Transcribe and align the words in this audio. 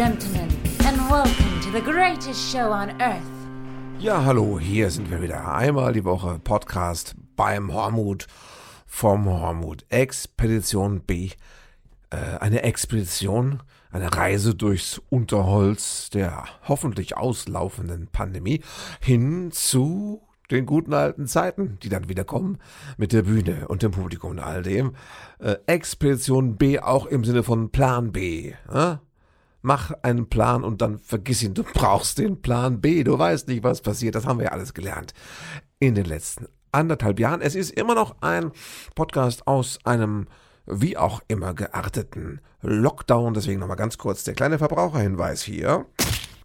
gentlemen, 0.00 0.48
and 0.86 0.96
welcome 1.10 1.60
to 1.60 1.70
the 1.70 1.80
greatest 1.82 2.50
show 2.50 2.72
on 2.72 2.88
earth. 3.02 3.20
Ja, 3.98 4.24
hallo, 4.24 4.58
hier 4.58 4.90
sind 4.90 5.10
wir 5.10 5.20
wieder. 5.20 5.52
Einmal 5.52 5.92
die 5.92 6.06
Woche 6.06 6.40
Podcast 6.42 7.14
beim 7.36 7.70
Hormut 7.70 8.26
vom 8.86 9.26
Hormut. 9.26 9.84
Expedition 9.90 11.02
B. 11.02 11.28
Äh, 12.08 12.16
eine 12.40 12.62
Expedition, 12.62 13.62
eine 13.92 14.10
Reise 14.16 14.54
durchs 14.54 15.02
Unterholz 15.10 16.08
der 16.08 16.46
hoffentlich 16.66 17.18
auslaufenden 17.18 18.06
Pandemie 18.06 18.62
hin 19.02 19.52
zu 19.52 20.22
den 20.50 20.64
guten 20.64 20.94
alten 20.94 21.26
Zeiten, 21.26 21.76
die 21.82 21.90
dann 21.90 22.08
wieder 22.08 22.24
kommen, 22.24 22.56
mit 22.96 23.12
der 23.12 23.24
Bühne 23.24 23.68
und 23.68 23.82
dem 23.82 23.90
Publikum 23.90 24.30
und 24.30 24.38
all 24.38 24.62
dem. 24.62 24.92
Äh, 25.40 25.56
Expedition 25.66 26.56
B 26.56 26.78
auch 26.78 27.04
im 27.04 27.22
Sinne 27.22 27.42
von 27.42 27.68
Plan 27.68 28.12
B. 28.12 28.54
Äh? 28.72 28.96
Mach 29.62 29.92
einen 30.02 30.28
Plan 30.28 30.64
und 30.64 30.80
dann 30.80 30.98
vergiss 30.98 31.42
ihn. 31.42 31.54
Du 31.54 31.62
brauchst 31.62 32.18
den 32.18 32.40
Plan 32.40 32.80
B. 32.80 33.04
Du 33.04 33.18
weißt 33.18 33.48
nicht, 33.48 33.62
was 33.62 33.82
passiert. 33.82 34.14
Das 34.14 34.26
haben 34.26 34.38
wir 34.38 34.46
ja 34.46 34.52
alles 34.52 34.74
gelernt 34.74 35.12
in 35.78 35.94
den 35.94 36.06
letzten 36.06 36.46
anderthalb 36.72 37.18
Jahren. 37.18 37.40
Es 37.40 37.54
ist 37.54 37.70
immer 37.70 37.94
noch 37.94 38.16
ein 38.22 38.52
Podcast 38.94 39.46
aus 39.46 39.78
einem 39.84 40.28
wie 40.66 40.96
auch 40.96 41.20
immer 41.28 41.54
gearteten 41.54 42.40
Lockdown. 42.62 43.34
Deswegen 43.34 43.60
nochmal 43.60 43.76
ganz 43.76 43.98
kurz 43.98 44.24
der 44.24 44.34
kleine 44.34 44.58
Verbraucherhinweis 44.58 45.42
hier. 45.42 45.86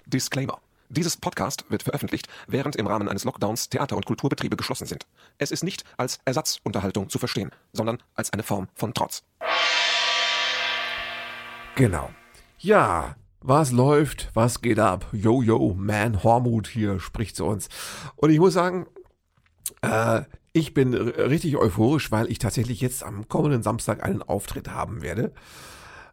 Disclaimer. 0.06 0.59
Dieses 0.90 1.18
Podcast 1.18 1.66
wird 1.70 1.84
veröffentlicht, 1.84 2.28
während 2.47 2.75
im 2.75 2.88
Rahmen 2.88 3.09
eines 3.09 3.23
Lockdowns 3.23 3.70
Theater- 3.70 3.97
und 3.97 4.06
Kulturbetriebe 4.06 4.56
geschlossen 4.56 4.86
sind. 4.86 5.08
Es 5.38 5.52
ist 5.52 5.64
nicht 5.64 5.84
als 5.97 6.20
Ersatzunterhaltung 6.25 7.09
zu 7.09 7.18
verstehen, 7.18 7.52
sondern 7.73 8.02
als 8.14 8.31
eine 8.31 8.44
Form 8.44 8.68
von 8.75 8.94
Trotz. 8.94 9.23
Genau. 11.75 12.09
Ja, 12.58 13.16
was 13.42 13.72
läuft? 13.72 14.31
Was 14.34 14.61
geht 14.61 14.80
ab? 14.80 15.08
Yo, 15.11 15.42
yo, 15.42 15.73
Man 15.78 16.23
Hormut 16.23 16.67
hier 16.67 17.00
spricht 17.00 17.36
zu 17.36 17.45
uns. 17.45 17.70
Und 18.16 18.30
ich 18.31 18.39
muss 18.39 18.53
sagen, 18.53 18.88
äh, 19.81 20.22
ich 20.53 20.73
bin 20.73 20.94
richtig 20.94 21.58
euphorisch, 21.58 22.12
weil 22.12 22.31
ich 22.31 22.39
tatsächlich 22.39 22.81
jetzt 22.81 23.03
am 23.03 23.28
kommenden 23.28 23.62
Samstag 23.62 24.03
einen 24.03 24.23
Auftritt 24.23 24.72
haben 24.72 25.02
werde. 25.02 25.34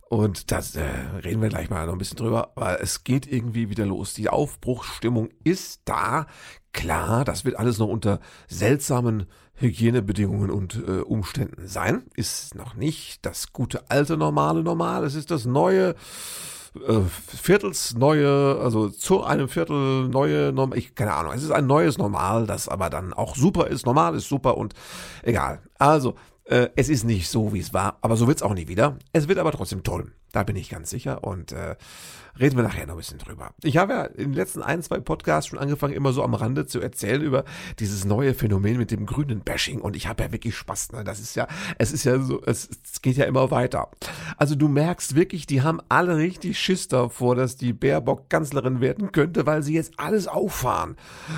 Und 0.08 0.50
das 0.50 0.76
äh, 0.76 0.82
reden 1.24 1.40
wir 1.40 1.48
gleich 1.48 1.70
mal 1.70 1.86
noch 1.86 1.94
ein 1.94 1.98
bisschen 1.98 2.18
drüber, 2.18 2.52
weil 2.54 2.76
es 2.82 3.04
geht 3.04 3.26
irgendwie 3.26 3.70
wieder 3.70 3.86
los. 3.86 4.12
Die 4.12 4.28
Aufbruchsstimmung 4.28 5.30
ist 5.44 5.82
da. 5.84 6.26
Klar, 6.72 7.24
das 7.24 7.44
wird 7.44 7.56
alles 7.56 7.78
noch 7.78 7.88
unter 7.88 8.20
seltsamen 8.48 9.26
Hygienebedingungen 9.62 10.50
und 10.50 10.82
äh, 10.86 11.00
Umständen 11.00 11.66
sein. 11.66 12.02
Ist 12.14 12.54
noch 12.54 12.74
nicht 12.74 13.24
das 13.24 13.52
gute 13.52 13.90
alte 13.90 14.16
normale 14.16 14.62
Normal. 14.62 15.04
Es 15.04 15.14
ist 15.14 15.30
das 15.30 15.46
neue 15.46 15.94
äh, 16.74 17.00
Viertels 17.26 17.94
neue, 17.94 18.58
also 18.60 18.88
zu 18.88 19.22
einem 19.24 19.48
Viertel 19.48 20.08
neue, 20.08 20.52
Norm 20.52 20.72
ich 20.74 20.94
keine 20.94 21.14
Ahnung. 21.14 21.32
Es 21.34 21.42
ist 21.42 21.50
ein 21.50 21.66
neues 21.66 21.98
Normal, 21.98 22.46
das 22.46 22.68
aber 22.68 22.90
dann 22.90 23.12
auch 23.12 23.36
super 23.36 23.66
ist. 23.68 23.86
Normal 23.86 24.14
ist 24.14 24.28
super 24.28 24.56
und 24.56 24.74
egal. 25.22 25.60
Also 25.78 26.14
äh, 26.44 26.68
es 26.76 26.88
ist 26.88 27.04
nicht 27.04 27.28
so, 27.28 27.52
wie 27.52 27.60
es 27.60 27.72
war, 27.72 27.98
aber 28.00 28.16
so 28.16 28.26
wird 28.26 28.38
es 28.38 28.42
auch 28.42 28.54
nie 28.54 28.68
wieder. 28.68 28.98
Es 29.12 29.28
wird 29.28 29.38
aber 29.38 29.52
trotzdem 29.52 29.82
toll. 29.82 30.12
Da 30.32 30.42
bin 30.42 30.56
ich 30.56 30.70
ganz 30.70 30.90
sicher 30.90 31.24
und 31.24 31.52
äh, 31.52 31.76
reden 32.40 32.56
wir 32.56 32.62
nachher 32.62 32.86
noch 32.86 32.94
ein 32.94 32.98
bisschen 32.98 33.18
drüber. 33.18 33.52
Ich 33.62 33.76
habe 33.76 33.92
ja 33.92 34.04
in 34.04 34.30
den 34.30 34.32
letzten 34.32 34.62
ein, 34.62 34.82
zwei 34.82 34.98
Podcasts 34.98 35.50
schon 35.50 35.58
angefangen, 35.58 35.92
immer 35.92 36.12
so 36.12 36.22
am 36.22 36.34
Rande 36.34 36.66
zu 36.66 36.80
erzählen 36.80 37.20
über 37.20 37.44
dieses 37.78 38.04
neue 38.04 38.34
Phänomen 38.34 38.78
mit 38.78 38.90
dem 38.90 39.04
grünen 39.04 39.40
Bashing 39.40 39.80
und 39.80 39.94
ich 39.94 40.06
habe 40.06 40.22
ja 40.22 40.32
wirklich 40.32 40.56
Spaß. 40.56 40.92
Ne? 40.92 41.04
Das 41.04 41.20
ist 41.20 41.34
ja, 41.34 41.46
es 41.78 41.92
ist 41.92 42.04
ja 42.04 42.18
so, 42.18 42.42
es, 42.44 42.70
es 42.84 43.02
geht 43.02 43.16
ja 43.16 43.26
immer 43.26 43.50
weiter. 43.50 43.90
Also 44.38 44.54
du 44.54 44.68
merkst 44.68 45.14
wirklich, 45.14 45.46
die 45.46 45.62
haben 45.62 45.80
alle 45.88 46.16
richtig 46.16 46.58
Schiss 46.58 46.88
davor, 46.88 47.34
dass 47.34 47.56
die 47.56 47.74
Baerbock 47.74 48.30
Kanzlerin 48.30 48.80
werden 48.80 49.12
könnte, 49.12 49.44
weil 49.44 49.62
sie 49.62 49.74
jetzt 49.74 49.98
alles 49.98 50.28
auffahren 50.28 50.96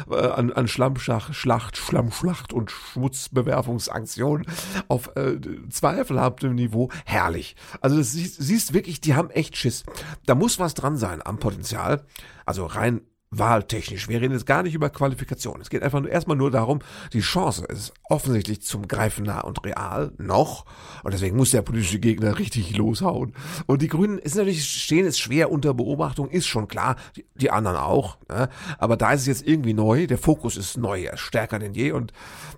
äh, 0.09 0.15
an, 0.15 0.53
an 0.53 0.69
Schlammschlacht, 0.69 1.35
Schlacht, 1.35 1.77
Schlammschlacht 1.77 2.53
und 2.53 2.71
Schmutzbewerfungsaktionen 2.71 4.47
auf 4.87 5.17
äh, 5.17 5.39
zweifelhaftem 5.71 6.55
Niveau. 6.55 6.91
Herrlich. 7.05 7.57
Also 7.81 7.97
das 7.97 8.13
siehst, 8.13 8.41
siehst 8.41 8.73
wirklich 8.73 8.84
wirklich, 8.85 9.01
die 9.01 9.15
haben 9.15 9.31
echt 9.31 9.57
Schiss. 9.57 9.83
Da 10.27 10.35
muss 10.35 10.59
was 10.59 10.75
dran 10.75 10.99
sein 10.99 11.25
am 11.25 11.39
Potenzial. 11.39 12.05
Also 12.45 12.67
rein 12.67 13.01
wahltechnisch. 13.39 14.09
Wir 14.09 14.21
reden 14.21 14.33
jetzt 14.33 14.47
gar 14.47 14.63
nicht 14.63 14.75
über 14.75 14.91
Qualifikation. 14.91 15.61
Es 15.61 15.71
geht 15.71 15.83
einfach 15.83 16.01
nur, 16.01 16.11
erstmal 16.11 16.37
nur 16.37 16.51
darum, 16.51 16.81
die 17.13 17.21
Chance 17.21 17.65
ist 17.67 17.93
offensichtlich 18.05 18.63
zum 18.63 18.89
Greifen 18.89 19.25
nah 19.25 19.41
und 19.41 19.65
real 19.65 20.13
noch. 20.19 20.65
Und 21.03 21.15
deswegen 21.15 21.37
muss 21.37 21.51
der 21.51 21.63
politische 21.63 21.99
Gegner 21.99 22.39
richtig 22.39 22.77
loshauen. 22.77 23.35
Und 23.67 23.83
die 23.83 23.89
Grünen 23.89 24.19
ist 24.19 24.37
natürlich, 24.37 24.65
stehen 24.65 25.07
es 25.07 25.19
schwer 25.19 25.51
unter 25.51 25.75
Beobachtung, 25.75 26.29
ist 26.31 26.47
schon 26.47 26.69
klar. 26.69 26.97
Die, 27.17 27.25
die 27.35 27.51
anderen 27.51 27.77
auch. 27.77 28.19
Ne? 28.29 28.49
Aber 28.79 28.97
da 28.97 29.13
ist 29.13 29.23
es 29.23 29.27
jetzt 29.27 29.47
irgendwie 29.47 29.75
neu. 29.75 30.07
Der 30.07 30.19
Fokus 30.19 30.57
ist 30.57 30.77
neu, 30.77 31.09
stärker 31.15 31.59
denn 31.59 31.75
je. 31.75 31.93
Und 31.93 32.13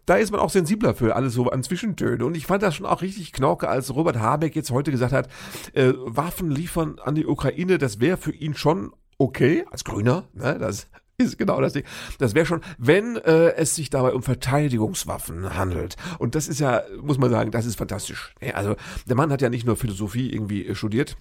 da 0.07 0.17
ist 0.17 0.31
man 0.31 0.41
auch 0.41 0.51
sensibler 0.51 0.95
für 0.95 1.17
alles 1.17 1.35
so 1.35 1.51
an 1.51 1.63
Zwischentöne. 1.63 2.25
Und 2.25 2.37
ich 2.37 2.47
fand 2.47 2.63
das 2.63 2.75
schon 2.75 2.87
auch 2.87 3.03
richtig 3.03 3.33
knorke, 3.33 3.69
als 3.69 3.95
Robert 3.95 4.19
Habeck 4.19 4.55
jetzt 4.55 4.71
heute 4.71 4.91
gesagt 4.91 5.13
hat, 5.13 5.29
äh, 5.73 5.93
Waffen 5.97 6.51
liefern 6.51 6.99
an 7.03 7.15
die 7.15 7.27
Ukraine, 7.27 7.79
das 7.79 8.01
wäre 8.01 8.17
für 8.17 8.33
ihn 8.33 8.55
schon 8.55 8.93
okay, 9.19 9.65
als 9.71 9.85
Grüner, 9.85 10.29
ne, 10.33 10.59
das 10.59 10.89
ist 11.19 11.39
genau 11.39 11.61
das 11.61 11.73
Ding. 11.73 11.85
Das 12.19 12.35
wäre 12.35 12.47
schon, 12.47 12.61
wenn 12.79 13.17
äh, 13.17 13.55
es 13.55 13.75
sich 13.75 13.91
dabei 13.91 14.13
um 14.13 14.23
Verteidigungswaffen 14.23 15.57
handelt. 15.57 15.97
Und 16.19 16.35
das 16.35 16.49
ist 16.49 16.61
ja, 16.61 16.83
muss 17.01 17.19
man 17.19 17.31
sagen, 17.31 17.51
das 17.51 17.67
ist 17.67 17.77
fantastisch. 17.77 18.35
Also 18.53 18.77
der 19.07 19.17
Mann 19.17 19.33
hat 19.33 19.43
ja 19.43 19.49
nicht 19.49 19.67
nur 19.67 19.77
Philosophie 19.77 20.31
irgendwie 20.31 20.75
studiert, 20.75 21.17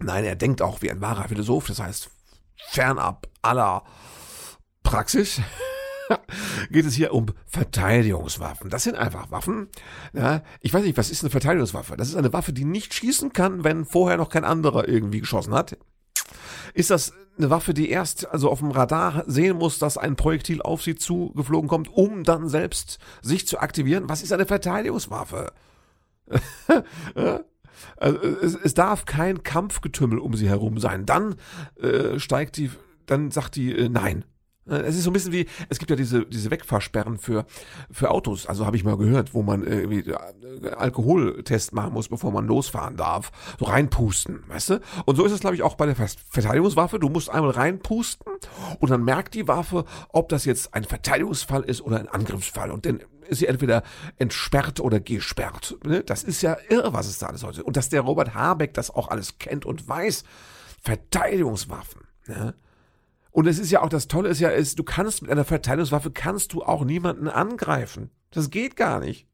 nein, 0.00 0.24
er 0.24 0.36
denkt 0.36 0.62
auch 0.62 0.82
wie 0.82 0.90
ein 0.90 1.00
wahrer 1.00 1.28
Philosoph, 1.28 1.66
das 1.68 1.80
heißt 1.80 2.10
fernab 2.70 3.28
aller 3.42 3.84
Praxis. 4.82 5.40
geht 6.70 6.84
es 6.84 6.94
hier 6.94 7.14
um 7.14 7.26
Verteidigungswaffen. 7.46 8.70
Das 8.70 8.82
sind 8.82 8.96
einfach 8.96 9.30
Waffen. 9.30 9.68
Ja, 10.12 10.42
ich 10.60 10.72
weiß 10.72 10.84
nicht, 10.84 10.98
was 10.98 11.10
ist 11.10 11.22
eine 11.22 11.30
Verteidigungswaffe? 11.30 11.96
Das 11.96 12.08
ist 12.08 12.16
eine 12.16 12.32
Waffe, 12.32 12.52
die 12.52 12.64
nicht 12.64 12.94
schießen 12.94 13.32
kann, 13.32 13.64
wenn 13.64 13.84
vorher 13.84 14.16
noch 14.16 14.30
kein 14.30 14.44
anderer 14.44 14.88
irgendwie 14.88 15.20
geschossen 15.20 15.54
hat. 15.54 15.76
Ist 16.74 16.90
das 16.90 17.12
eine 17.38 17.50
Waffe, 17.50 17.74
die 17.74 17.90
erst 17.90 18.30
also 18.30 18.50
auf 18.50 18.60
dem 18.60 18.70
Radar 18.70 19.24
sehen 19.26 19.56
muss, 19.56 19.78
dass 19.78 19.96
ein 19.96 20.16
Projektil 20.16 20.62
auf 20.62 20.82
sie 20.82 20.96
zugeflogen 20.96 21.68
kommt, 21.68 21.88
um 21.88 22.24
dann 22.24 22.48
selbst 22.48 22.98
sich 23.22 23.46
zu 23.46 23.58
aktivieren? 23.58 24.08
Was 24.08 24.22
ist 24.22 24.32
eine 24.32 24.46
Verteidigungswaffe? 24.46 25.52
also, 27.96 28.18
es, 28.42 28.54
es, 28.54 28.74
darf 28.74 29.04
kein 29.06 29.42
Kampfgetümmel 29.42 30.18
um 30.18 30.34
sie 30.34 30.48
herum 30.48 30.78
sein. 30.78 31.06
Dann 31.06 31.36
äh, 31.80 32.18
steigt 32.18 32.56
die, 32.56 32.70
dann 33.06 33.30
sagt 33.30 33.56
die 33.56 33.72
äh, 33.72 33.88
nein. 33.88 34.24
Äh, 34.68 34.76
es 34.76 34.96
ist 34.96 35.04
so 35.04 35.10
ein 35.10 35.12
bisschen 35.12 35.32
wie, 35.32 35.46
es 35.68 35.78
gibt 35.78 35.90
ja 35.90 35.96
diese, 35.96 36.24
diese 36.26 36.50
Wegfahrsperren 36.50 37.18
für, 37.18 37.46
für 37.90 38.10
Autos, 38.10 38.46
also 38.46 38.66
habe 38.66 38.76
ich 38.76 38.84
mal 38.84 38.96
gehört, 38.96 39.34
wo 39.34 39.42
man 39.42 39.64
irgendwie 39.64 40.10
äh, 40.10 40.70
Alkoholtest 40.70 41.72
machen 41.72 41.92
muss, 41.92 42.08
bevor 42.08 42.32
man 42.32 42.46
losfahren 42.46 42.96
darf. 42.96 43.32
So 43.58 43.66
reinpusten, 43.66 44.44
weißt 44.48 44.70
du? 44.70 44.80
Und 45.04 45.16
so 45.16 45.24
ist 45.24 45.32
es, 45.32 45.40
glaube 45.40 45.56
ich, 45.56 45.62
auch 45.62 45.74
bei 45.74 45.86
der 45.86 45.96
Verteidigungswaffe. 45.96 46.98
Du 46.98 47.08
musst 47.08 47.30
einmal 47.30 47.50
reinpusten 47.50 48.32
und 48.80 48.90
dann 48.90 49.04
merkt 49.04 49.34
die 49.34 49.48
Waffe, 49.48 49.84
ob 50.10 50.28
das 50.28 50.44
jetzt 50.44 50.74
ein 50.74 50.84
Verteidigungsfall 50.84 51.62
ist 51.62 51.80
oder 51.80 51.98
ein 51.98 52.08
Angriffsfall. 52.08 52.70
Und 52.70 52.86
dann 52.86 53.00
ist 53.28 53.38
sie 53.38 53.46
entweder 53.46 53.82
entsperrt 54.18 54.80
oder 54.80 55.00
gesperrt. 55.00 55.76
Ne? 55.84 56.02
Das 56.02 56.22
ist 56.22 56.42
ja 56.42 56.56
irre, 56.68 56.92
was 56.92 57.06
es 57.06 57.18
da 57.18 57.26
alles 57.26 57.42
heute. 57.42 57.64
Und 57.64 57.76
dass 57.76 57.88
der 57.88 58.02
Robert 58.02 58.34
Habeck 58.34 58.74
das 58.74 58.90
auch 58.90 59.08
alles 59.08 59.38
kennt 59.38 59.64
und 59.64 59.88
weiß. 59.88 60.24
Verteidigungswaffen. 60.82 62.02
Ne? 62.26 62.54
Und 63.32 63.46
es 63.46 63.58
ist 63.58 63.70
ja 63.70 63.82
auch 63.82 63.88
das 63.88 64.08
Tolle 64.08 64.28
ist 64.28 64.40
ja, 64.40 64.50
ist, 64.50 64.78
du 64.78 64.84
kannst 64.84 65.22
mit 65.22 65.30
einer 65.30 65.44
Verteidigungswaffe 65.44 66.10
kannst 66.10 66.52
du 66.52 66.62
auch 66.62 66.84
niemanden 66.84 67.28
angreifen. 67.28 68.10
Das 68.30 68.50
geht 68.50 68.76
gar 68.76 69.00
nicht. 69.00 69.26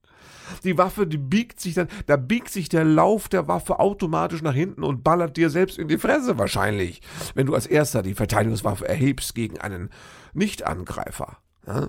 Die 0.65 0.79
Waffe, 0.79 1.06
die 1.06 1.19
biegt 1.19 1.61
sich 1.61 1.75
dann, 1.75 1.89
da 2.06 2.17
biegt 2.17 2.49
sich 2.49 2.69
der 2.69 2.85
Lauf 2.85 3.29
der 3.29 3.49
Waffe 3.49 3.81
automatisch 3.81 4.41
nach 4.41 4.55
hinten 4.55 4.83
und 4.83 5.05
ballert 5.05 5.37
dir 5.37 5.50
selbst 5.50 5.79
in 5.79 5.89
die 5.89 5.99
Fresse 5.99 6.39
wahrscheinlich, 6.39 7.03
wenn 7.35 7.47
du 7.47 7.55
als 7.55 7.67
erster 7.67 8.03
die 8.03 8.15
Verteidigungswaffe 8.15 8.89
erhebst 8.89 9.35
gegen 9.35 9.59
einen 9.59 9.91
Nichtangreifer. 10.33 11.39
Ja? 11.67 11.89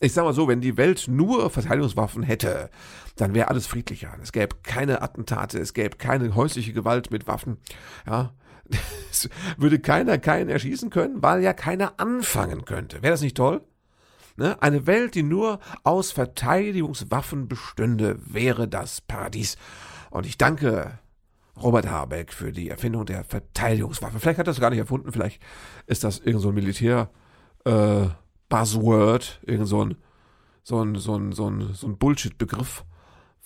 Ich 0.00 0.12
sag 0.12 0.24
mal 0.24 0.34
so, 0.34 0.48
wenn 0.48 0.60
die 0.60 0.76
Welt 0.76 1.06
nur 1.08 1.48
Verteidigungswaffen 1.50 2.22
hätte, 2.22 2.70
dann 3.16 3.34
wäre 3.34 3.48
alles 3.48 3.66
friedlicher. 3.66 4.16
Es 4.22 4.32
gäbe 4.32 4.56
keine 4.62 5.02
Attentate, 5.02 5.58
es 5.58 5.74
gäbe 5.74 5.96
keine 5.96 6.34
häusliche 6.34 6.72
Gewalt 6.72 7.10
mit 7.10 7.26
Waffen. 7.26 7.58
Ja, 8.06 8.32
würde 9.56 9.78
keiner 9.78 10.18
keinen 10.18 10.48
erschießen 10.48 10.90
können, 10.90 11.22
weil 11.22 11.42
ja 11.42 11.52
keiner 11.52 11.94
anfangen 11.98 12.64
könnte. 12.64 13.02
Wäre 13.02 13.12
das 13.12 13.22
nicht 13.22 13.36
toll? 13.36 13.62
Ne? 14.36 14.60
Eine 14.62 14.86
Welt, 14.86 15.14
die 15.14 15.22
nur 15.22 15.60
aus 15.84 16.12
Verteidigungswaffen 16.12 17.48
bestünde, 17.48 18.18
wäre 18.24 18.68
das 18.68 19.00
Paradies. 19.00 19.56
Und 20.10 20.26
ich 20.26 20.38
danke 20.38 20.98
Robert 21.60 21.88
Habeck 21.88 22.32
für 22.32 22.52
die 22.52 22.70
Erfindung 22.70 23.06
der 23.06 23.24
Verteidigungswaffe. 23.24 24.18
Vielleicht 24.18 24.38
hat 24.38 24.46
er 24.46 24.52
das 24.52 24.60
gar 24.60 24.70
nicht 24.70 24.78
erfunden, 24.78 25.12
vielleicht 25.12 25.42
ist 25.86 26.04
das 26.04 26.18
irgend 26.18 26.42
so 26.42 26.48
ein 26.48 26.54
Militär 26.54 27.10
äh, 27.64 28.06
Buzzword, 28.48 29.40
irgend 29.44 29.68
so 29.68 29.84
ein 29.84 29.96
so 30.62 30.82
ein 30.82 30.94
so 30.96 31.16
ein 31.16 31.32
so 31.32 31.48
ein, 31.48 31.74
so 31.74 31.86
ein 31.86 31.98
Bullshit 31.98 32.36
Begriff 32.38 32.84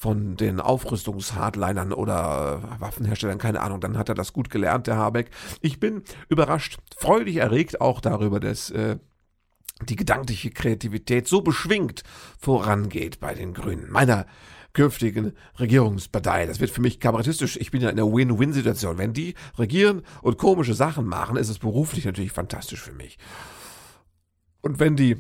von 0.05 0.37
den 0.37 0.61
Aufrüstungshardlinern 0.61 1.95
oder 1.95 2.61
äh, 2.62 2.81
Waffenherstellern, 2.83 3.39
keine 3.39 3.62
Ahnung. 3.62 3.81
Dann 3.81 3.97
hat 3.97 4.11
er 4.11 4.15
das 4.15 4.35
gut 4.35 4.51
gelernt, 4.51 4.87
der 4.87 4.99
Habeck. 4.99 5.31
Ich 5.62 5.81
bin 5.81 6.03
überrascht, 6.29 6.77
freudig 6.95 7.37
erregt 7.37 7.81
auch 7.81 8.03
darüber, 8.03 8.39
dass 8.39 8.69
äh, 8.69 8.99
die 9.89 9.97
gedankliche 9.97 10.51
Kreativität 10.51 11.27
so 11.27 11.41
beschwingt 11.41 12.03
vorangeht 12.39 13.19
bei 13.19 13.33
den 13.33 13.55
Grünen. 13.55 13.91
Meiner 13.91 14.27
künftigen 14.75 15.33
Regierungspartei. 15.59 16.45
Das 16.45 16.61
wird 16.61 16.71
für 16.71 16.83
mich 16.83 17.00
kabarettistisch. 17.00 17.57
Ich 17.57 17.71
bin 17.71 17.81
ja 17.81 17.89
in 17.89 17.99
einer 17.99 18.12
Win-Win-Situation. 18.12 18.99
Wenn 18.99 19.15
die 19.15 19.33
regieren 19.57 20.03
und 20.21 20.37
komische 20.37 20.75
Sachen 20.75 21.07
machen, 21.07 21.39
ist 21.39 21.49
es 21.49 21.61
beruflich 21.61 22.05
natürlich 22.05 22.33
fantastisch 22.33 22.83
für 22.83 22.93
mich. 22.93 23.17
Und 24.61 24.81
wenn 24.81 24.97
die, 24.97 25.17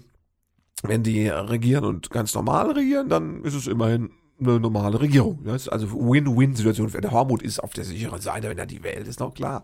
wenn 0.82 1.02
die 1.02 1.26
regieren 1.28 1.86
und 1.86 2.10
ganz 2.10 2.34
normal 2.34 2.72
regieren, 2.72 3.08
dann 3.08 3.44
ist 3.44 3.54
es 3.54 3.66
immerhin 3.66 4.10
eine 4.40 4.60
normale 4.60 5.00
Regierung. 5.00 5.44
Ist 5.46 5.68
also 5.68 5.90
Win-Win-Situation. 5.92 6.90
Der 6.90 7.10
Hormut 7.10 7.42
ist 7.42 7.60
auf 7.60 7.72
der 7.72 7.84
sicheren 7.84 8.20
Seite, 8.20 8.48
wenn 8.48 8.58
er 8.58 8.66
die 8.66 8.82
wählt, 8.82 9.06
ist 9.06 9.20
noch 9.20 9.34
klar. 9.34 9.62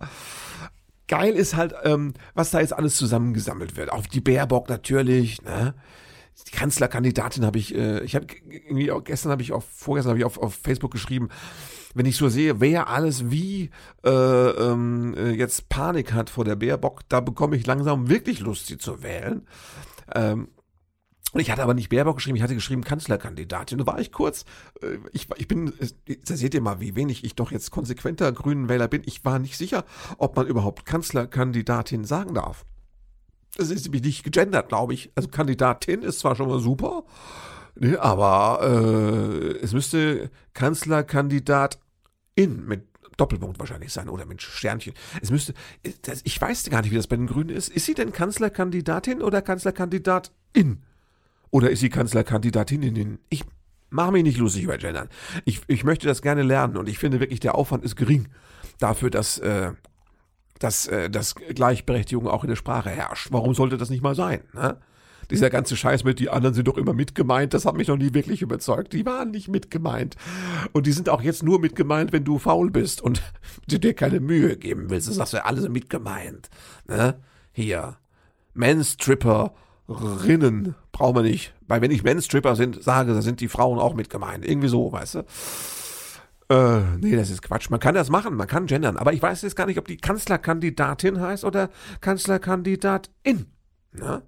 Geil 1.08 1.34
ist 1.34 1.56
halt, 1.56 1.74
ähm, 1.84 2.14
was 2.34 2.50
da 2.50 2.60
jetzt 2.60 2.72
alles 2.72 2.96
zusammengesammelt 2.96 3.76
wird. 3.76 3.90
Auf 3.90 4.06
die 4.06 4.20
Baerbock 4.20 4.68
natürlich, 4.68 5.42
ne? 5.42 5.74
die 6.46 6.52
Kanzlerkandidatin 6.52 7.44
habe 7.44 7.58
ich, 7.58 7.74
äh, 7.74 8.02
ich 8.04 8.14
habe 8.14 8.26
irgendwie 8.48 8.90
auch 8.90 9.04
gestern 9.04 9.32
habe 9.32 9.42
ich 9.42 9.52
auf, 9.52 9.64
vorgestern 9.64 10.10
habe 10.10 10.18
ich 10.18 10.24
auf, 10.24 10.38
auf 10.38 10.54
Facebook 10.54 10.90
geschrieben, 10.90 11.28
wenn 11.94 12.06
ich 12.06 12.16
so 12.16 12.28
sehe, 12.28 12.60
wer 12.60 12.88
alles 12.88 13.30
wie 13.30 13.70
äh, 14.04 14.10
ähm, 14.10 15.14
äh, 15.16 15.30
jetzt 15.30 15.68
Panik 15.68 16.12
hat 16.12 16.30
vor 16.30 16.44
der 16.44 16.56
Baerbock, 16.56 17.02
da 17.08 17.20
bekomme 17.20 17.56
ich 17.56 17.66
langsam 17.66 18.08
wirklich 18.08 18.40
Lust, 18.40 18.66
sie 18.66 18.78
zu 18.78 19.02
wählen. 19.02 19.46
Ähm, 20.14 20.48
und 21.32 21.40
ich 21.40 21.50
hatte 21.50 21.62
aber 21.62 21.74
nicht 21.74 21.88
Baerbock 21.88 22.16
geschrieben, 22.16 22.36
ich 22.36 22.42
hatte 22.42 22.54
geschrieben 22.54 22.82
Kanzlerkandidatin. 22.82 23.78
Da 23.78 23.86
war 23.86 24.00
ich 24.00 24.12
kurz, 24.12 24.44
äh, 24.82 24.98
ich, 25.12 25.28
ich 25.36 25.48
bin, 25.48 25.72
da 26.06 26.36
seht 26.36 26.54
ihr 26.54 26.60
mal, 26.60 26.80
wie 26.80 26.96
wenig 26.96 27.24
ich 27.24 27.34
doch 27.34 27.52
jetzt 27.52 27.70
konsequenter 27.70 28.32
grünen 28.32 28.68
Wähler 28.68 28.88
bin. 28.88 29.02
Ich 29.06 29.24
war 29.24 29.38
nicht 29.38 29.56
sicher, 29.56 29.84
ob 30.18 30.36
man 30.36 30.46
überhaupt 30.46 30.86
Kanzlerkandidatin 30.86 32.04
sagen 32.04 32.34
darf 32.34 32.64
es 33.58 33.70
ist 33.70 33.84
nämlich 33.84 34.02
nicht 34.02 34.24
gegendert, 34.24 34.68
glaube 34.68 34.94
ich. 34.94 35.10
Also 35.14 35.28
Kandidatin 35.28 36.02
ist 36.02 36.20
zwar 36.20 36.36
schon 36.36 36.48
mal 36.48 36.60
super, 36.60 37.04
ne, 37.74 38.00
aber 38.00 38.60
äh, 38.62 39.58
es 39.58 39.72
müsste 39.72 40.30
Kanzlerkandidat 40.54 41.78
in 42.34 42.66
mit 42.66 42.88
Doppelpunkt 43.16 43.58
wahrscheinlich 43.58 43.92
sein 43.92 44.08
oder 44.08 44.24
mit 44.24 44.40
Sternchen. 44.40 44.94
Es 45.20 45.30
müsste, 45.30 45.52
das, 46.02 46.22
ich 46.24 46.40
weiß 46.40 46.70
gar 46.70 46.80
nicht, 46.80 46.90
wie 46.90 46.96
das 46.96 47.06
bei 47.06 47.16
den 47.16 47.26
Grünen 47.26 47.50
ist. 47.50 47.68
Ist 47.68 47.86
sie 47.86 47.94
denn 47.94 48.12
Kanzlerkandidatin 48.12 49.20
oder 49.20 49.42
Kanzlerkandidatin? 49.42 50.82
Oder 51.50 51.70
ist 51.70 51.80
sie 51.80 51.88
Kanzlerkandidatin? 51.88 53.18
Ich 53.28 53.44
mache 53.90 54.12
mich 54.12 54.22
nicht 54.22 54.38
lustig 54.38 54.64
über 54.64 54.78
Gendern. 54.78 55.08
Ich, 55.44 55.60
ich 55.66 55.84
möchte 55.84 56.06
das 56.06 56.22
gerne 56.22 56.42
lernen 56.42 56.76
und 56.76 56.88
ich 56.88 56.98
finde 56.98 57.20
wirklich, 57.20 57.40
der 57.40 57.54
Aufwand 57.54 57.84
ist 57.84 57.96
gering 57.96 58.28
dafür, 58.78 59.10
dass 59.10 59.38
äh, 59.38 59.72
dass, 60.60 60.86
äh, 60.86 61.10
dass 61.10 61.34
Gleichberechtigung 61.34 62.28
auch 62.28 62.44
in 62.44 62.50
der 62.50 62.56
Sprache 62.56 62.90
herrscht. 62.90 63.28
Warum 63.32 63.54
sollte 63.54 63.76
das 63.76 63.90
nicht 63.90 64.02
mal 64.02 64.14
sein? 64.14 64.42
Ne? 64.52 64.76
Dieser 65.30 65.50
ganze 65.50 65.76
Scheiß 65.76 66.04
mit, 66.04 66.18
die 66.18 66.28
anderen 66.28 66.54
sind 66.54 66.68
doch 66.68 66.76
immer 66.76 66.92
mitgemeint, 66.92 67.54
das 67.54 67.64
hat 67.64 67.76
mich 67.76 67.88
noch 67.88 67.96
nie 67.96 68.14
wirklich 68.14 68.42
überzeugt. 68.42 68.92
Die 68.92 69.06
waren 69.06 69.30
nicht 69.30 69.48
mitgemeint. 69.48 70.16
Und 70.72 70.86
die 70.86 70.92
sind 70.92 71.08
auch 71.08 71.22
jetzt 71.22 71.42
nur 71.42 71.60
mitgemeint, 71.60 72.12
wenn 72.12 72.24
du 72.24 72.38
faul 72.38 72.70
bist 72.70 73.00
und 73.00 73.22
dir 73.66 73.94
keine 73.94 74.20
Mühe 74.20 74.56
geben 74.56 74.90
willst. 74.90 75.08
Das 75.08 75.16
sagst 75.16 75.32
du, 75.32 75.44
alle 75.44 75.60
sind 75.60 75.72
mitgemeint. 75.72 76.50
Ne? 76.86 77.18
Hier. 77.52 77.96
Menstripper. 78.54 79.54
Rinnen 79.90 80.74
brauchen 80.92 81.16
wir 81.16 81.22
nicht. 81.22 81.52
Weil 81.66 81.80
wenn 81.80 81.90
ich 81.90 82.02
Menstripper 82.02 82.56
sind, 82.56 82.82
sage, 82.82 83.12
da 83.12 83.22
sind 83.22 83.40
die 83.40 83.48
Frauen 83.48 83.78
auch 83.78 83.94
mitgemeint. 83.94 84.46
Irgendwie 84.46 84.68
so, 84.68 84.92
weißt 84.92 85.16
du. 85.16 85.18
Äh, 86.48 86.80
nee, 86.98 87.16
das 87.16 87.30
ist 87.30 87.42
Quatsch. 87.42 87.70
Man 87.70 87.80
kann 87.80 87.94
das 87.94 88.08
machen, 88.08 88.34
man 88.34 88.46
kann 88.46 88.66
gendern. 88.66 88.96
Aber 88.96 89.12
ich 89.12 89.22
weiß 89.22 89.42
jetzt 89.42 89.56
gar 89.56 89.66
nicht, 89.66 89.78
ob 89.78 89.86
die 89.86 89.96
Kanzlerkandidatin 89.96 91.20
heißt 91.20 91.44
oder 91.44 91.70
Kanzlerkandidatin. 92.00 93.46
Na? 93.92 94.22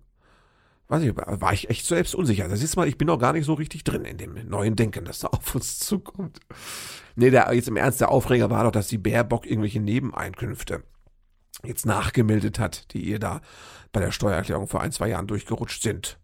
Weiß 0.88 1.02
ich, 1.02 1.16
war 1.16 1.52
ich 1.52 1.70
echt 1.70 1.86
selbst 1.86 2.14
unsicher. 2.14 2.48
Das 2.48 2.62
ist 2.62 2.76
mal, 2.76 2.86
ich 2.86 2.98
bin 2.98 3.06
noch 3.06 3.18
gar 3.18 3.32
nicht 3.32 3.46
so 3.46 3.54
richtig 3.54 3.82
drin 3.82 4.04
in 4.04 4.18
dem 4.18 4.34
neuen 4.48 4.76
Denken, 4.76 5.04
das 5.04 5.20
da 5.20 5.28
auf 5.28 5.54
uns 5.54 5.78
zukommt. 5.78 6.40
Nee, 7.16 7.30
der, 7.30 7.52
jetzt 7.54 7.68
im 7.68 7.76
Ernst, 7.76 8.00
der 8.00 8.10
Aufreger 8.10 8.50
war 8.50 8.64
doch, 8.64 8.72
dass 8.72 8.88
die 8.88 8.98
Baerbock 8.98 9.46
irgendwelche 9.46 9.80
Nebeneinkünfte 9.80 10.82
jetzt 11.64 11.86
nachgemeldet 11.86 12.58
hat, 12.58 12.92
die 12.92 13.02
ihr 13.02 13.18
da 13.18 13.40
bei 13.92 14.00
der 14.00 14.12
Steuererklärung 14.12 14.68
vor 14.68 14.80
ein, 14.80 14.92
zwei 14.92 15.08
Jahren 15.08 15.26
durchgerutscht 15.26 15.82
sind. 15.82 16.18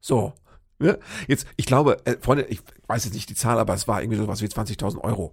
So, 0.00 0.34
Ne? 0.78 0.98
Jetzt, 1.28 1.46
ich 1.56 1.66
glaube, 1.66 2.04
äh, 2.04 2.16
Freunde, 2.20 2.44
ich 2.44 2.60
weiß 2.88 3.04
jetzt 3.04 3.14
nicht 3.14 3.30
die 3.30 3.34
Zahl, 3.34 3.58
aber 3.58 3.74
es 3.74 3.86
war 3.86 4.02
irgendwie 4.02 4.18
sowas 4.18 4.42
wie 4.42 4.46
20.000 4.46 5.00
Euro 5.02 5.32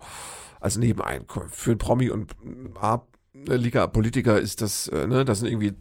als 0.59 0.77
Nebeneinkunft. 0.77 1.55
Für 1.55 1.71
ein 1.71 1.77
Promi 1.77 2.09
und 2.09 2.31
A-Liga-Politiker 2.79 4.39
ist 4.39 4.61
das, 4.61 4.87
äh, 4.87 5.07
ne, 5.07 5.25
das 5.25 5.39
sind 5.39 5.49
irgendwie 5.49 5.73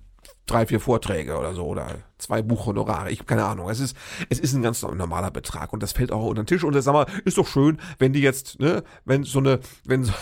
drei, 0.47 0.67
vier 0.67 0.81
Vorträge 0.81 1.39
oder 1.39 1.55
so 1.55 1.67
oder 1.67 1.99
zwei 2.19 2.43
Buchhonorare. 2.43 3.11
Ich 3.11 3.19
habe 3.19 3.27
keine 3.27 3.45
Ahnung. 3.45 3.69
Es 3.69 3.81
ist, 3.81 3.97
es 4.31 4.41
ist 4.41 4.55
ein 4.55 4.63
ganz 4.63 4.83
normaler 4.83 5.31
Betrag 5.31 5.73
und 5.73 5.83
das 5.83 5.93
fällt 5.93 6.11
auch 6.11 6.25
unter 6.25 6.43
den 6.43 6.47
Tisch. 6.47 6.65
Und 6.65 6.75
das 6.75 6.87
sag 6.87 6.95
mal, 6.95 7.07
ist 7.25 7.39
doch 7.39 7.47
schön, 7.47 7.79
wenn 7.99 8.13
die 8.13 8.23
jetzt, 8.23 8.59
ne, 8.61 8.83
wenn 9.05 9.25
so 9.25 9.39
eine, 9.39 9.61
wenn 9.85 10.05
so, 10.05 10.13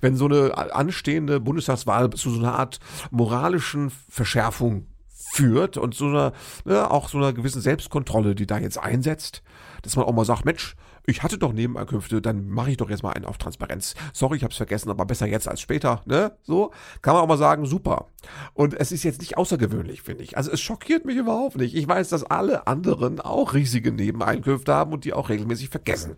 wenn 0.00 0.16
so 0.16 0.26
eine 0.26 0.56
anstehende 0.74 1.40
Bundestagswahl 1.40 2.10
zu 2.10 2.30
so 2.30 2.38
einer 2.38 2.58
Art 2.58 2.78
moralischen 3.10 3.90
Verschärfung 4.08 4.86
führt 5.32 5.76
und 5.76 5.94
so 5.94 6.06
einer, 6.06 6.32
ne, 6.64 6.90
auch 6.90 7.08
so 7.08 7.18
einer 7.18 7.32
gewissen 7.32 7.60
Selbstkontrolle, 7.60 8.34
die 8.34 8.46
da 8.46 8.58
jetzt 8.58 8.78
einsetzt, 8.78 9.42
dass 9.82 9.96
man 9.96 10.04
auch 10.04 10.12
mal 10.12 10.24
sagt, 10.24 10.44
Mensch, 10.44 10.76
ich 11.06 11.22
hatte 11.22 11.36
doch 11.36 11.52
Nebeneinkünfte, 11.52 12.22
dann 12.22 12.48
mache 12.48 12.70
ich 12.70 12.76
doch 12.78 12.88
jetzt 12.88 13.02
mal 13.02 13.12
einen 13.12 13.26
auf 13.26 13.36
Transparenz. 13.36 13.94
Sorry, 14.14 14.38
ich 14.38 14.42
habe 14.42 14.52
es 14.52 14.56
vergessen, 14.56 14.90
aber 14.90 15.04
besser 15.04 15.26
jetzt 15.26 15.48
als 15.48 15.60
später, 15.60 16.02
ne? 16.06 16.32
So 16.42 16.72
kann 17.02 17.14
man 17.14 17.22
auch 17.22 17.28
mal 17.28 17.36
sagen, 17.36 17.66
super. 17.66 18.06
Und 18.54 18.72
es 18.74 18.90
ist 18.90 19.02
jetzt 19.02 19.20
nicht 19.20 19.36
außergewöhnlich, 19.36 20.02
finde 20.02 20.24
ich. 20.24 20.38
Also 20.38 20.50
es 20.50 20.60
schockiert 20.60 21.04
mich 21.04 21.16
überhaupt 21.16 21.56
nicht. 21.56 21.74
Ich 21.74 21.86
weiß, 21.86 22.08
dass 22.08 22.24
alle 22.24 22.66
anderen 22.66 23.20
auch 23.20 23.52
riesige 23.52 23.92
Nebeneinkünfte 23.92 24.72
haben 24.72 24.92
und 24.92 25.04
die 25.04 25.12
auch 25.12 25.28
regelmäßig 25.28 25.68
vergessen. 25.68 26.16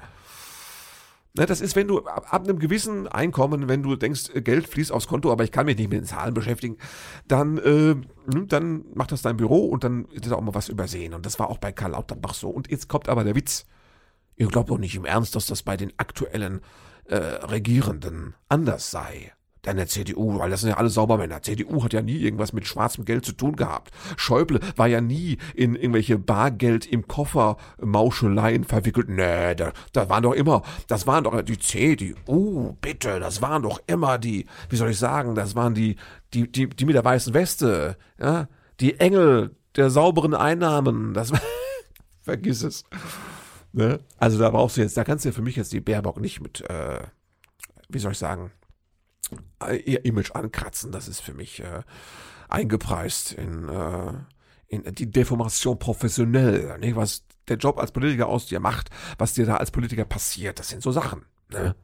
Ne, 1.36 1.44
das 1.44 1.60
ist, 1.60 1.76
wenn 1.76 1.86
du 1.86 2.04
ab, 2.06 2.32
ab, 2.32 2.44
einem 2.44 2.58
gewissen 2.58 3.08
Einkommen, 3.08 3.68
wenn 3.68 3.82
du 3.82 3.94
denkst, 3.96 4.30
äh, 4.34 4.40
Geld 4.40 4.66
fließt 4.68 4.90
aufs 4.90 5.06
Konto, 5.06 5.30
aber 5.30 5.44
ich 5.44 5.52
kann 5.52 5.66
mich 5.66 5.76
nicht 5.76 5.90
mit 5.90 6.00
den 6.00 6.06
Zahlen 6.06 6.32
beschäftigen, 6.32 6.78
dann, 7.28 7.58
äh, 7.58 7.94
hm, 8.32 8.48
dann 8.48 8.84
macht 8.94 9.12
das 9.12 9.22
dein 9.22 9.36
Büro 9.36 9.66
und 9.66 9.84
dann 9.84 10.06
ist 10.06 10.32
auch 10.32 10.40
mal 10.40 10.54
was 10.54 10.68
übersehen. 10.68 11.12
Und 11.12 11.26
das 11.26 11.38
war 11.38 11.50
auch 11.50 11.58
bei 11.58 11.72
Karl 11.72 11.92
Lauterbach 11.92 12.34
so. 12.34 12.48
Und 12.48 12.70
jetzt 12.70 12.88
kommt 12.88 13.08
aber 13.08 13.24
der 13.24 13.34
Witz. 13.34 13.66
Ihr 14.36 14.48
glaubt 14.48 14.70
doch 14.70 14.78
nicht 14.78 14.94
im 14.94 15.04
Ernst, 15.04 15.36
dass 15.36 15.46
das 15.46 15.62
bei 15.62 15.76
den 15.76 15.92
aktuellen 15.98 16.60
äh, 17.04 17.16
Regierenden 17.16 18.34
anders 18.48 18.90
sei 18.90 19.32
deiner 19.66 19.86
CDU, 19.86 20.38
weil 20.38 20.50
das 20.50 20.60
sind 20.60 20.70
ja 20.70 20.76
alle 20.76 20.88
Saubermänner. 20.88 21.42
CDU 21.42 21.84
hat 21.84 21.92
ja 21.92 22.02
nie 22.02 22.16
irgendwas 22.16 22.52
mit 22.52 22.66
schwarzem 22.66 23.04
Geld 23.04 23.24
zu 23.24 23.32
tun 23.32 23.56
gehabt. 23.56 23.90
Schäuble 24.16 24.60
war 24.76 24.86
ja 24.86 25.00
nie 25.00 25.38
in 25.54 25.74
irgendwelche 25.74 26.18
Bargeld 26.18 26.86
im 26.86 27.06
Koffer 27.06 27.56
Mauscheleien 27.80 28.64
verwickelt. 28.64 29.08
Nee, 29.08 29.54
da, 29.54 29.72
da 29.92 30.08
waren 30.08 30.22
doch 30.22 30.32
immer, 30.32 30.62
das 30.88 31.06
waren 31.06 31.24
doch 31.24 31.42
die 31.42 31.58
CDU, 31.58 32.76
bitte, 32.80 33.20
das 33.20 33.42
waren 33.42 33.62
doch 33.62 33.80
immer 33.86 34.18
die, 34.18 34.46
wie 34.68 34.76
soll 34.76 34.90
ich 34.90 34.98
sagen, 34.98 35.34
das 35.34 35.54
waren 35.54 35.74
die, 35.74 35.96
die, 36.32 36.50
die, 36.50 36.68
die 36.68 36.84
mit 36.84 36.94
der 36.94 37.04
weißen 37.04 37.34
Weste, 37.34 37.96
ja, 38.20 38.48
die 38.80 39.00
Engel 39.00 39.56
der 39.76 39.90
sauberen 39.90 40.34
Einnahmen, 40.34 41.14
das 41.14 41.32
vergiss 42.22 42.62
es. 42.62 42.84
Ne? 43.72 44.00
Also 44.18 44.38
da 44.38 44.50
brauchst 44.50 44.76
du 44.76 44.80
jetzt, 44.80 44.96
da 44.96 45.04
kannst 45.04 45.24
du 45.24 45.28
ja 45.28 45.34
für 45.34 45.42
mich 45.42 45.56
jetzt 45.56 45.72
die 45.72 45.80
Baerbock 45.80 46.20
nicht 46.20 46.40
mit, 46.40 46.62
äh, 46.62 47.00
wie 47.88 47.98
soll 47.98 48.12
ich 48.12 48.18
sagen, 48.18 48.50
ihr 49.84 50.04
Image 50.04 50.32
ankratzen. 50.32 50.92
Das 50.92 51.08
ist 51.08 51.20
für 51.20 51.34
mich 51.34 51.60
äh, 51.60 51.82
eingepreist 52.48 53.32
in, 53.32 53.68
äh, 53.68 54.12
in 54.68 54.94
die 54.94 55.10
Deformation 55.10 55.78
professionell. 55.78 56.78
Nicht? 56.78 56.96
Was 56.96 57.24
der 57.48 57.56
Job 57.56 57.78
als 57.78 57.92
Politiker 57.92 58.28
aus 58.28 58.46
dir 58.46 58.60
macht, 58.60 58.90
was 59.18 59.34
dir 59.34 59.46
da 59.46 59.56
als 59.56 59.70
Politiker 59.70 60.04
passiert, 60.04 60.58
das 60.58 60.68
sind 60.68 60.82
so 60.82 60.92
Sachen. 60.92 61.24
Ne? 61.50 61.76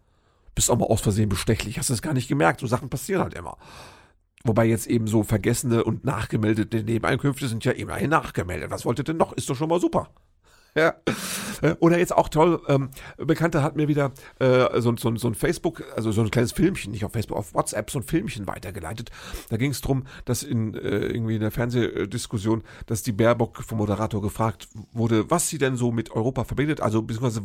Bist 0.55 0.71
auch 0.71 0.79
mal 0.79 0.87
aus 0.87 1.01
Versehen 1.01 1.29
bestechlich, 1.29 1.79
hast 1.79 1.91
es 1.91 2.03
gar 2.03 2.15
nicht 2.15 2.29
gemerkt. 2.29 2.61
So 2.61 2.67
Sachen 2.67 2.91
passieren 2.91 3.23
halt 3.23 3.35
immer. 3.35 3.57
Wobei 4.45 4.67
jetzt 4.67 4.89
eben 4.89 5.07
so 5.07 5.23
vergessene 5.23 5.85
und 5.85 6.05
nachgemeldete 6.05 6.83
Nebeneinkünfte 6.83 7.47
sind 7.47 7.65
ja 7.65 7.73
immerhin 7.73 8.11
nachgemeldet. 8.11 8.71
Was 8.71 8.85
wolltet 8.85 9.09
ihr 9.09 9.13
denn 9.13 9.19
noch? 9.19 9.33
Ist 9.33 9.49
doch 9.49 9.55
schon 9.55 9.69
mal 9.69 9.81
super. 9.81 10.11
Ja. 10.75 10.95
Oder 11.81 11.99
jetzt 11.99 12.17
auch 12.17 12.29
toll, 12.29 12.61
ähm, 12.67 12.91
Bekannter 13.19 13.63
hat 13.63 13.77
mir 13.77 13.89
wieder 13.89 14.13
äh, 14.39 14.81
so, 14.81 14.97
so, 14.97 15.15
so 15.17 15.29
ein 15.29 15.35
Facebook, 15.35 15.85
also 15.95 16.11
so 16.11 16.23
ein 16.23 16.31
kleines 16.31 16.53
Filmchen, 16.53 16.91
nicht 16.91 17.05
auf 17.05 17.13
Facebook, 17.13 17.37
auf 17.37 17.55
WhatsApp 17.55 17.91
so 17.91 18.01
ein 18.01 18.03
Filmchen 18.03 18.47
weitergeleitet. 18.47 19.11
Da 19.51 19.59
ging 19.59 19.71
es 19.71 19.81
darum, 19.81 20.05
dass 20.25 20.43
in 20.43 20.75
äh, 20.75 21.07
irgendwie 21.07 21.37
in 21.37 21.41
der 21.41 21.51
Fernsehdiskussion, 21.51 22.63
dass 22.87 23.03
die 23.03 23.13
Baerbock 23.13 23.63
vom 23.63 23.79
Moderator 23.79 24.21
gefragt 24.23 24.69
wurde, 24.93 25.31
was 25.31 25.49
sie 25.49 25.59
denn 25.59 25.77
so 25.77 25.93
mit 25.93 26.11
Europa 26.11 26.45
verbindet, 26.45 26.81
also 26.81 27.03
beziehungsweise 27.03 27.43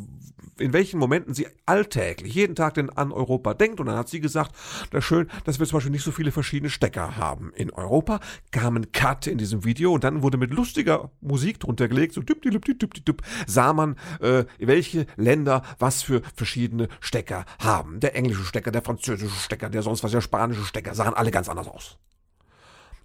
in 0.59 0.73
welchen 0.73 0.99
Momenten 0.99 1.33
sie 1.33 1.47
alltäglich, 1.65 2.33
jeden 2.33 2.55
Tag 2.55 2.75
denn 2.75 2.89
an 2.89 3.11
Europa 3.11 3.53
denkt. 3.53 3.79
Und 3.79 3.87
dann 3.87 3.95
hat 3.97 4.09
sie 4.09 4.19
gesagt, 4.19 4.55
das 4.91 5.03
schön, 5.03 5.29
dass 5.45 5.59
wir 5.59 5.65
zum 5.65 5.77
Beispiel 5.77 5.91
nicht 5.91 6.03
so 6.03 6.11
viele 6.11 6.31
verschiedene 6.31 6.69
Stecker 6.69 7.17
haben 7.17 7.51
in 7.55 7.71
Europa. 7.71 8.19
Kam 8.51 8.77
ein 8.77 8.91
Cut 8.91 9.27
in 9.27 9.37
diesem 9.37 9.65
Video 9.65 9.93
und 9.93 10.03
dann 10.03 10.23
wurde 10.23 10.37
mit 10.37 10.51
lustiger 10.51 11.11
Musik 11.21 11.59
drunter 11.59 11.87
gelegt, 11.87 12.13
so 12.13 12.21
düpp, 12.21 12.41
düpp, 12.41 12.65
düpp, 12.65 12.79
düpp, 12.79 13.05
YouTube 13.17 13.21
sah 13.47 13.73
man, 13.73 13.95
äh, 14.19 14.45
welche 14.59 15.05
Länder 15.15 15.63
was 15.79 16.03
für 16.03 16.21
verschiedene 16.35 16.87
Stecker 16.99 17.45
haben. 17.59 17.99
Der 17.99 18.15
englische 18.15 18.43
Stecker, 18.43 18.71
der 18.71 18.81
französische 18.81 19.39
Stecker, 19.39 19.69
der 19.69 19.81
sonst 19.81 20.03
was, 20.03 20.11
der 20.11 20.21
spanische 20.21 20.65
Stecker, 20.65 20.93
sahen 20.95 21.13
alle 21.13 21.31
ganz 21.31 21.49
anders 21.49 21.67
aus. 21.67 21.97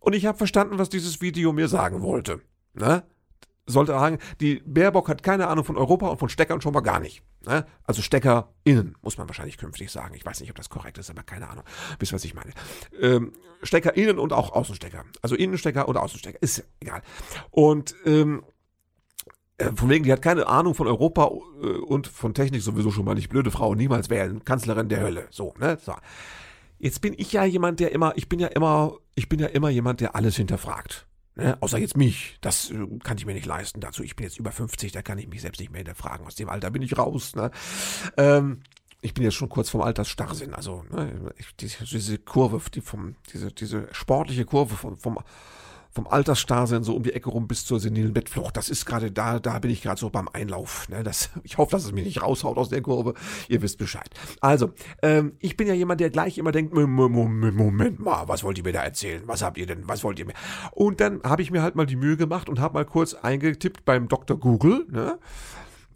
Und 0.00 0.14
ich 0.14 0.26
habe 0.26 0.38
verstanden, 0.38 0.78
was 0.78 0.88
dieses 0.88 1.20
Video 1.20 1.52
mir 1.52 1.68
sagen 1.68 2.02
wollte. 2.02 2.40
Ne? 2.74 3.04
Sollte 3.66 3.92
sagen, 3.92 4.18
die 4.40 4.60
Baerbock 4.66 5.08
hat 5.08 5.22
keine 5.22 5.46
Ahnung 5.46 5.64
von 5.64 5.76
Europa 5.76 6.08
und 6.08 6.18
von 6.18 6.28
Steckern 6.28 6.60
schon 6.60 6.74
mal 6.74 6.80
gar 6.80 6.98
nicht. 6.98 7.22
Ne? 7.46 7.64
Also 7.84 8.02
Stecker 8.02 8.52
innen, 8.64 8.96
muss 9.02 9.18
man 9.18 9.28
wahrscheinlich 9.28 9.56
künftig 9.56 9.92
sagen. 9.92 10.16
Ich 10.16 10.26
weiß 10.26 10.40
nicht, 10.40 10.50
ob 10.50 10.56
das 10.56 10.68
korrekt 10.68 10.98
ist, 10.98 11.10
aber 11.10 11.22
keine 11.22 11.48
Ahnung. 11.48 11.64
Wisst 12.00 12.12
was 12.12 12.24
ich 12.24 12.34
meine. 12.34 12.52
Ähm, 13.00 13.32
Stecker 13.62 13.96
innen 13.96 14.18
und 14.18 14.32
auch 14.32 14.50
Außenstecker. 14.50 15.04
Also 15.22 15.36
Innenstecker 15.36 15.88
oder 15.88 16.02
Außenstecker. 16.02 16.42
Ist 16.42 16.64
egal. 16.80 17.02
Und 17.52 17.94
ähm, 18.04 18.42
äh, 18.44 18.51
von 19.74 19.88
wegen, 19.88 20.04
die 20.04 20.12
hat 20.12 20.22
keine 20.22 20.46
Ahnung 20.46 20.74
von 20.74 20.86
Europa 20.86 21.30
äh, 21.62 21.66
und 21.66 22.06
von 22.06 22.34
Technik 22.34 22.62
sowieso 22.62 22.90
schon 22.90 23.04
mal 23.04 23.14
nicht. 23.14 23.28
Blöde 23.28 23.50
Frau, 23.50 23.74
niemals 23.74 24.10
wählen. 24.10 24.44
Kanzlerin 24.44 24.88
der 24.88 25.00
Hölle. 25.00 25.26
So, 25.30 25.54
ne? 25.58 25.78
So. 25.80 25.94
Jetzt 26.78 27.00
bin 27.00 27.14
ich 27.16 27.32
ja 27.32 27.44
jemand, 27.44 27.80
der 27.80 27.92
immer, 27.92 28.12
ich 28.16 28.28
bin 28.28 28.40
ja 28.40 28.48
immer, 28.48 28.94
ich 29.14 29.28
bin 29.28 29.38
ja 29.38 29.46
immer 29.46 29.70
jemand, 29.70 30.00
der 30.00 30.16
alles 30.16 30.36
hinterfragt. 30.36 31.06
Ne? 31.36 31.56
Außer 31.60 31.78
jetzt 31.78 31.96
mich. 31.96 32.36
Das 32.40 32.70
äh, 32.70 32.86
kann 33.04 33.18
ich 33.18 33.26
mir 33.26 33.34
nicht 33.34 33.46
leisten 33.46 33.80
dazu. 33.80 34.02
Ich 34.02 34.16
bin 34.16 34.24
jetzt 34.24 34.38
über 34.38 34.52
50, 34.52 34.92
da 34.92 35.02
kann 35.02 35.18
ich 35.18 35.28
mich 35.28 35.42
selbst 35.42 35.60
nicht 35.60 35.70
mehr 35.70 35.78
hinterfragen. 35.78 36.26
Aus 36.26 36.34
dem 36.34 36.48
Alter 36.48 36.70
bin 36.70 36.82
ich 36.82 36.98
raus. 36.98 37.34
Ne? 37.36 37.50
Ähm, 38.16 38.62
ich 39.00 39.14
bin 39.14 39.24
jetzt 39.24 39.34
schon 39.34 39.48
kurz 39.48 39.70
vom 39.70 39.80
Altersstarrsinn. 39.82 40.54
Also 40.54 40.84
ne, 40.90 41.34
diese, 41.60 41.84
diese 41.84 42.18
Kurve, 42.18 42.60
die 42.72 42.80
vom, 42.80 43.16
diese, 43.32 43.52
diese 43.52 43.88
sportliche 43.92 44.44
Kurve 44.44 44.76
vom, 44.76 44.96
vom 44.96 45.18
vom 45.92 46.06
Altersstarrsinn 46.06 46.84
so 46.84 46.96
um 46.96 47.02
die 47.02 47.12
Ecke 47.12 47.30
rum 47.30 47.46
bis 47.46 47.66
zur 47.66 47.78
senilen 47.78 48.14
Bettflucht. 48.14 48.56
Das 48.56 48.70
ist 48.70 48.86
gerade 48.86 49.12
da, 49.12 49.38
da 49.38 49.58
bin 49.58 49.70
ich 49.70 49.82
gerade 49.82 50.00
so 50.00 50.08
beim 50.08 50.28
Einlauf. 50.32 50.88
Ne? 50.88 51.02
Das, 51.02 51.30
ich 51.42 51.58
hoffe, 51.58 51.72
dass 51.72 51.84
es 51.84 51.92
mich 51.92 52.04
nicht 52.04 52.22
raushaut 52.22 52.56
aus 52.56 52.70
der 52.70 52.80
Kurve. 52.80 53.14
Ihr 53.48 53.62
wisst 53.62 53.78
Bescheid. 53.78 54.08
Also, 54.40 54.70
ähm, 55.02 55.32
ich 55.38 55.56
bin 55.56 55.68
ja 55.68 55.74
jemand, 55.74 56.00
der 56.00 56.10
gleich 56.10 56.38
immer 56.38 56.52
denkt, 56.52 56.74
Moment 56.74 58.00
mal, 58.00 58.26
was 58.26 58.42
wollt 58.42 58.58
ihr 58.58 58.64
mir 58.64 58.72
da 58.72 58.82
erzählen? 58.82 59.22
Was 59.26 59.42
habt 59.42 59.58
ihr 59.58 59.66
denn? 59.66 59.86
Was 59.86 60.02
wollt 60.02 60.18
ihr 60.18 60.26
mir? 60.26 60.34
Und 60.72 61.00
dann 61.00 61.22
habe 61.22 61.42
ich 61.42 61.50
mir 61.50 61.62
halt 61.62 61.74
mal 61.74 61.86
die 61.86 61.96
Mühe 61.96 62.16
gemacht 62.16 62.48
und 62.48 62.58
habe 62.58 62.74
mal 62.74 62.84
kurz 62.84 63.14
eingetippt 63.14 63.84
beim 63.84 64.08
Dr. 64.08 64.38
Google, 64.38 64.86
ne? 64.90 65.18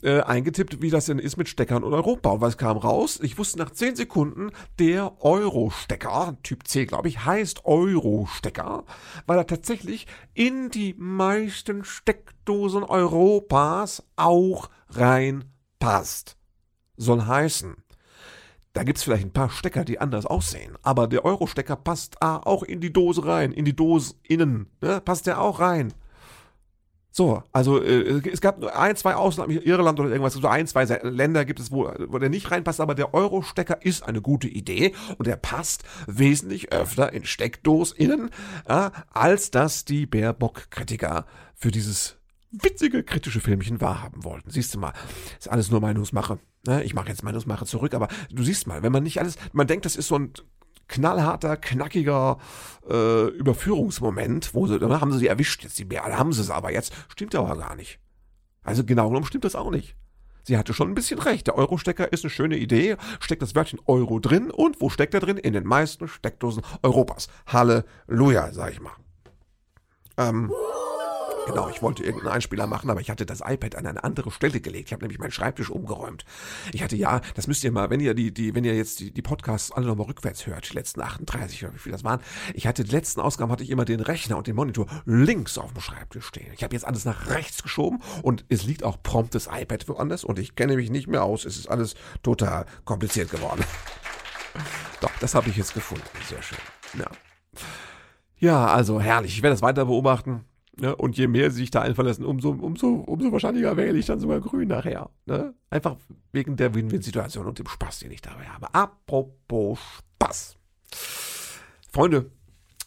Äh, 0.02 0.20
eingetippt, 0.20 0.82
wie 0.82 0.90
das 0.90 1.06
denn 1.06 1.18
ist 1.18 1.36
mit 1.36 1.48
Steckern 1.48 1.84
und 1.84 1.94
Europa. 1.94 2.30
Und 2.30 2.40
was 2.40 2.58
kam 2.58 2.76
raus? 2.76 3.18
Ich 3.22 3.38
wusste 3.38 3.58
nach 3.58 3.70
10 3.70 3.96
Sekunden, 3.96 4.50
der 4.78 5.22
Euro-Stecker, 5.24 6.36
Typ 6.42 6.66
C, 6.66 6.86
glaube 6.86 7.08
ich, 7.08 7.24
heißt 7.24 7.64
Euro-Stecker, 7.64 8.84
weil 9.26 9.38
er 9.38 9.46
tatsächlich 9.46 10.06
in 10.34 10.70
die 10.70 10.94
meisten 10.98 11.84
Steckdosen 11.84 12.84
Europas 12.84 14.02
auch 14.16 14.70
reinpasst. 14.90 16.36
Soll 16.96 17.22
heißen, 17.22 17.76
da 18.76 18.84
gibt's 18.84 19.02
vielleicht 19.02 19.24
ein 19.24 19.32
paar 19.32 19.48
Stecker, 19.48 19.86
die 19.86 20.00
anders 20.00 20.26
aussehen, 20.26 20.76
aber 20.82 21.06
der 21.06 21.24
Euro-Stecker 21.24 21.76
passt 21.76 22.20
auch 22.20 22.62
in 22.62 22.80
die 22.80 22.92
Dose 22.92 23.24
rein, 23.24 23.52
in 23.52 23.64
die 23.64 23.74
Dose 23.74 24.16
innen, 24.22 24.70
ne? 24.82 25.00
passt 25.00 25.26
der 25.26 25.40
auch 25.40 25.60
rein. 25.60 25.94
So, 27.16 27.42
also 27.50 27.82
äh, 27.82 28.20
es 28.30 28.42
gab 28.42 28.58
nur 28.58 28.78
ein, 28.78 28.94
zwei 28.94 29.14
Ausnahmen, 29.14 29.50
Irland 29.50 29.98
oder 29.98 30.10
irgendwas, 30.10 30.34
so 30.34 30.46
ein, 30.46 30.66
zwei 30.66 30.84
Länder 30.84 31.46
gibt 31.46 31.60
es, 31.60 31.72
wo, 31.72 31.90
wo 32.08 32.18
der 32.18 32.28
nicht 32.28 32.50
reinpasst, 32.50 32.78
aber 32.78 32.94
der 32.94 33.14
Euro-Stecker 33.14 33.82
ist 33.82 34.02
eine 34.02 34.20
gute 34.20 34.48
Idee 34.48 34.92
und 35.16 35.26
er 35.26 35.38
passt 35.38 35.84
wesentlich 36.06 36.72
öfter 36.72 37.14
in 37.14 37.24
Steckdosinnen, 37.24 38.28
äh, 38.66 38.90
als 39.14 39.50
das 39.50 39.86
die 39.86 40.04
Baerbock-Kritiker 40.04 41.24
für 41.54 41.70
dieses 41.70 42.18
witzige 42.50 43.02
kritische 43.02 43.40
Filmchen 43.40 43.80
wahrhaben 43.80 44.22
wollten. 44.22 44.50
Siehst 44.50 44.74
du 44.74 44.78
mal, 44.78 44.92
ist 45.38 45.50
alles 45.50 45.70
nur 45.70 45.80
Meinungsmache. 45.80 46.38
Ne? 46.66 46.84
Ich 46.84 46.92
mache 46.92 47.08
jetzt 47.08 47.22
Meinungsmache 47.22 47.64
zurück, 47.64 47.94
aber 47.94 48.08
du 48.30 48.42
siehst 48.42 48.66
mal, 48.66 48.82
wenn 48.82 48.92
man 48.92 49.02
nicht 49.02 49.20
alles, 49.20 49.36
man 49.54 49.66
denkt, 49.66 49.86
das 49.86 49.96
ist 49.96 50.08
so 50.08 50.18
ein 50.18 50.34
knallharter, 50.88 51.56
knackiger 51.56 52.38
äh, 52.88 53.28
Überführungsmoment, 53.28 54.54
wo 54.54 54.66
sie, 54.66 54.78
dann 54.78 55.00
haben 55.00 55.12
sie 55.12 55.18
sie 55.18 55.26
erwischt, 55.26 55.62
jetzt 55.64 55.78
die 55.78 55.84
Bär, 55.84 56.04
haben 56.04 56.32
sie 56.32 56.40
es 56.40 56.50
aber 56.50 56.72
jetzt, 56.72 56.92
stimmt 57.08 57.34
aber 57.34 57.56
gar 57.56 57.76
nicht. 57.76 57.98
Also 58.62 58.84
genau 58.84 59.08
genommen 59.08 59.26
stimmt 59.26 59.44
das 59.44 59.54
auch 59.54 59.70
nicht. 59.70 59.96
Sie 60.42 60.56
hatte 60.56 60.74
schon 60.74 60.88
ein 60.88 60.94
bisschen 60.94 61.18
recht. 61.18 61.48
Der 61.48 61.56
Euro-Stecker 61.56 62.12
ist 62.12 62.24
eine 62.24 62.30
schöne 62.30 62.56
Idee. 62.56 62.96
Steckt 63.18 63.42
das 63.42 63.56
Wörtchen 63.56 63.80
Euro 63.86 64.20
drin. 64.20 64.52
Und 64.52 64.80
wo 64.80 64.88
steckt 64.90 65.12
er 65.12 65.18
drin? 65.18 65.38
In 65.38 65.54
den 65.54 65.64
meisten 65.64 66.06
Steckdosen 66.06 66.62
Europas. 66.84 67.26
Halleluja, 67.48 68.52
sag 68.52 68.70
ich 68.70 68.80
mal. 68.80 68.92
Ähm. 70.16 70.52
Genau, 71.46 71.68
ich 71.68 71.80
wollte 71.80 72.02
irgendeinen 72.02 72.34
Einspieler 72.34 72.66
machen, 72.66 72.90
aber 72.90 73.00
ich 73.00 73.08
hatte 73.08 73.24
das 73.24 73.40
iPad 73.40 73.76
an 73.76 73.86
eine 73.86 74.02
andere 74.02 74.32
Stelle 74.32 74.60
gelegt. 74.60 74.88
Ich 74.88 74.92
habe 74.92 75.04
nämlich 75.04 75.20
meinen 75.20 75.30
Schreibtisch 75.30 75.70
umgeräumt. 75.70 76.24
Ich 76.72 76.82
hatte 76.82 76.96
ja, 76.96 77.20
das 77.34 77.46
müsst 77.46 77.62
ihr 77.62 77.70
mal, 77.70 77.88
wenn 77.88 78.00
ihr 78.00 78.14
die, 78.14 78.34
die, 78.34 78.54
wenn 78.54 78.64
ihr 78.64 78.74
jetzt 78.74 78.98
die, 78.98 79.12
die 79.12 79.22
Podcasts 79.22 79.70
alle 79.70 79.86
nochmal 79.86 80.06
rückwärts 80.06 80.46
hört, 80.46 80.68
die 80.68 80.74
letzten 80.74 81.00
38 81.00 81.64
oder 81.64 81.74
wie 81.74 81.78
viel 81.78 81.92
das 81.92 82.02
waren, 82.02 82.20
ich 82.52 82.66
hatte 82.66 82.82
die 82.82 82.90
letzten 82.90 83.20
Ausgaben 83.20 83.52
hatte 83.52 83.62
ich 83.62 83.70
immer 83.70 83.84
den 83.84 84.00
Rechner 84.00 84.36
und 84.36 84.48
den 84.48 84.56
Monitor 84.56 84.86
links 85.04 85.56
auf 85.56 85.72
dem 85.72 85.80
Schreibtisch 85.80 86.26
stehen. 86.26 86.52
Ich 86.52 86.64
habe 86.64 86.74
jetzt 86.74 86.84
alles 86.84 87.04
nach 87.04 87.30
rechts 87.30 87.62
geschoben 87.62 88.02
und 88.22 88.44
es 88.48 88.64
liegt 88.64 88.82
auch 88.82 89.00
prompt 89.02 89.34
das 89.34 89.48
iPad 89.52 89.88
woanders 89.88 90.24
und 90.24 90.40
ich 90.40 90.56
kenne 90.56 90.74
mich 90.74 90.90
nicht 90.90 91.06
mehr 91.06 91.22
aus. 91.22 91.44
Es 91.44 91.56
ist 91.56 91.68
alles 91.68 91.94
total 92.24 92.66
kompliziert 92.84 93.30
geworden. 93.30 93.64
Doch, 95.00 95.12
das 95.20 95.34
habe 95.36 95.48
ich 95.48 95.56
jetzt 95.56 95.74
gefunden. 95.74 96.04
Sehr 96.28 96.42
schön. 96.42 96.58
Ja. 96.98 97.06
Ja, 98.38 98.66
also 98.66 99.00
herrlich. 99.00 99.36
Ich 99.36 99.42
werde 99.42 99.54
das 99.54 99.62
weiter 99.62 99.86
beobachten. 99.86 100.44
Ne? 100.78 100.94
Und 100.94 101.16
je 101.16 101.26
mehr 101.26 101.50
sie 101.50 101.60
sich 101.60 101.70
da 101.70 101.80
einfallen 101.80 102.08
lassen, 102.08 102.24
umso, 102.24 102.50
umso, 102.50 102.88
umso 102.88 103.32
wahrscheinlicher 103.32 103.76
wähle 103.76 103.98
ich 103.98 104.06
dann 104.06 104.20
sogar 104.20 104.40
grün 104.40 104.68
nachher. 104.68 105.08
Ne? 105.24 105.54
Einfach 105.70 105.96
wegen 106.32 106.56
der 106.56 106.74
Win-Win-Situation 106.74 107.46
und 107.46 107.58
dem 107.58 107.66
Spaß, 107.66 108.00
den 108.00 108.10
ich 108.10 108.20
dabei 108.20 108.44
habe. 108.44 108.72
Apropos 108.74 109.78
Spaß. 110.18 110.56
Freunde, 111.90 112.30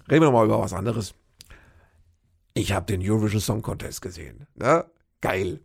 reden 0.10 0.22
wir 0.22 0.32
mal 0.32 0.46
über 0.46 0.60
was 0.60 0.74
anderes. 0.74 1.16
Ich 2.54 2.74
habe 2.74 2.86
den 2.86 3.02
Eurovision 3.02 3.42
Song 3.42 3.62
Contest 3.64 4.02
gesehen. 4.02 4.46
Ne? 4.54 4.86
Geil. 5.22 5.62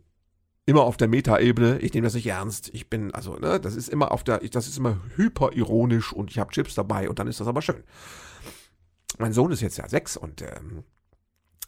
Immer 0.65 0.81
auf 0.81 0.97
der 0.97 1.07
Meta-Ebene. 1.07 1.77
Ich 1.79 1.93
nehme 1.93 2.07
das 2.07 2.15
nicht 2.15 2.25
ernst. 2.25 2.69
Ich 2.73 2.89
bin, 2.89 3.13
also, 3.13 3.35
ne, 3.35 3.59
das 3.59 3.75
ist 3.75 3.87
immer 3.87 4.11
auf 4.11 4.23
der, 4.23 4.39
das 4.39 4.67
ist 4.67 4.79
immer 4.79 4.99
hyperironisch 5.15 6.11
und 6.11 6.31
ich 6.31 6.39
habe 6.39 6.51
Chips 6.51 6.73
dabei 6.73 7.07
und 7.07 7.19
dann 7.19 7.27
ist 7.27 7.39
das 7.39 7.47
aber 7.47 7.61
schön. 7.61 7.83
Mein 9.19 9.31
Sohn 9.31 9.51
ist 9.51 9.61
jetzt 9.61 9.77
ja 9.77 9.87
sechs 9.87 10.17
und 10.17 10.41
ähm, 10.41 10.83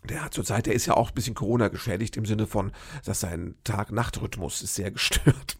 der 0.08 0.24
hat 0.24 0.34
zurzeit, 0.34 0.66
der 0.66 0.74
ist 0.74 0.86
ja 0.86 0.96
auch 0.96 1.10
ein 1.10 1.16
bisschen 1.16 1.36
Corona 1.36 1.68
geschädigt 1.68 2.18
im 2.18 2.26
Sinne 2.26 2.48
von, 2.48 2.72
dass 3.06 3.20
sein 3.20 3.56
Tag-Nacht-Rhythmus 3.64 4.62
ist 4.62 4.76
sehr 4.76 4.92
gestört. 4.98 5.58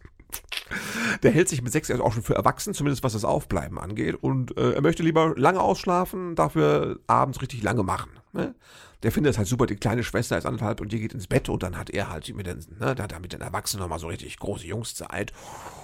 Der 1.22 1.30
hält 1.30 1.48
sich 1.48 1.62
mit 1.62 1.72
sechs 1.72 1.88
Jahren 1.88 2.02
auch 2.02 2.12
schon 2.12 2.22
für 2.22 2.34
erwachsen, 2.34 2.74
zumindest 2.74 3.02
was 3.02 3.14
das 3.14 3.24
Aufbleiben 3.24 3.78
angeht. 3.78 4.14
Und 4.14 4.56
äh, 4.58 4.72
er 4.72 4.82
möchte 4.82 5.02
lieber 5.02 5.34
lange 5.36 5.60
ausschlafen, 5.60 6.34
dafür 6.34 7.00
abends 7.06 7.40
richtig 7.40 7.62
lange 7.62 7.82
machen. 7.82 8.10
Ne? 8.32 8.54
Der 9.02 9.12
findet 9.12 9.32
es 9.32 9.38
halt 9.38 9.48
super, 9.48 9.66
die 9.66 9.76
kleine 9.76 10.02
Schwester 10.02 10.36
ist 10.36 10.44
anderthalb 10.44 10.80
und 10.80 10.92
die 10.92 11.00
geht 11.00 11.14
ins 11.14 11.28
Bett 11.28 11.48
und 11.48 11.62
dann 11.62 11.78
hat 11.78 11.88
er 11.90 12.10
halt 12.10 12.34
mit 12.34 12.46
den, 12.46 12.58
ne, 12.78 12.94
da 12.94 13.04
hat 13.04 13.12
er 13.12 13.20
mit 13.20 13.32
den 13.32 13.40
Erwachsenen 13.40 13.82
nochmal 13.82 14.00
so 14.00 14.08
richtig 14.08 14.38
große 14.38 14.66
Jungszeit. 14.66 15.32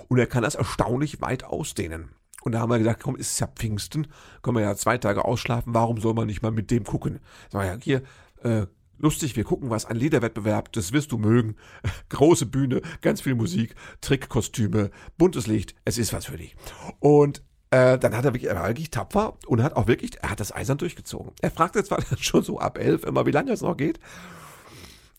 Und 0.09 0.18
er 0.18 0.26
kann 0.26 0.42
das 0.42 0.56
erstaunlich 0.56 1.21
weit 1.21 1.44
ausdehnen. 1.44 2.11
Und 2.42 2.52
da 2.52 2.61
haben 2.61 2.71
wir 2.71 2.78
gesagt, 2.78 3.02
komm, 3.02 3.16
ist 3.16 3.40
ja 3.40 3.47
Pfingsten, 3.47 4.09
können 4.42 4.59
wir 4.59 4.62
ja 4.62 4.76
zwei 4.76 4.99
Tage 4.99 5.25
ausschlafen, 5.25 5.73
warum 5.73 5.99
soll 5.99 6.12
man 6.12 6.26
nicht 6.26 6.42
mal 6.42 6.50
mit 6.50 6.71
dem 6.71 6.85
gucken? 6.85 7.21
Sag 7.50 7.62
mal, 7.62 7.66
ja, 7.66 7.78
hier, 7.80 8.02
äh, 8.45 8.67
lustig, 8.99 9.37
wir 9.37 9.45
gucken 9.45 9.71
was, 9.71 9.87
ein 9.87 9.97
Liederwettbewerb, 9.97 10.73
das 10.73 10.93
wirst 10.93 11.13
du 11.13 11.19
mögen. 11.19 11.57
Große 12.09 12.47
Bühne, 12.47 12.83
ganz 13.01 13.21
viel 13.21 13.35
Musik, 13.35 13.75
Trickkostüme, 14.01 14.91
buntes 15.19 15.47
Licht, 15.47 15.75
es 15.85 15.99
ist 15.99 16.13
was 16.13 16.27
für 16.27 16.37
dich. 16.37 16.57
Und 17.01 17.43
äh, 17.71 17.99
dann 17.99 18.17
hat 18.17 18.25
er 18.25 18.35
wirklich, 18.35 18.51
er 18.51 18.57
war 18.57 18.69
wirklich 18.69 18.91
tapfer 18.91 19.37
und 19.47 19.63
hat 19.63 19.75
auch 19.75 19.87
wirklich, 19.87 20.23
er 20.23 20.31
hat 20.31 20.41
das 20.41 20.53
eisern 20.53 20.79
durchgezogen. 20.79 21.33
Er 21.41 21.51
fragte 21.51 21.83
zwar 21.83 22.03
schon 22.21 22.43
so 22.43 22.59
ab 22.59 22.79
elf 22.79 23.05
immer, 23.05 23.27
wie 23.27 23.33
lange 23.33 23.53
es 23.53 23.63
noch 23.63 23.77
geht, 23.77 23.99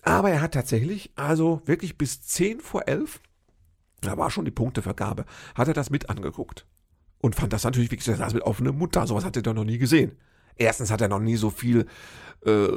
aber 0.03 0.29
er 0.29 0.41
hat 0.41 0.53
tatsächlich, 0.53 1.11
also 1.15 1.61
wirklich 1.65 1.97
bis 1.97 2.21
zehn 2.21 2.59
vor 2.61 2.87
elf, 2.87 3.21
da 4.01 4.17
war 4.17 4.29
schon 4.29 4.45
die 4.45 4.51
Punktevergabe, 4.51 5.25
hat 5.55 5.67
er 5.67 5.73
das 5.73 5.89
mit 5.89 6.09
angeguckt. 6.09 6.65
Und 7.19 7.35
fand 7.35 7.53
das 7.53 7.63
natürlich 7.63 7.89
wirklich, 7.89 8.07
er 8.07 8.17
saß 8.17 8.35
mit 8.35 8.43
offenem 8.43 8.77
Mund 8.77 8.95
da, 8.95 9.07
sowas 9.07 9.25
hat 9.25 9.35
er 9.35 9.41
doch 9.41 9.55
noch 9.55 9.63
nie 9.63 9.79
gesehen. 9.79 10.15
Erstens 10.57 10.91
hat 10.91 11.01
er 11.01 11.07
noch 11.07 11.19
nie 11.19 11.35
so 11.35 11.49
viel 11.49 11.85
äh, 12.45 12.67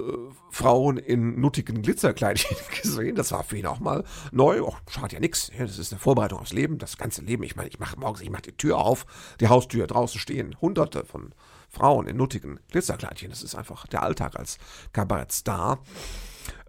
Frauen 0.50 0.96
in 0.96 1.40
nuttigen 1.40 1.82
Glitzerkleidchen 1.82 2.56
gesehen. 2.82 3.14
Das 3.14 3.32
war 3.32 3.44
für 3.44 3.58
ihn 3.58 3.66
auch 3.66 3.80
mal 3.80 4.04
neu. 4.32 4.62
Och, 4.62 4.80
schadet 4.88 5.12
ja 5.12 5.20
nix. 5.20 5.50
Das 5.58 5.78
ist 5.78 5.92
eine 5.92 6.00
Vorbereitung 6.00 6.40
aufs 6.40 6.52
Leben, 6.52 6.78
das 6.78 6.96
ganze 6.96 7.22
Leben. 7.22 7.42
Ich 7.42 7.54
meine, 7.54 7.68
ich 7.68 7.78
mache 7.78 7.98
morgens, 7.98 8.22
ich 8.22 8.30
mache 8.30 8.42
die 8.42 8.56
Tür 8.56 8.78
auf, 8.78 9.06
die 9.40 9.48
Haustür, 9.48 9.86
draußen 9.86 10.20
stehen 10.20 10.56
hunderte 10.60 11.04
von 11.04 11.34
Frauen 11.68 12.06
in 12.06 12.16
nuttigen 12.16 12.60
Glitzerkleidchen. 12.70 13.30
Das 13.30 13.42
ist 13.42 13.54
einfach 13.54 13.86
der 13.86 14.02
Alltag 14.02 14.36
als 14.36 14.58
Kabarettstar. 14.92 15.80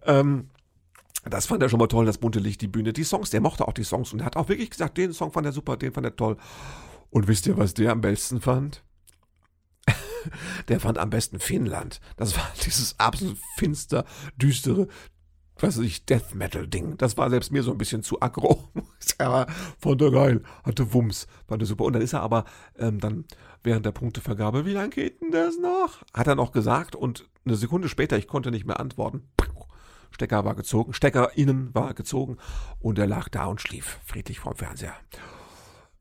Ähm, 0.04 0.50
das 1.24 1.46
fand 1.46 1.62
er 1.62 1.68
schon 1.68 1.78
mal 1.78 1.86
toll, 1.86 2.06
das 2.06 2.18
bunte 2.18 2.38
Licht, 2.38 2.60
die 2.60 2.68
Bühne, 2.68 2.92
die 2.92 3.04
Songs. 3.04 3.30
Der 3.30 3.40
mochte 3.40 3.66
auch 3.66 3.72
die 3.72 3.84
Songs 3.84 4.12
und 4.12 4.20
er 4.20 4.26
hat 4.26 4.36
auch 4.36 4.48
wirklich 4.48 4.70
gesagt, 4.70 4.96
den 4.98 5.12
Song 5.12 5.32
fand 5.32 5.46
er 5.46 5.52
super, 5.52 5.76
den 5.76 5.92
fand 5.92 6.06
er 6.06 6.16
toll. 6.16 6.36
Und 7.10 7.28
wisst 7.28 7.46
ihr, 7.46 7.56
was 7.56 7.74
der 7.74 7.92
am 7.92 8.00
besten 8.00 8.40
fand? 8.40 8.82
der 10.68 10.80
fand 10.80 10.98
am 10.98 11.10
besten 11.10 11.40
Finnland. 11.40 12.00
Das 12.16 12.36
war 12.36 12.50
dieses 12.64 12.98
absolut 12.98 13.38
finster, 13.56 14.04
düstere, 14.36 14.88
was 15.56 15.76
weiß 15.76 15.84
ich, 15.84 16.06
Death 16.06 16.34
Metal 16.34 16.66
Ding. 16.66 16.96
Das 16.96 17.16
war 17.16 17.28
selbst 17.28 17.52
mir 17.52 17.62
so 17.62 17.70
ein 17.70 17.78
bisschen 17.78 18.02
zu 18.02 18.20
aggro. 18.20 18.68
aber 19.18 19.46
fand 19.78 20.02
er 20.02 20.10
geil, 20.10 20.42
hatte 20.64 20.92
Wumms, 20.94 21.26
fand 21.46 21.62
er 21.62 21.66
super. 21.66 21.84
Und 21.84 21.92
dann 21.92 22.02
ist 22.02 22.12
er 22.12 22.22
aber 22.22 22.44
ähm, 22.78 22.98
dann 22.98 23.24
während 23.62 23.84
der 23.84 23.92
Punktevergabe, 23.92 24.64
wie 24.64 24.72
lange 24.72 24.90
geht 24.90 25.20
denn 25.20 25.30
das 25.30 25.58
noch? 25.58 26.02
Hat 26.14 26.26
er 26.26 26.34
noch 26.34 26.52
gesagt 26.52 26.96
und 26.96 27.28
eine 27.44 27.56
Sekunde 27.56 27.88
später, 27.88 28.16
ich 28.16 28.26
konnte 28.26 28.50
nicht 28.50 28.66
mehr 28.66 28.80
antworten. 28.80 29.28
Stecker 30.12 30.44
war 30.44 30.54
gezogen, 30.54 30.92
Stecker 30.92 31.36
innen 31.36 31.74
war 31.74 31.94
gezogen 31.94 32.36
und 32.80 32.98
er 32.98 33.06
lag 33.06 33.28
da 33.28 33.46
und 33.46 33.60
schlief 33.60 34.00
friedlich 34.04 34.40
vorm 34.40 34.56
Fernseher. 34.56 34.94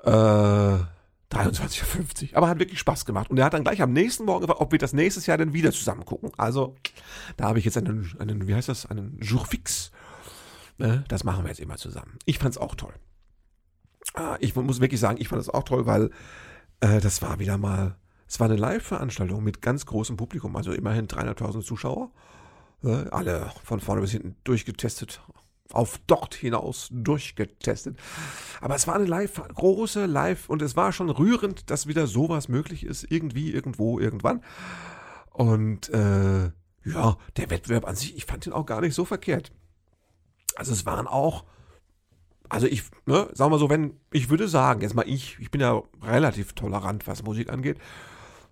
Äh, 0.04 0.84
23,50. 1.32 2.36
Aber 2.36 2.48
hat 2.48 2.60
wirklich 2.60 2.80
Spaß 2.80 3.06
gemacht. 3.06 3.30
Und 3.30 3.38
er 3.38 3.46
hat 3.46 3.54
dann 3.54 3.64
gleich 3.64 3.82
am 3.82 3.94
nächsten 3.94 4.26
Morgen 4.26 4.42
gefragt, 4.42 4.62
ob 4.62 4.72
wir 4.72 4.80
das 4.80 4.94
nächstes 4.94 5.28
Jahr 5.28 5.38
dann 5.38 5.54
wieder 5.54 5.72
zusammen 5.72 6.06
gucken. 6.06 6.32
Also, 6.38 6.76
da 7.38 7.46
habe 7.46 7.60
ich 7.60 7.66
jetzt 7.66 7.78
einen, 7.78 8.16
einen, 8.20 8.48
wie 8.48 8.56
heißt 8.56 8.70
das, 8.70 8.86
einen 8.88 9.18
Jour 9.20 9.46
fix. 9.46 9.92
Ne? 10.78 11.04
Das 11.08 11.24
machen 11.24 11.44
wir 11.44 11.50
jetzt 11.50 11.60
immer 11.60 11.78
zusammen. 11.78 12.18
Ich 12.26 12.40
fand 12.40 12.56
es 12.56 12.58
auch 12.58 12.76
toll. 12.76 12.94
Ah, 14.16 14.38
ich 14.40 14.56
muss 14.56 14.80
wirklich 14.80 15.00
sagen, 15.00 15.20
ich 15.22 15.28
fand 15.28 15.42
es 15.42 15.50
auch 15.50 15.64
toll, 15.64 15.86
weil 15.86 16.10
äh, 16.80 17.00
das 17.00 17.22
war 17.22 17.40
wieder 17.40 17.58
mal, 17.58 17.96
es 18.28 18.40
war 18.40 18.46
eine 18.46 18.56
Live-Veranstaltung 18.56 19.44
mit 19.44 19.62
ganz 19.62 19.86
großem 19.86 20.18
Publikum, 20.18 20.56
also 20.56 20.72
immerhin 20.72 21.08
300.000 21.08 21.64
Zuschauer. 21.64 22.12
Ne? 22.82 23.08
Alle 23.12 23.52
von 23.64 23.80
vorne 23.80 24.02
bis 24.02 24.12
hinten 24.12 24.36
durchgetestet, 24.44 25.22
auf 25.72 26.00
dort 26.08 26.36
hinaus 26.36 26.90
durchgetestet. 26.92 27.98
Aber 28.62 28.76
es 28.76 28.88
war 28.88 28.96
eine 28.96 29.06
live, 29.06 29.42
große 29.54 30.06
Live 30.06 30.50
und 30.50 30.62
es 30.62 30.76
war 30.76 30.92
schon 30.92 31.10
rührend, 31.10 31.70
dass 31.70 31.88
wieder 31.88 32.08
sowas 32.08 32.48
möglich 32.48 32.86
ist, 32.86 33.10
irgendwie, 33.10 33.52
irgendwo, 33.52 34.00
irgendwann. 34.00 34.44
Und 35.32 35.90
äh, 35.90 36.52
ja, 36.86 37.18
der 37.38 37.50
Wettbewerb 37.50 37.88
an 37.88 37.96
sich, 37.96 38.16
ich 38.16 38.26
fand 38.26 38.48
ihn 38.48 38.54
auch 38.54 38.66
gar 38.66 38.82
nicht 38.82 38.96
so 38.96 39.06
verkehrt. 39.06 39.52
Also 40.56 40.74
es 40.74 40.86
waren 40.86 41.08
auch, 41.08 41.46
also 42.50 42.68
ich, 42.68 42.84
ne, 43.06 43.30
sagen 43.34 43.52
wir 43.52 43.60
so, 43.60 43.70
wenn, 43.70 43.98
ich 44.12 44.30
würde 44.30 44.48
sagen, 44.48 44.82
jetzt 44.82 44.96
mal 44.96 45.08
ich, 45.08 45.38
ich 45.40 45.52
bin 45.52 45.62
ja 45.62 45.82
relativ 46.02 46.54
tolerant, 46.54 47.08
was 47.08 47.24
Musik 47.24 47.52
angeht. 47.52 47.78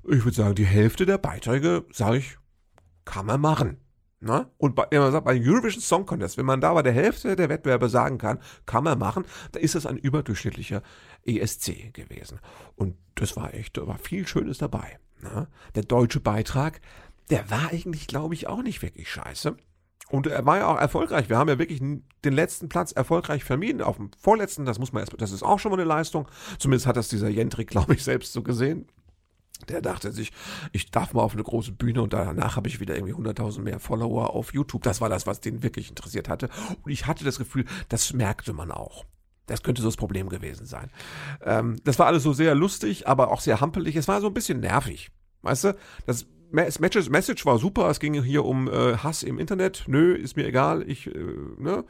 Ich 0.03 0.23
würde 0.23 0.35
sagen, 0.35 0.55
die 0.55 0.65
Hälfte 0.65 1.05
der 1.05 1.17
Beiträge, 1.17 1.85
sage 1.91 2.17
ich, 2.17 2.37
kann 3.03 3.25
man 3.25 3.41
machen. 3.41 3.77
Ne? 4.19 4.49
Und 4.57 4.75
bei, 4.75 4.87
wenn 4.89 4.99
man 4.99 5.11
sagt, 5.11 5.25
bei 5.25 5.39
Eurovision 5.39 5.81
Song 5.81 6.05
Contest, 6.05 6.37
wenn 6.37 6.45
man 6.45 6.59
da 6.59 6.73
bei 6.73 6.81
der 6.81 6.93
Hälfte 6.93 7.35
der 7.35 7.49
Wettbewerbe 7.49 7.87
sagen 7.87 8.17
kann, 8.17 8.39
kann 8.65 8.83
man 8.83 8.97
machen, 8.97 9.25
da 9.51 9.59
ist 9.59 9.75
das 9.75 9.85
ein 9.85 9.97
überdurchschnittlicher 9.97 10.81
ESC 11.23 11.93
gewesen. 11.93 12.39
Und 12.75 12.95
das 13.15 13.35
war 13.35 13.53
echt, 13.53 13.77
da 13.77 13.85
war 13.85 13.99
viel 13.99 14.27
Schönes 14.27 14.57
dabei. 14.57 14.99
Ne? 15.21 15.47
Der 15.75 15.83
deutsche 15.83 16.19
Beitrag, 16.19 16.81
der 17.29 17.51
war 17.51 17.69
eigentlich, 17.71 18.07
glaube 18.07 18.33
ich, 18.33 18.47
auch 18.47 18.63
nicht 18.63 18.81
wirklich 18.81 19.09
scheiße. 19.11 19.55
Und 20.09 20.25
er 20.25 20.45
war 20.45 20.57
ja 20.57 20.67
auch 20.67 20.79
erfolgreich. 20.79 21.29
Wir 21.29 21.37
haben 21.37 21.49
ja 21.49 21.59
wirklich 21.59 21.79
den 21.79 22.33
letzten 22.33 22.69
Platz 22.69 22.93
erfolgreich 22.93 23.43
vermieden. 23.43 23.81
Auf 23.81 23.97
dem 23.97 24.09
vorletzten, 24.17 24.65
das 24.65 24.79
muss 24.79 24.93
man 24.93 25.01
erst, 25.01 25.13
das 25.21 25.31
ist 25.31 25.43
auch 25.43 25.59
schon 25.59 25.71
mal 25.71 25.77
eine 25.77 25.87
Leistung. 25.87 26.27
Zumindest 26.59 26.87
hat 26.87 26.95
das 26.95 27.09
dieser 27.09 27.29
Jentrik, 27.29 27.67
glaube 27.69 27.93
ich, 27.93 28.03
selbst 28.03 28.33
so 28.33 28.41
gesehen. 28.41 28.87
Der 29.69 29.81
dachte 29.81 30.11
sich, 30.11 30.31
ich 30.71 30.91
darf 30.91 31.13
mal 31.13 31.21
auf 31.21 31.33
eine 31.33 31.43
große 31.43 31.71
Bühne 31.71 32.01
und 32.01 32.13
danach 32.13 32.55
habe 32.55 32.67
ich 32.67 32.79
wieder 32.79 32.95
irgendwie 32.95 33.13
100.000 33.13 33.61
mehr 33.61 33.79
Follower 33.79 34.31
auf 34.33 34.53
YouTube. 34.53 34.83
Das 34.83 35.01
war 35.01 35.09
das, 35.09 35.27
was 35.27 35.41
den 35.41 35.63
wirklich 35.63 35.89
interessiert 35.89 36.29
hatte. 36.29 36.49
Und 36.83 36.91
ich 36.91 37.07
hatte 37.07 37.23
das 37.23 37.37
Gefühl, 37.37 37.65
das 37.89 38.13
merkte 38.13 38.53
man 38.53 38.71
auch. 38.71 39.05
Das 39.47 39.63
könnte 39.63 39.81
so 39.81 39.87
das 39.87 39.97
Problem 39.97 40.29
gewesen 40.29 40.65
sein. 40.65 40.91
Ähm, 41.41 41.79
das 41.83 41.97
war 41.99 42.05
alles 42.05 42.23
so 42.23 42.33
sehr 42.33 42.53
lustig, 42.53 43.07
aber 43.07 43.31
auch 43.31 43.39
sehr 43.39 43.61
hampelig. 43.61 43.95
Es 43.95 44.07
war 44.07 44.21
so 44.21 44.27
ein 44.27 44.33
bisschen 44.33 44.59
nervig. 44.59 45.09
Weißt 45.41 45.63
du, 45.63 45.75
das 46.05 46.25
Message 46.51 47.45
war 47.45 47.57
super. 47.57 47.89
Es 47.89 47.99
ging 47.99 48.21
hier 48.21 48.43
um 48.45 48.67
äh, 48.67 48.97
Hass 48.97 49.23
im 49.23 49.39
Internet. 49.39 49.85
Nö, 49.87 50.13
ist 50.13 50.35
mir 50.35 50.45
egal. 50.45 50.83
Ich 50.87 51.07
äh, 51.07 51.13
ne, 51.57 51.85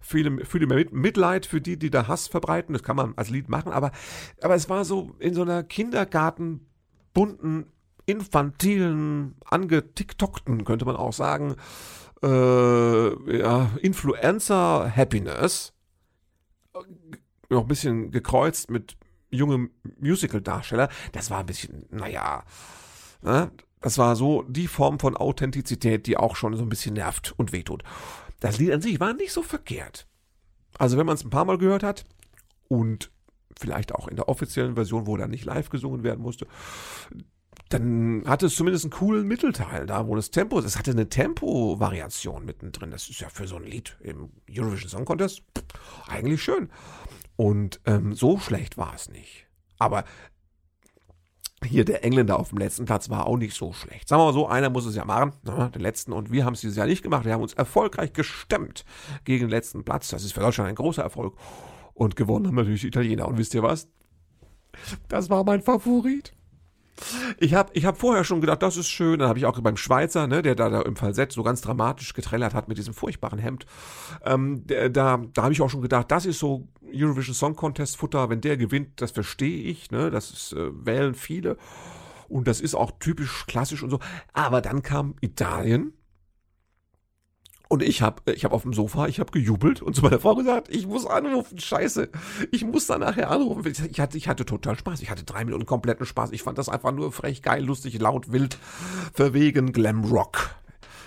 fühle, 0.00 0.44
fühle 0.44 0.66
mir 0.66 0.86
Mitleid 0.90 1.44
für 1.44 1.60
die, 1.60 1.78
die 1.78 1.90
da 1.90 2.08
Hass 2.08 2.28
verbreiten. 2.28 2.72
Das 2.72 2.82
kann 2.82 2.96
man 2.96 3.12
als 3.16 3.28
Lied 3.30 3.48
machen. 3.48 3.72
Aber, 3.72 3.92
aber 4.40 4.54
es 4.54 4.68
war 4.70 4.84
so 4.84 5.14
in 5.18 5.34
so 5.34 5.42
einer 5.42 5.62
Kindergarten 5.62 6.66
bunten, 7.12 7.66
infantilen, 8.06 9.36
angetiktokten, 9.44 10.64
könnte 10.64 10.84
man 10.84 10.96
auch 10.96 11.12
sagen, 11.12 11.56
äh, 12.22 13.38
ja, 13.38 13.70
Influencer-Happiness. 13.80 15.72
Noch 17.48 17.62
ein 17.62 17.68
bisschen 17.68 18.10
gekreuzt 18.10 18.70
mit 18.70 18.96
jungem 19.30 19.70
Musical-Darsteller. 20.00 20.88
Das 21.12 21.30
war 21.30 21.40
ein 21.40 21.46
bisschen, 21.46 21.86
naja, 21.90 22.44
ne? 23.22 23.50
das 23.80 23.98
war 23.98 24.16
so 24.16 24.42
die 24.44 24.68
Form 24.68 24.98
von 24.98 25.16
Authentizität, 25.16 26.06
die 26.06 26.16
auch 26.16 26.36
schon 26.36 26.56
so 26.56 26.62
ein 26.62 26.68
bisschen 26.68 26.94
nervt 26.94 27.34
und 27.36 27.52
wehtut. 27.52 27.82
Das 28.40 28.58
Lied 28.58 28.72
an 28.72 28.80
sich 28.80 29.00
war 29.00 29.12
nicht 29.12 29.32
so 29.32 29.42
verkehrt. 29.42 30.06
Also 30.78 30.96
wenn 30.96 31.06
man 31.06 31.16
es 31.16 31.24
ein 31.24 31.30
paar 31.30 31.44
Mal 31.44 31.58
gehört 31.58 31.82
hat 31.82 32.04
und 32.68 33.10
vielleicht 33.58 33.94
auch 33.94 34.08
in 34.08 34.16
der 34.16 34.28
offiziellen 34.28 34.74
Version, 34.74 35.06
wo 35.06 35.16
dann 35.16 35.30
nicht 35.30 35.44
live 35.44 35.70
gesungen 35.70 36.02
werden 36.02 36.22
musste, 36.22 36.46
dann 37.68 38.22
hatte 38.26 38.46
es 38.46 38.54
zumindest 38.54 38.84
einen 38.84 38.92
coolen 38.92 39.26
Mittelteil 39.26 39.86
da, 39.86 40.06
wo 40.06 40.14
das 40.14 40.30
Tempo, 40.30 40.58
es 40.58 40.78
hatte 40.78 40.90
eine 40.90 41.08
Tempo-Variation 41.08 42.44
mittendrin. 42.44 42.90
Das 42.90 43.08
ist 43.08 43.20
ja 43.20 43.28
für 43.28 43.46
so 43.46 43.56
ein 43.56 43.64
Lied 43.64 43.96
im 44.00 44.30
Eurovision 44.50 44.90
Song 44.90 45.04
Contest 45.04 45.42
eigentlich 46.06 46.42
schön. 46.42 46.68
Und 47.36 47.80
ähm, 47.86 48.14
so 48.14 48.38
schlecht 48.38 48.76
war 48.76 48.94
es 48.94 49.08
nicht. 49.08 49.46
Aber 49.78 50.04
hier 51.64 51.84
der 51.84 52.04
Engländer 52.04 52.38
auf 52.38 52.50
dem 52.50 52.58
letzten 52.58 52.84
Platz 52.84 53.08
war 53.08 53.26
auch 53.26 53.36
nicht 53.36 53.56
so 53.56 53.72
schlecht. 53.72 54.08
Sagen 54.08 54.20
wir 54.20 54.26
mal 54.26 54.32
so, 54.32 54.48
einer 54.48 54.68
muss 54.68 54.84
es 54.84 54.96
ja 54.96 55.04
machen, 55.04 55.32
ne, 55.42 55.70
den 55.74 55.80
letzten. 55.80 56.12
Und 56.12 56.30
wir 56.30 56.44
haben 56.44 56.54
es 56.54 56.60
dieses 56.60 56.76
Jahr 56.76 56.86
nicht 56.86 57.02
gemacht. 57.02 57.24
Wir 57.24 57.32
haben 57.32 57.42
uns 57.42 57.54
erfolgreich 57.54 58.12
gestemmt 58.12 58.84
gegen 59.24 59.46
den 59.46 59.50
letzten 59.50 59.84
Platz. 59.84 60.08
Das 60.08 60.24
ist 60.24 60.32
für 60.32 60.40
Deutschland 60.40 60.68
ein 60.68 60.74
großer 60.74 61.02
Erfolg. 61.02 61.36
Und 61.94 62.16
gewonnen 62.16 62.46
haben 62.46 62.54
natürlich 62.54 62.82
die 62.82 62.88
Italiener. 62.88 63.28
Und 63.28 63.38
wisst 63.38 63.54
ihr 63.54 63.62
was? 63.62 63.88
Das 65.08 65.30
war 65.30 65.44
mein 65.44 65.62
Favorit. 65.62 66.32
Ich 67.38 67.54
habe 67.54 67.70
ich 67.74 67.84
hab 67.84 67.98
vorher 67.98 68.24
schon 68.24 68.40
gedacht, 68.40 68.62
das 68.62 68.76
ist 68.76 68.88
schön. 68.88 69.18
Dann 69.18 69.28
habe 69.28 69.38
ich 69.38 69.46
auch 69.46 69.58
beim 69.60 69.76
Schweizer, 69.76 70.26
ne, 70.26 70.42
der 70.42 70.54
da, 70.54 70.68
da 70.68 70.82
im 70.82 70.96
Falsett 70.96 71.32
so 71.32 71.42
ganz 71.42 71.60
dramatisch 71.60 72.14
getrellert 72.14 72.54
hat 72.54 72.68
mit 72.68 72.78
diesem 72.78 72.94
furchtbaren 72.94 73.38
Hemd, 73.38 73.66
ähm, 74.24 74.66
der, 74.66 74.88
da, 74.88 75.22
da 75.32 75.42
habe 75.44 75.52
ich 75.52 75.60
auch 75.62 75.70
schon 75.70 75.82
gedacht, 75.82 76.10
das 76.10 76.26
ist 76.26 76.38
so 76.38 76.68
Eurovision 76.94 77.34
Song 77.34 77.56
Contest 77.56 77.96
Futter. 77.96 78.28
Wenn 78.28 78.40
der 78.40 78.56
gewinnt, 78.56 79.00
das 79.00 79.10
verstehe 79.10 79.62
ich. 79.64 79.90
Ne, 79.90 80.10
das 80.10 80.30
ist, 80.30 80.52
äh, 80.52 80.70
wählen 80.86 81.14
viele. 81.14 81.56
Und 82.28 82.48
das 82.48 82.60
ist 82.60 82.74
auch 82.74 82.92
typisch 82.98 83.46
klassisch 83.46 83.82
und 83.82 83.90
so. 83.90 84.00
Aber 84.32 84.60
dann 84.60 84.82
kam 84.82 85.14
Italien 85.20 85.92
und 87.72 87.82
ich 87.82 88.02
habe 88.02 88.20
ich 88.30 88.44
hab 88.44 88.52
auf 88.52 88.64
dem 88.64 88.74
Sofa, 88.74 89.06
ich 89.06 89.18
habe 89.18 89.32
gejubelt 89.32 89.80
und 89.80 89.96
zu 89.96 90.02
meiner 90.02 90.20
Frau 90.20 90.34
gesagt, 90.34 90.68
ich 90.68 90.86
muss 90.86 91.06
anrufen, 91.06 91.58
scheiße. 91.58 92.10
Ich 92.50 92.66
muss 92.66 92.86
dann 92.86 93.00
nachher 93.00 93.30
anrufen. 93.30 93.72
Ich 93.90 93.98
hatte, 93.98 94.18
ich 94.18 94.28
hatte 94.28 94.44
total 94.44 94.78
Spaß. 94.78 95.00
Ich 95.00 95.08
hatte 95.08 95.24
drei 95.24 95.46
Minuten 95.46 95.64
kompletten 95.64 96.04
Spaß. 96.04 96.32
Ich 96.32 96.42
fand 96.42 96.58
das 96.58 96.68
einfach 96.68 96.92
nur 96.92 97.12
frech, 97.12 97.40
geil, 97.40 97.64
lustig, 97.64 97.98
laut, 97.98 98.30
wild, 98.30 98.58
verwegen, 99.14 99.72
Glam 99.72 100.04
Rock. 100.04 100.50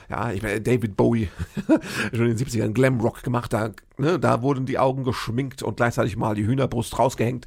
Ja, 0.09 0.31
ich 0.31 0.41
meine, 0.41 0.59
David 0.59 0.97
Bowie, 0.97 1.29
schon 2.11 2.29
in 2.29 2.35
den 2.35 2.37
70ern 2.37 2.73
Glam 2.73 2.99
Rock 2.99 3.21
gemacht, 3.21 3.53
da, 3.53 3.69
ne, 3.97 4.17
da 4.17 4.41
wurden 4.41 4.65
die 4.65 4.79
Augen 4.79 5.03
geschminkt 5.03 5.61
und 5.61 5.77
gleichzeitig 5.77 6.17
mal 6.17 6.33
die 6.33 6.47
Hühnerbrust 6.47 6.97
rausgehängt, 6.97 7.45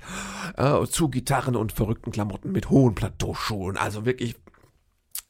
äh, 0.57 0.87
zu 0.87 1.09
Gitarren 1.09 1.57
und 1.57 1.73
verrückten 1.73 2.13
Klamotten 2.13 2.53
mit 2.53 2.71
hohen 2.71 2.95
Plateauschuhen. 2.95 3.77
Also 3.77 4.05
wirklich 4.05 4.37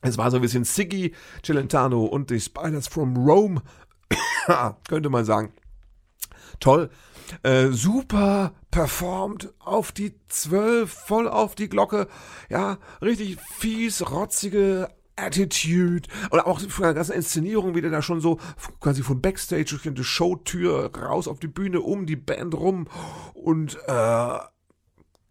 es 0.02 0.18
war 0.18 0.30
so 0.30 0.36
ein 0.36 0.42
bisschen 0.42 0.64
Siggy 0.64 1.14
Celentano 1.42 2.04
und 2.04 2.30
die 2.30 2.40
Spiders 2.40 2.88
from 2.88 3.16
Rome, 3.16 3.62
könnte 4.88 5.10
man 5.10 5.24
sagen. 5.24 5.52
Toll. 6.60 6.90
Äh, 7.42 7.68
super 7.68 8.54
performt 8.70 9.52
auf 9.58 9.92
die 9.92 10.14
Zwölf, 10.28 10.90
voll 10.90 11.28
auf 11.28 11.54
die 11.54 11.68
Glocke. 11.68 12.08
Ja, 12.48 12.78
richtig 13.02 13.38
fies, 13.58 14.10
rotzige 14.10 14.88
Attitude 15.16 16.08
und 16.30 16.40
auch 16.40 16.60
von 16.60 16.84
der 16.84 16.94
ganzen 16.94 17.12
Inszenierung, 17.12 17.74
wie 17.74 17.80
der 17.80 17.90
da 17.90 18.02
schon 18.02 18.20
so 18.20 18.38
quasi 18.80 19.02
von 19.02 19.20
Backstage 19.20 19.64
durch 19.70 19.82
die 19.82 20.04
Showtür 20.04 20.94
raus 20.96 21.28
auf 21.28 21.40
die 21.40 21.48
Bühne, 21.48 21.80
um 21.80 22.06
die 22.06 22.16
Band 22.16 22.54
rum 22.54 22.86
und 23.34 23.76
äh, 23.86 24.38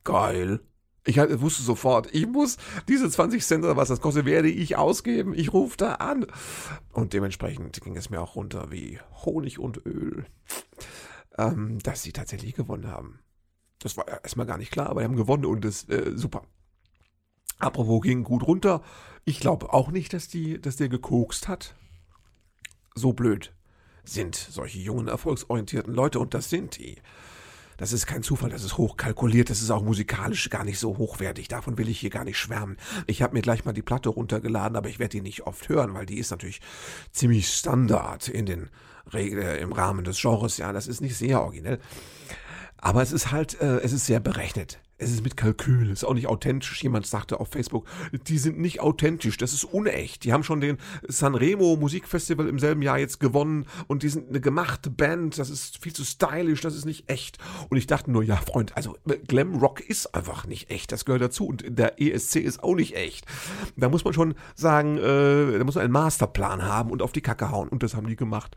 geil. 0.04 0.60
Ich 1.08 1.18
wusste 1.18 1.64
sofort, 1.64 2.14
ich 2.14 2.28
muss 2.28 2.58
diese 2.90 3.10
20 3.10 3.44
Cent 3.44 3.64
oder 3.64 3.78
was 3.78 3.88
das 3.88 4.02
kostet, 4.02 4.26
werde 4.26 4.50
ich 4.50 4.76
ausgeben. 4.76 5.34
Ich 5.34 5.54
rufe 5.54 5.78
da 5.78 5.94
an. 5.96 6.26
Und 6.92 7.14
dementsprechend 7.14 7.80
ging 7.82 7.96
es 7.96 8.10
mir 8.10 8.22
auch 8.22 8.36
runter 8.36 8.72
wie 8.72 9.00
Honig 9.24 9.58
und 9.58 9.86
Öl, 9.86 10.26
ähm, 11.38 11.80
dass 11.80 12.04
sie 12.04 12.12
tatsächlich 12.12 12.56
gewonnen 12.56 12.92
haben. 12.92 13.20
Das 13.80 13.96
war 13.96 14.06
erstmal 14.06 14.46
gar 14.46 14.58
nicht 14.58 14.72
klar, 14.72 14.90
aber 14.90 15.00
die 15.00 15.06
haben 15.06 15.16
gewonnen 15.16 15.46
und 15.46 15.64
das 15.64 15.88
äh, 15.88 16.12
super. 16.16 16.44
Apropos 17.58 18.02
ging 18.02 18.24
gut 18.24 18.44
runter. 18.46 18.84
Ich 19.24 19.40
glaube 19.40 19.72
auch 19.72 19.92
nicht, 19.92 20.12
dass, 20.14 20.28
die, 20.28 20.60
dass 20.60 20.76
der 20.76 20.90
gekokst 20.90 21.48
hat. 21.48 21.74
So 22.96 23.14
blöd 23.14 23.54
sind 24.04 24.36
solche 24.36 24.80
jungen, 24.80 25.08
erfolgsorientierten 25.08 25.94
Leute 25.94 26.20
und 26.20 26.34
das 26.34 26.50
sind 26.50 26.78
die. 26.78 26.98
Das 27.78 27.94
ist 27.94 28.08
kein 28.08 28.24
Zufall, 28.24 28.50
das 28.50 28.64
ist 28.64 28.78
hochkalkuliert, 28.78 29.50
das 29.50 29.62
ist 29.62 29.70
auch 29.70 29.84
musikalisch 29.84 30.50
gar 30.50 30.64
nicht 30.64 30.80
so 30.80 30.98
hochwertig. 30.98 31.48
Davon 31.48 31.78
will 31.78 31.90
ich 31.90 32.00
hier 32.00 32.10
gar 32.10 32.24
nicht 32.24 32.38
schwärmen. 32.38 32.78
Ich 33.06 33.22
habe 33.22 33.36
mir 33.36 33.42
gleich 33.42 33.66
mal 33.66 33.74
die 33.74 33.84
Platte 33.84 34.10
runtergeladen, 34.10 34.76
aber 34.76 34.90
ich 34.90 35.00
werde 35.00 35.18
die 35.18 35.22
nicht 35.22 35.44
oft 35.44 35.70
hören, 35.70 35.94
weil 35.94 36.06
die 36.06 36.18
ist 36.18 36.32
natürlich 36.32 36.60
ziemlich 37.12 37.48
Standard 37.50 38.28
in 38.28 38.46
den 38.46 38.70
äh, 39.14 39.62
im 39.62 39.72
Rahmen 39.72 40.04
des 40.04 40.20
Genres. 40.20 40.58
Ja, 40.58 40.74
das 40.74 40.88
ist 40.88 41.02
nicht 41.02 41.16
sehr 41.16 41.42
originell. 41.42 41.80
Aber 42.78 43.02
es 43.02 43.12
ist 43.12 43.32
halt, 43.32 43.60
äh, 43.62 43.78
es 43.80 43.94
ist 43.94 44.06
sehr 44.06 44.20
berechnet. 44.20 44.80
Es 45.00 45.12
ist 45.12 45.24
mit 45.24 45.38
Kalkül, 45.38 45.92
ist 45.92 46.04
auch 46.04 46.16
nicht 46.16 46.28
authentisch. 46.28 46.82
Jemand 46.82 47.06
sagte 47.06 47.40
auf 47.40 47.50
Facebook, 47.50 47.86
die 48.12 48.40
sind 48.40 48.58
nicht 48.58 48.80
authentisch, 48.80 49.38
das 49.38 49.54
ist 49.54 49.64
unecht. 49.64 50.24
Die 50.24 50.34
haben 50.34 50.44
schon 50.44 50.60
den 50.60 50.78
Sanremo 51.08 51.76
Musikfestival 51.76 52.48
im 52.48 52.58
selben 52.58 52.82
Jahr 52.82 52.98
jetzt 52.98 53.20
gewonnen 53.20 53.68
und 53.86 54.02
die 54.02 54.10
sind 54.10 54.30
eine 54.30 54.42
gemachte 54.42 54.90
Band, 54.90 55.38
das 55.38 55.52
ist 55.52 55.84
viel 55.84 55.94
zu 55.94 56.04
stylisch, 56.04 56.62
das 56.62 56.76
ist 56.76 56.86
nicht 56.86 57.10
echt. 57.12 57.38
Und 57.70 57.78
ich 57.78 57.86
dachte 57.86 58.10
nur, 58.10 58.24
ja 58.24 58.38
Freund, 58.38 58.76
also 58.76 58.98
Glam 59.28 59.56
Rock 59.56 59.82
ist 59.82 60.16
einfach 60.16 60.48
nicht 60.48 60.72
echt, 60.72 60.92
das 60.92 61.06
gehört 61.06 61.22
dazu 61.22 61.46
und 61.46 61.64
der 61.68 62.02
ESC 62.02 62.38
ist 62.38 62.64
auch 62.64 62.76
nicht 62.76 62.96
echt. 62.96 63.26
Da 63.76 63.90
muss 63.90 64.04
man 64.04 64.14
schon 64.14 64.34
sagen, 64.56 64.98
äh, 64.98 65.60
da 65.60 65.64
muss 65.64 65.76
man 65.76 65.84
einen 65.84 65.94
Masterplan 65.94 66.64
haben 66.64 66.90
und 66.90 67.04
auf 67.04 67.12
die 67.12 67.22
Kacke 67.22 67.52
hauen 67.52 67.70
und 67.70 67.84
das 67.84 67.94
haben 67.94 68.08
die 68.08 68.16
gemacht, 68.16 68.56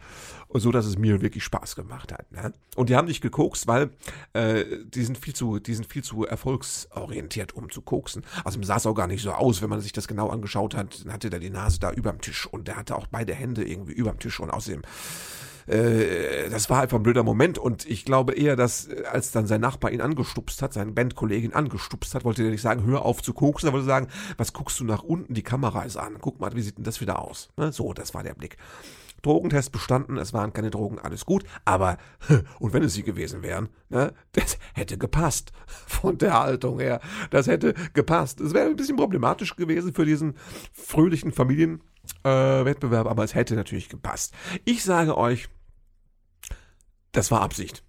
so 0.55 0.73
dass 0.73 0.87
es 0.87 0.97
mir 0.97 1.21
wirklich 1.21 1.45
Spaß 1.45 1.77
gemacht 1.77 2.13
hat. 2.13 2.33
Ne? 2.33 2.53
Und 2.77 2.89
die 2.89 2.97
haben 2.97 3.07
nicht 3.07 3.21
gekokst, 3.21 3.67
weil 3.67 3.91
äh, 4.33 4.65
die 4.85 5.05
sind 5.05 5.19
viel 5.19 5.35
zu, 5.35 5.59
die 5.59 5.75
sind 5.75 5.87
viel 5.87 6.03
zu 6.03 6.27
erfolgsorientiert, 6.31 7.55
um 7.55 7.71
zu 7.71 7.83
koksen. 7.83 8.25
Also 8.45 8.63
sah 8.63 8.77
es 8.77 8.87
auch 8.87 8.95
gar 8.95 9.07
nicht 9.07 9.23
so 9.23 9.33
aus, 9.33 9.63
wenn 9.63 9.71
man 9.71 9.81
sich 9.81 9.93
das 9.93 10.09
genau 10.09 10.29
angeschaut 10.29 10.75
hat. 10.75 11.05
Dann 11.05 11.13
hatte 11.13 11.31
der 11.31 11.41
die 11.41 11.51
Nase 11.51 11.81
da 11.81 11.93
überm 11.93 12.21
Tisch 12.21 12.47
und 12.47 12.69
der 12.69 12.77
hatte 12.77 12.97
auch 12.97 13.07
beide 13.07 13.35
Hände 13.35 13.67
irgendwie 13.67 13.93
überm 13.93 14.19
Tisch 14.19 14.41
und 14.41 14.51
außerdem 14.51 14.83
äh, 15.67 16.51
das 16.51 16.69
war 16.69 16.83
einfach 16.83 16.99
ein 16.99 17.03
blöder 17.03 17.23
Moment 17.23 17.59
und 17.59 17.87
ich 17.89 18.05
glaube 18.05 18.35
eher, 18.35 18.57
dass 18.57 18.89
äh, 18.89 19.05
als 19.11 19.31
dann 19.31 19.47
sein 19.47 19.61
Nachbar 19.61 19.93
ihn 19.93 20.01
angestupst 20.01 20.63
hat, 20.63 20.73
seine 20.73 20.93
Bandkollegin 20.93 21.55
angestupst 21.55 22.15
hat, 22.15 22.25
wollte 22.25 22.43
er 22.43 22.51
nicht 22.51 22.63
sagen, 22.63 22.85
hör 22.85 23.05
auf 23.05 23.23
zu 23.23 23.33
koksen, 23.33 23.69
er 23.69 23.73
wollte 23.73 23.87
sagen, 23.87 24.09
was 24.37 24.53
guckst 24.53 24.81
du 24.81 24.85
nach 24.85 25.03
unten, 25.03 25.35
die 25.35 25.43
Kamera 25.43 25.83
ist 25.83 25.97
an, 25.97 26.17
guck 26.21 26.41
mal, 26.41 26.55
wie 26.55 26.63
sieht 26.63 26.79
denn 26.79 26.85
das 26.85 27.01
wieder 27.01 27.21
aus? 27.21 27.51
Ne? 27.57 27.73
So, 27.73 27.93
das 27.93 28.15
war 28.15 28.23
der 28.23 28.35
Blick. 28.35 28.57
Drogentest 29.23 29.73
bestanden, 29.73 30.17
es 30.17 30.33
waren 30.33 30.53
keine 30.53 30.71
Drogen, 30.71 30.99
alles 30.99 31.27
gut, 31.27 31.45
aber, 31.65 31.99
und 32.59 32.73
wenn 32.73 32.83
es 32.83 32.95
sie 32.95 33.03
gewesen 33.03 33.43
wären, 33.43 33.69
ne, 33.89 34.13
das 34.33 34.59
hätte 34.75 34.99
gepasst, 34.99 35.53
von 35.87 36.19
der 36.19 36.39
Haltung 36.39 36.81
her, 36.81 37.01
das 37.31 37.47
hätte 37.47 37.75
gepasst. 37.95 38.41
Es 38.41 38.55
wäre 38.55 38.69
ein 38.69 38.77
bisschen 38.77 38.97
problematisch 38.97 39.57
gewesen 39.57 39.93
für 39.95 40.05
diesen 40.05 40.35
fröhlichen 40.73 41.33
Familienwettbewerb, 41.33 43.07
äh, 43.07 43.11
aber 43.11 43.25
es 43.25 43.35
hätte 43.35 43.55
natürlich 43.55 43.89
gepasst. 43.89 44.35
Ich 44.65 44.85
sage 44.85 45.17
euch, 45.17 45.49
das 47.13 47.31
war 47.31 47.43
Absicht. 47.43 47.85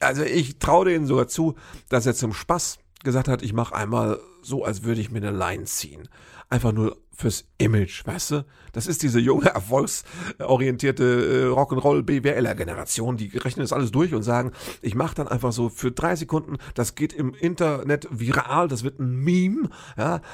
Also 0.00 0.22
ich 0.22 0.58
traue 0.58 0.86
denen 0.86 1.06
sogar 1.06 1.28
zu, 1.28 1.54
dass 1.88 2.06
er 2.06 2.14
zum 2.14 2.32
Spaß 2.32 2.78
gesagt 3.02 3.28
hat, 3.28 3.42
ich 3.42 3.52
mache 3.52 3.74
einmal 3.74 4.20
so, 4.42 4.64
als 4.64 4.82
würde 4.82 5.00
ich 5.00 5.10
mir 5.10 5.18
eine 5.18 5.30
Line 5.30 5.64
ziehen 5.64 6.08
einfach 6.48 6.72
nur 6.72 6.96
fürs 7.16 7.44
Image, 7.58 8.06
weißt 8.06 8.30
du? 8.32 8.44
Das 8.72 8.86
ist 8.86 9.02
diese 9.02 9.20
junge, 9.20 9.46
erfolgsorientierte 9.46 11.04
äh, 11.04 11.52
Rock'n'Roll 11.52 12.02
BWLer 12.02 12.54
Generation, 12.54 13.16
die 13.16 13.36
rechnen 13.36 13.62
das 13.62 13.72
alles 13.72 13.92
durch 13.92 14.12
und 14.14 14.22
sagen, 14.22 14.52
ich 14.82 14.94
mache 14.94 15.14
dann 15.14 15.28
einfach 15.28 15.52
so 15.52 15.68
für 15.68 15.92
drei 15.92 16.16
Sekunden, 16.16 16.58
das 16.74 16.94
geht 16.94 17.12
im 17.12 17.34
Internet 17.34 18.08
viral, 18.10 18.68
das 18.68 18.82
wird 18.82 18.98
ein 18.98 19.16
Meme, 19.16 19.68
ja? 19.96 20.20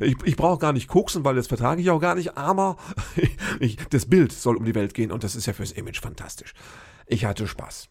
Ich, 0.00 0.16
ich 0.24 0.36
brauche 0.36 0.58
gar 0.58 0.72
nicht 0.72 0.88
koksen, 0.88 1.24
weil 1.24 1.34
das 1.34 1.46
vertrage 1.46 1.80
ich 1.80 1.90
auch 1.90 2.00
gar 2.00 2.14
nicht, 2.14 2.36
aber 2.36 2.76
ich, 3.60 3.76
das 3.90 4.06
Bild 4.06 4.32
soll 4.32 4.56
um 4.56 4.64
die 4.64 4.74
Welt 4.74 4.94
gehen 4.94 5.10
und 5.10 5.24
das 5.24 5.34
ist 5.34 5.46
ja 5.46 5.52
fürs 5.52 5.72
Image 5.72 6.00
fantastisch. 6.00 6.54
Ich 7.06 7.24
hatte 7.24 7.46
Spaß. 7.46 7.88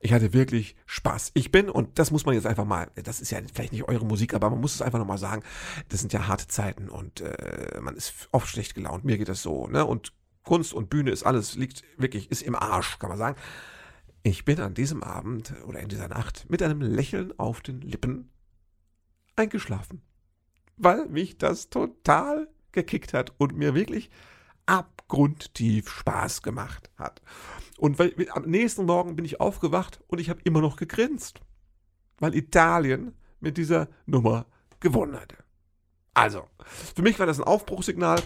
Ich 0.00 0.12
hatte 0.12 0.32
wirklich 0.32 0.76
Spaß. 0.86 1.32
Ich 1.34 1.50
bin, 1.50 1.70
und 1.70 1.98
das 1.98 2.10
muss 2.10 2.26
man 2.26 2.34
jetzt 2.34 2.46
einfach 2.46 2.64
mal, 2.64 2.90
das 2.94 3.20
ist 3.20 3.30
ja 3.30 3.38
vielleicht 3.52 3.72
nicht 3.72 3.88
eure 3.88 4.04
Musik, 4.04 4.34
aber 4.34 4.50
man 4.50 4.60
muss 4.60 4.74
es 4.74 4.82
einfach 4.82 4.98
nochmal 4.98 5.18
sagen, 5.18 5.42
das 5.88 6.00
sind 6.00 6.12
ja 6.12 6.26
harte 6.26 6.48
Zeiten 6.48 6.88
und 6.88 7.20
äh, 7.20 7.80
man 7.80 7.96
ist 7.96 8.28
oft 8.32 8.48
schlecht 8.48 8.74
gelaunt. 8.74 9.04
Mir 9.04 9.18
geht 9.18 9.28
das 9.28 9.42
so, 9.42 9.66
ne? 9.66 9.84
Und 9.84 10.12
Kunst 10.42 10.72
und 10.72 10.90
Bühne 10.90 11.10
ist 11.10 11.24
alles, 11.24 11.56
liegt 11.56 11.82
wirklich, 11.96 12.30
ist 12.30 12.42
im 12.42 12.54
Arsch, 12.54 12.98
kann 12.98 13.10
man 13.10 13.18
sagen. 13.18 13.36
Ich 14.22 14.44
bin 14.44 14.60
an 14.60 14.74
diesem 14.74 15.02
Abend 15.02 15.54
oder 15.66 15.80
in 15.80 15.88
dieser 15.88 16.08
Nacht 16.08 16.46
mit 16.48 16.62
einem 16.62 16.80
Lächeln 16.80 17.38
auf 17.38 17.60
den 17.60 17.80
Lippen 17.80 18.30
eingeschlafen. 19.34 20.02
Weil 20.76 21.06
mich 21.06 21.38
das 21.38 21.70
total 21.70 22.48
gekickt 22.72 23.14
hat 23.14 23.32
und 23.38 23.56
mir 23.56 23.74
wirklich 23.74 24.10
abgrundtief 24.66 25.88
Spaß 25.88 26.42
gemacht 26.42 26.90
hat. 26.96 27.22
Und 27.78 27.98
weil, 27.98 28.14
am 28.30 28.44
nächsten 28.44 28.86
Morgen 28.86 29.16
bin 29.16 29.24
ich 29.24 29.40
aufgewacht 29.40 30.00
und 30.06 30.18
ich 30.18 30.30
habe 30.30 30.40
immer 30.44 30.60
noch 30.60 30.76
gegrinst, 30.76 31.40
weil 32.18 32.34
Italien 32.34 33.14
mit 33.40 33.58
dieser 33.58 33.88
Nummer 34.06 34.46
gewonnen 34.80 35.20
hatte. 35.20 35.36
Also, 36.14 36.44
für 36.94 37.02
mich 37.02 37.18
war 37.18 37.26
das 37.26 37.38
ein 37.38 37.44
Aufbruchssignal. 37.44 38.22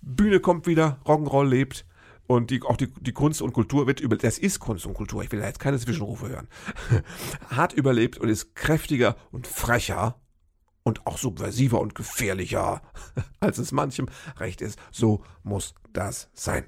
Bühne 0.00 0.40
kommt 0.40 0.66
wieder, 0.66 1.00
Rock'n'Roll 1.04 1.46
lebt 1.46 1.86
und 2.26 2.50
die, 2.50 2.62
auch 2.62 2.76
die, 2.76 2.88
die 2.88 3.12
Kunst 3.12 3.42
und 3.42 3.52
Kultur 3.52 3.86
wird 3.86 4.00
über, 4.00 4.16
das 4.16 4.38
ist 4.38 4.58
Kunst 4.58 4.86
und 4.86 4.94
Kultur, 4.94 5.22
ich 5.22 5.30
will 5.30 5.40
da 5.40 5.46
jetzt 5.46 5.60
keine 5.60 5.78
Zwischenrufe 5.78 6.28
hören, 6.28 6.48
hat 7.48 7.72
überlebt 7.72 8.18
und 8.18 8.28
ist 8.28 8.56
kräftiger 8.56 9.16
und 9.30 9.46
frecher 9.46 10.20
und 10.82 11.06
auch 11.06 11.18
subversiver 11.18 11.80
und 11.80 11.94
gefährlicher, 11.94 12.82
als 13.40 13.58
es 13.58 13.70
manchem 13.70 14.08
recht 14.38 14.60
ist. 14.60 14.78
So 14.90 15.22
muss 15.44 15.74
das 15.92 16.28
sein. 16.32 16.64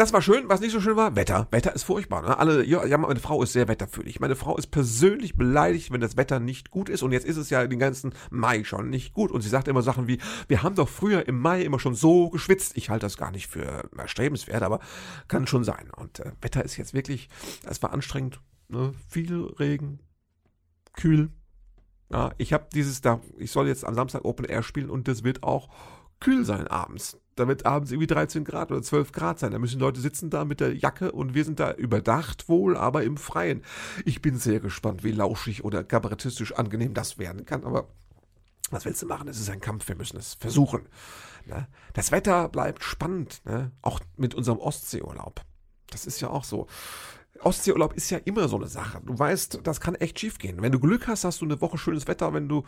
Das 0.00 0.14
war 0.14 0.22
schön. 0.22 0.48
Was 0.48 0.60
nicht 0.60 0.72
so 0.72 0.80
schön 0.80 0.96
war, 0.96 1.14
Wetter. 1.14 1.46
Wetter 1.50 1.74
ist 1.74 1.82
furchtbar. 1.82 2.22
Ne? 2.22 2.38
Alle, 2.38 2.64
ja, 2.64 2.96
meine 2.96 3.20
Frau 3.20 3.42
ist 3.42 3.52
sehr 3.52 3.68
wetterfühlig. 3.68 4.18
Meine 4.18 4.34
Frau 4.34 4.56
ist 4.56 4.68
persönlich 4.68 5.36
beleidigt, 5.36 5.92
wenn 5.92 6.00
das 6.00 6.16
Wetter 6.16 6.40
nicht 6.40 6.70
gut 6.70 6.88
ist. 6.88 7.02
Und 7.02 7.12
jetzt 7.12 7.26
ist 7.26 7.36
es 7.36 7.50
ja 7.50 7.66
den 7.66 7.78
ganzen 7.78 8.14
Mai 8.30 8.64
schon 8.64 8.88
nicht 8.88 9.12
gut. 9.12 9.30
Und 9.30 9.42
sie 9.42 9.50
sagt 9.50 9.68
immer 9.68 9.82
Sachen 9.82 10.08
wie, 10.08 10.18
wir 10.48 10.62
haben 10.62 10.74
doch 10.74 10.88
früher 10.88 11.28
im 11.28 11.38
Mai 11.38 11.60
immer 11.60 11.78
schon 11.78 11.94
so 11.94 12.30
geschwitzt. 12.30 12.78
Ich 12.78 12.88
halte 12.88 13.04
das 13.04 13.18
gar 13.18 13.30
nicht 13.30 13.48
für 13.48 13.90
erstrebenswert, 13.94 14.62
aber 14.62 14.80
kann 15.28 15.46
schon 15.46 15.64
sein. 15.64 15.90
Und 15.94 16.20
äh, 16.20 16.32
Wetter 16.40 16.64
ist 16.64 16.78
jetzt 16.78 16.94
wirklich, 16.94 17.28
es 17.68 17.82
war 17.82 17.92
anstrengend. 17.92 18.40
Ne? 18.68 18.94
Viel 19.06 19.52
Regen, 19.58 20.00
kühl. 20.94 21.28
Ja, 22.10 22.32
ich 22.38 22.54
habe 22.54 22.68
dieses, 22.72 23.02
da, 23.02 23.20
ich 23.36 23.50
soll 23.50 23.68
jetzt 23.68 23.84
am 23.84 23.94
Samstag 23.94 24.24
Open 24.24 24.46
Air 24.46 24.62
spielen 24.62 24.88
und 24.88 25.08
das 25.08 25.24
wird 25.24 25.42
auch 25.42 25.68
kühl 26.20 26.46
sein 26.46 26.68
abends. 26.68 27.19
Da 27.36 27.48
wird 27.48 27.64
abends 27.64 27.90
irgendwie 27.90 28.06
13 28.06 28.44
Grad 28.44 28.70
oder 28.70 28.82
12 28.82 29.12
Grad 29.12 29.38
sein. 29.38 29.52
Da 29.52 29.58
müssen 29.58 29.80
Leute 29.80 30.00
sitzen 30.00 30.30
da 30.30 30.44
mit 30.44 30.60
der 30.60 30.74
Jacke 30.74 31.12
und 31.12 31.34
wir 31.34 31.44
sind 31.44 31.60
da 31.60 31.72
überdacht 31.72 32.48
wohl, 32.48 32.76
aber 32.76 33.04
im 33.04 33.16
Freien. 33.16 33.62
Ich 34.04 34.20
bin 34.20 34.36
sehr 34.36 34.60
gespannt, 34.60 35.04
wie 35.04 35.12
lauschig 35.12 35.64
oder 35.64 35.84
kabarettistisch 35.84 36.52
angenehm 36.52 36.92
das 36.92 37.18
werden 37.18 37.46
kann, 37.46 37.64
aber 37.64 37.88
was 38.70 38.84
willst 38.84 39.02
du 39.02 39.06
machen? 39.06 39.28
Es 39.28 39.40
ist 39.40 39.50
ein 39.50 39.60
Kampf, 39.60 39.88
wir 39.88 39.96
müssen 39.96 40.16
es 40.16 40.34
versuchen. 40.34 40.82
Ne? 41.46 41.66
Das 41.92 42.12
Wetter 42.12 42.48
bleibt 42.48 42.84
spannend, 42.84 43.42
ne? 43.44 43.72
auch 43.82 44.00
mit 44.16 44.34
unserem 44.34 44.58
Ostseeurlaub. 44.58 45.40
Das 45.90 46.06
ist 46.06 46.20
ja 46.20 46.30
auch 46.30 46.44
so. 46.44 46.68
Ostseeurlaub 47.40 47.94
ist 47.94 48.10
ja 48.10 48.18
immer 48.18 48.48
so 48.48 48.56
eine 48.56 48.68
Sache. 48.68 49.00
Du 49.04 49.18
weißt, 49.18 49.60
das 49.64 49.80
kann 49.80 49.94
echt 49.96 50.20
schief 50.20 50.38
gehen. 50.38 50.62
Wenn 50.62 50.72
du 50.72 50.78
Glück 50.78 51.08
hast, 51.08 51.24
hast 51.24 51.40
du 51.40 51.46
eine 51.46 51.60
Woche 51.60 51.78
schönes 51.78 52.06
Wetter. 52.06 52.32
Wenn 52.32 52.48
du 52.48 52.64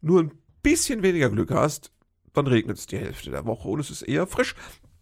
nur 0.00 0.22
ein 0.22 0.32
bisschen 0.62 1.02
weniger 1.02 1.30
Glück 1.30 1.50
hast, 1.50 1.92
dann 2.34 2.46
regnet 2.46 2.76
es 2.76 2.86
die 2.86 2.98
Hälfte 2.98 3.30
der 3.30 3.46
Woche 3.46 3.68
und 3.68 3.80
es 3.80 3.90
ist 3.90 4.02
eher 4.02 4.26
frisch. 4.26 4.54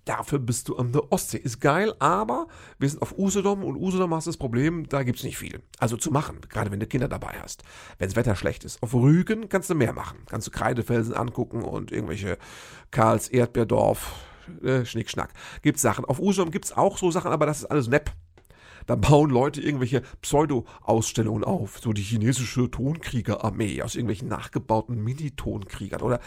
Dafür 0.04 0.40
bist 0.40 0.68
du 0.68 0.76
an 0.76 0.92
der 0.92 1.12
Ostsee. 1.12 1.38
Ist 1.38 1.60
geil, 1.60 1.94
aber 2.00 2.48
wir 2.78 2.88
sind 2.88 3.00
auf 3.02 3.16
Usedom 3.16 3.62
und 3.62 3.76
Usedom 3.76 4.12
hast 4.12 4.26
das 4.26 4.36
Problem, 4.36 4.88
da 4.88 5.04
gibt 5.04 5.18
es 5.18 5.24
nicht 5.24 5.38
viel. 5.38 5.62
Also 5.78 5.96
zu 5.96 6.10
machen, 6.10 6.40
gerade 6.48 6.72
wenn 6.72 6.80
du 6.80 6.86
Kinder 6.86 7.06
dabei 7.06 7.38
hast. 7.40 7.62
Wenn 7.98 8.08
das 8.08 8.16
Wetter 8.16 8.34
schlecht 8.34 8.64
ist. 8.64 8.82
Auf 8.82 8.94
Rügen 8.94 9.48
kannst 9.48 9.70
du 9.70 9.76
mehr 9.76 9.92
machen. 9.92 10.18
Kannst 10.26 10.48
du 10.48 10.50
Kreidefelsen 10.50 11.14
angucken 11.14 11.62
und 11.62 11.92
irgendwelche 11.92 12.36
Karls 12.90 13.28
Erdbeerdorf, 13.28 14.12
äh, 14.64 14.84
Schnickschnack. 14.84 15.32
Gibt's 15.62 15.82
Sachen. 15.82 16.04
Auf 16.04 16.18
Usedom 16.18 16.50
es 16.52 16.76
auch 16.76 16.98
so 16.98 17.12
Sachen, 17.12 17.30
aber 17.30 17.46
das 17.46 17.58
ist 17.58 17.66
alles 17.66 17.86
nepp. 17.86 18.12
Da 18.86 18.96
bauen 18.96 19.30
Leute 19.30 19.60
irgendwelche 19.60 20.02
Pseudo-Ausstellungen 20.20 21.44
auf, 21.44 21.78
so 21.78 21.92
die 21.92 22.02
chinesische 22.02 22.70
Tonkriegerarmee 22.70 23.82
aus 23.82 23.94
irgendwelchen 23.94 24.28
nachgebauten 24.28 25.02
Mini-Tonkriegern. 25.02 26.02
Oder 26.02 26.20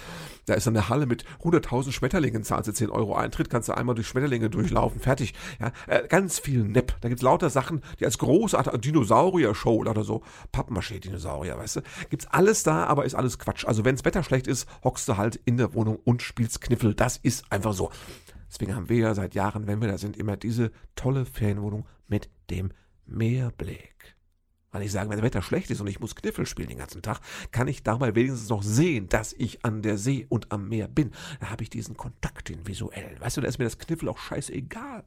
da 0.46 0.54
ist 0.54 0.68
eine 0.68 0.90
Halle 0.90 1.06
mit 1.06 1.26
100.000 1.44 1.92
Schmetterlingen, 1.92 2.44
zahlst 2.44 2.68
du 2.68 2.74
10 2.74 2.90
Euro 2.90 3.16
Eintritt, 3.16 3.50
kannst 3.50 3.70
du 3.70 3.78
einmal 3.78 3.96
durch 3.96 4.08
Schmetterlinge 4.08 4.50
durchlaufen, 4.50 5.00
fertig. 5.00 5.34
Ja, 5.60 5.72
äh, 5.88 6.08
ganz 6.08 6.40
viel 6.40 6.64
Nepp. 6.64 6.96
Da 7.02 7.10
gibt's 7.10 7.24
lauter 7.24 7.50
Sachen, 7.50 7.82
die 8.00 8.06
als 8.06 8.18
großartige 8.18 8.80
Dinosaurier-Show 8.80 9.76
oder 9.76 10.04
so, 10.04 10.24
Pappmaché-Dinosaurier, 10.52 11.58
weißt 11.58 11.78
du, 11.78 11.82
gibt's 12.10 12.28
alles 12.28 12.64
da, 12.64 12.86
aber 12.86 13.06
ist 13.06 13.16
alles 13.16 13.40
Quatsch. 13.40 13.66
Also 13.66 13.86
wenn's 13.86 14.06
Wetter 14.06 14.24
schlecht 14.24 14.48
ist, 14.48 14.68
hockst 14.84 15.08
du 15.08 15.18
halt 15.18 15.40
in 15.46 15.58
der 15.58 15.74
Wohnung 15.74 16.00
und 16.04 16.22
spielst 16.22 16.62
Kniffel. 16.62 16.94
Das 16.94 17.18
ist 17.18 17.52
einfach 17.52 17.74
so. 17.74 17.92
Deswegen 18.50 18.76
haben 18.76 18.90
wir 18.90 18.98
ja 18.98 19.14
seit 19.16 19.36
Jahren, 19.36 19.68
wenn 19.68 19.82
wir 19.82 19.90
da 19.90 19.98
sind, 19.98 20.16
immer 20.18 20.38
diese 20.38 20.72
tolle 20.96 21.26
Ferienwohnung 21.26 21.86
mit 22.08 22.30
dem 22.50 22.72
Meerblick. 23.06 24.16
Weil 24.76 24.84
ich 24.84 24.92
sage, 24.92 25.10
wenn 25.10 25.18
das 25.18 25.24
Wetter 25.24 25.42
schlecht 25.42 25.72
ist 25.72 25.80
und 25.80 25.88
ich 25.88 26.02
muss 26.02 26.16
Kniffel 26.16 26.46
spielen 26.46 26.68
den 26.68 26.80
ganzen 26.80 27.02
Tag, 27.02 27.22
kann 27.52 27.70
ich 27.70 27.82
dabei 27.82 28.14
wenigstens 28.14 28.50
noch 28.50 28.62
sehen, 28.62 29.08
dass 29.08 29.32
ich 29.32 29.64
an 29.64 29.82
der 29.82 29.98
See 29.98 30.26
und 30.28 30.52
am 30.52 30.68
Meer 30.68 30.90
bin. 30.90 31.12
Da 31.40 31.50
habe 31.50 31.64
ich 31.64 31.70
diesen 31.70 31.96
Kontakt, 31.96 32.50
den 32.50 32.68
visuellen. 32.68 33.18
Weißt 33.22 33.38
du, 33.38 33.42
da 33.42 33.48
ist 33.48 33.58
mir 33.58 33.64
das 33.64 33.78
Kniffel 33.78 34.10
auch 34.10 34.18
scheißegal. 34.18 35.06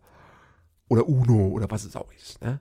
Oder 0.89 1.07
Uno 1.07 1.49
oder 1.49 1.71
was 1.71 1.85
es 1.85 1.97
auch 1.97 2.11
ist. 2.13 2.41
Ne? 2.41 2.61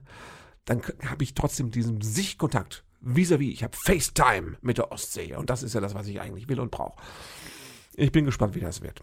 Dann 0.66 0.82
habe 1.06 1.24
ich 1.24 1.32
trotzdem 1.32 1.70
diesen 1.70 2.02
Sichtkontakt 2.02 2.84
vis-à-vis. 3.00 3.38
-vis. 3.38 3.52
Ich 3.52 3.62
habe 3.62 3.74
FaceTime 3.74 4.58
mit 4.60 4.76
der 4.76 4.92
Ostsee. 4.92 5.34
Und 5.34 5.48
das 5.48 5.62
ist 5.62 5.74
ja 5.74 5.80
das, 5.80 5.94
was 5.94 6.08
ich 6.08 6.20
eigentlich 6.20 6.46
will 6.50 6.60
und 6.60 6.70
brauche. 6.70 7.02
ich 7.94 8.12
bin 8.12 8.26
gespannt, 8.26 8.54
wie 8.54 8.60
das 8.60 8.82
wird. 8.82 9.02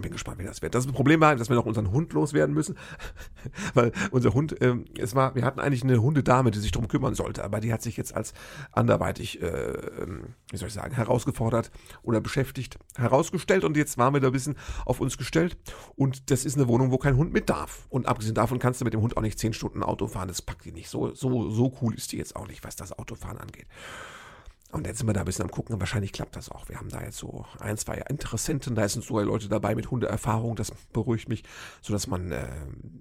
Bin 0.00 0.10
gespannt, 0.10 0.38
wie 0.38 0.44
das 0.44 0.62
wird. 0.62 0.74
Das 0.74 0.86
Problem 0.86 1.20
war, 1.20 1.36
dass 1.36 1.50
wir 1.50 1.56
noch 1.56 1.66
unseren 1.66 1.90
Hund 1.90 2.14
loswerden 2.14 2.54
müssen, 2.54 2.78
weil 3.74 3.92
unser 4.10 4.32
Hund, 4.32 4.56
ähm, 4.62 4.86
es 4.98 5.14
war, 5.14 5.34
wir 5.34 5.44
hatten 5.44 5.60
eigentlich 5.60 5.84
eine 5.84 6.00
Hundedame, 6.00 6.50
die 6.50 6.60
sich 6.60 6.72
darum 6.72 6.88
kümmern 6.88 7.14
sollte, 7.14 7.44
aber 7.44 7.60
die 7.60 7.74
hat 7.74 7.82
sich 7.82 7.98
jetzt 7.98 8.16
als 8.16 8.32
anderweitig, 8.72 9.42
äh, 9.42 9.46
ähm, 9.46 10.34
wie 10.50 10.56
soll 10.56 10.68
ich 10.68 10.74
sagen, 10.74 10.94
herausgefordert 10.94 11.70
oder 12.02 12.22
beschäftigt 12.22 12.78
herausgestellt 12.96 13.64
und 13.64 13.76
jetzt 13.76 13.98
waren 13.98 14.14
wir 14.14 14.20
da 14.20 14.28
ein 14.28 14.32
bisschen 14.32 14.56
auf 14.86 14.98
uns 15.00 15.18
gestellt 15.18 15.58
und 15.94 16.30
das 16.30 16.46
ist 16.46 16.56
eine 16.56 16.68
Wohnung, 16.68 16.90
wo 16.90 16.96
kein 16.96 17.18
Hund 17.18 17.34
mit 17.34 17.50
darf. 17.50 17.86
Und 17.90 18.06
abgesehen 18.06 18.34
davon 18.34 18.58
kannst 18.58 18.80
du 18.80 18.86
mit 18.86 18.94
dem 18.94 19.02
Hund 19.02 19.18
auch 19.18 19.22
nicht 19.22 19.38
zehn 19.38 19.52
Stunden 19.52 19.82
Auto 19.82 20.06
fahren, 20.06 20.28
das 20.28 20.40
packt 20.40 20.64
die 20.64 20.72
nicht. 20.72 20.88
So, 20.88 21.12
so, 21.14 21.50
so 21.50 21.76
cool 21.82 21.94
ist 21.94 22.12
die 22.12 22.16
jetzt 22.16 22.34
auch 22.34 22.48
nicht, 22.48 22.64
was 22.64 22.76
das 22.76 22.98
Autofahren 22.98 23.36
angeht. 23.36 23.66
Und 24.72 24.86
jetzt 24.86 24.98
sind 24.98 25.06
wir 25.06 25.12
da 25.12 25.20
ein 25.20 25.26
bisschen 25.26 25.44
am 25.44 25.50
gucken, 25.50 25.78
wahrscheinlich 25.78 26.12
klappt 26.12 26.34
das 26.34 26.50
auch. 26.50 26.68
Wir 26.70 26.78
haben 26.78 26.88
da 26.88 27.02
jetzt 27.02 27.18
so 27.18 27.44
ein, 27.60 27.76
zwei 27.76 27.96
Interessenten, 28.08 28.74
da 28.74 28.88
sind 28.88 29.04
sogar 29.04 29.24
Leute 29.24 29.48
dabei 29.48 29.74
mit 29.74 29.90
Hundeerfahrung, 29.90 30.56
das 30.56 30.72
beruhigt 30.94 31.28
mich, 31.28 31.44
sodass 31.82 32.06
man 32.06 32.32
äh, 32.32 32.48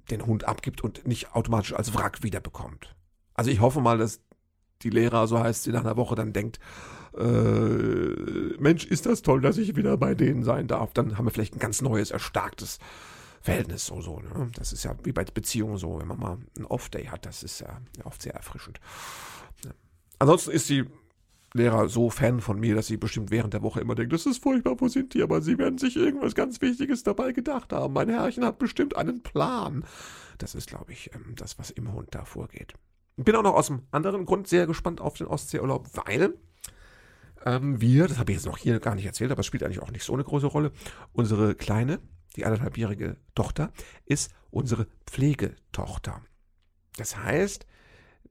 den 0.09 0.25
Hund 0.25 0.43
abgibt 0.43 0.83
und 0.83 1.07
nicht 1.07 1.33
automatisch 1.33 1.73
als 1.73 1.93
Wrack 1.93 2.23
wiederbekommt. 2.23 2.93
Also 3.33 3.51
ich 3.51 3.61
hoffe 3.61 3.79
mal, 3.79 3.97
dass 3.97 4.19
die 4.81 4.89
Lehrer, 4.89 5.27
so 5.27 5.39
heißt 5.39 5.63
sie, 5.63 5.71
nach 5.71 5.85
einer 5.85 5.95
Woche 5.95 6.15
dann 6.15 6.33
denkt, 6.33 6.59
äh, 7.17 8.57
Mensch, 8.59 8.85
ist 8.85 9.05
das 9.05 9.21
toll, 9.21 9.39
dass 9.39 9.57
ich 9.57 9.77
wieder 9.77 9.95
bei 9.95 10.13
denen 10.13 10.43
sein 10.43 10.67
darf. 10.67 10.93
Dann 10.93 11.17
haben 11.17 11.25
wir 11.25 11.31
vielleicht 11.31 11.55
ein 11.55 11.59
ganz 11.59 11.81
neues, 11.81 12.11
erstarktes 12.11 12.79
Verhältnis. 13.41 13.85
So, 13.85 14.01
so, 14.01 14.19
ne? 14.19 14.51
Das 14.55 14.73
ist 14.73 14.83
ja 14.83 14.95
wie 15.03 15.13
bei 15.13 15.23
Beziehungen 15.23 15.77
so, 15.77 15.99
wenn 15.99 16.07
man 16.07 16.19
mal 16.19 16.37
einen 16.57 16.65
Off-Day 16.65 17.05
hat, 17.05 17.25
das 17.25 17.43
ist 17.43 17.61
ja 17.61 17.79
oft 18.03 18.21
sehr 18.21 18.33
erfrischend. 18.33 18.81
Ansonsten 20.19 20.51
ist 20.51 20.67
sie 20.67 20.85
Lehrer 21.53 21.89
so 21.89 22.09
Fan 22.09 22.39
von 22.39 22.59
mir, 22.59 22.75
dass 22.75 22.87
sie 22.87 22.97
bestimmt 22.97 23.29
während 23.29 23.53
der 23.53 23.61
Woche 23.61 23.81
immer 23.81 23.95
denken, 23.95 24.11
das 24.11 24.25
ist 24.25 24.41
furchtbar, 24.41 24.79
wo 24.79 24.87
sind 24.87 25.13
die? 25.13 25.21
Aber 25.21 25.41
sie 25.41 25.57
werden 25.57 25.77
sich 25.77 25.97
irgendwas 25.97 26.33
ganz 26.33 26.61
Wichtiges 26.61 27.03
dabei 27.03 27.33
gedacht 27.33 27.73
haben. 27.73 27.93
Mein 27.93 28.09
Herrchen 28.09 28.45
hat 28.45 28.57
bestimmt 28.57 28.95
einen 28.95 29.21
Plan. 29.21 29.83
Das 30.37 30.55
ist, 30.55 30.69
glaube 30.69 30.93
ich, 30.93 31.13
ähm, 31.13 31.35
das, 31.35 31.59
was 31.59 31.69
im 31.71 31.91
Hund 31.93 32.09
da 32.11 32.23
vorgeht. 32.23 32.73
Bin 33.17 33.35
auch 33.35 33.43
noch 33.43 33.55
aus 33.55 33.69
einem 33.69 33.81
anderen 33.91 34.25
Grund 34.25 34.47
sehr 34.47 34.65
gespannt 34.65 35.01
auf 35.01 35.15
den 35.15 35.27
Ostseeurlaub, 35.27 35.89
weil 35.93 36.35
ähm, 37.45 37.81
wir, 37.81 38.07
das 38.07 38.17
habe 38.17 38.31
ich 38.31 38.37
jetzt 38.37 38.45
noch 38.45 38.57
hier 38.57 38.79
gar 38.79 38.95
nicht 38.95 39.05
erzählt, 39.05 39.31
aber 39.31 39.41
es 39.41 39.45
spielt 39.45 39.63
eigentlich 39.63 39.81
auch 39.81 39.91
nicht 39.91 40.03
so 40.03 40.13
eine 40.13 40.23
große 40.23 40.47
Rolle, 40.47 40.71
unsere 41.11 41.55
kleine, 41.55 41.99
die 42.35 42.45
anderthalbjährige 42.45 43.17
Tochter, 43.35 43.73
ist 44.05 44.31
unsere 44.51 44.87
Pflegetochter. 45.05 46.21
Das 46.97 47.17
heißt, 47.17 47.65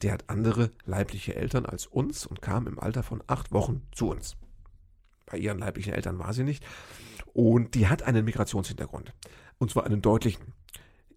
der 0.02 0.12
hat 0.12 0.28
andere 0.28 0.70
leibliche 0.84 1.34
Eltern 1.34 1.66
als 1.66 1.86
uns 1.86 2.26
und 2.26 2.42
kam 2.42 2.66
im 2.66 2.78
Alter 2.78 3.02
von 3.02 3.22
acht 3.26 3.52
Wochen 3.52 3.82
zu 3.92 4.08
uns. 4.08 4.36
Bei 5.26 5.38
ihren 5.38 5.58
leiblichen 5.58 5.92
Eltern 5.92 6.18
war 6.18 6.32
sie 6.32 6.44
nicht. 6.44 6.64
Und 7.32 7.74
die 7.74 7.86
hat 7.86 8.02
einen 8.02 8.24
Migrationshintergrund. 8.24 9.14
Und 9.58 9.70
zwar 9.70 9.84
einen 9.84 10.02
deutlichen. 10.02 10.54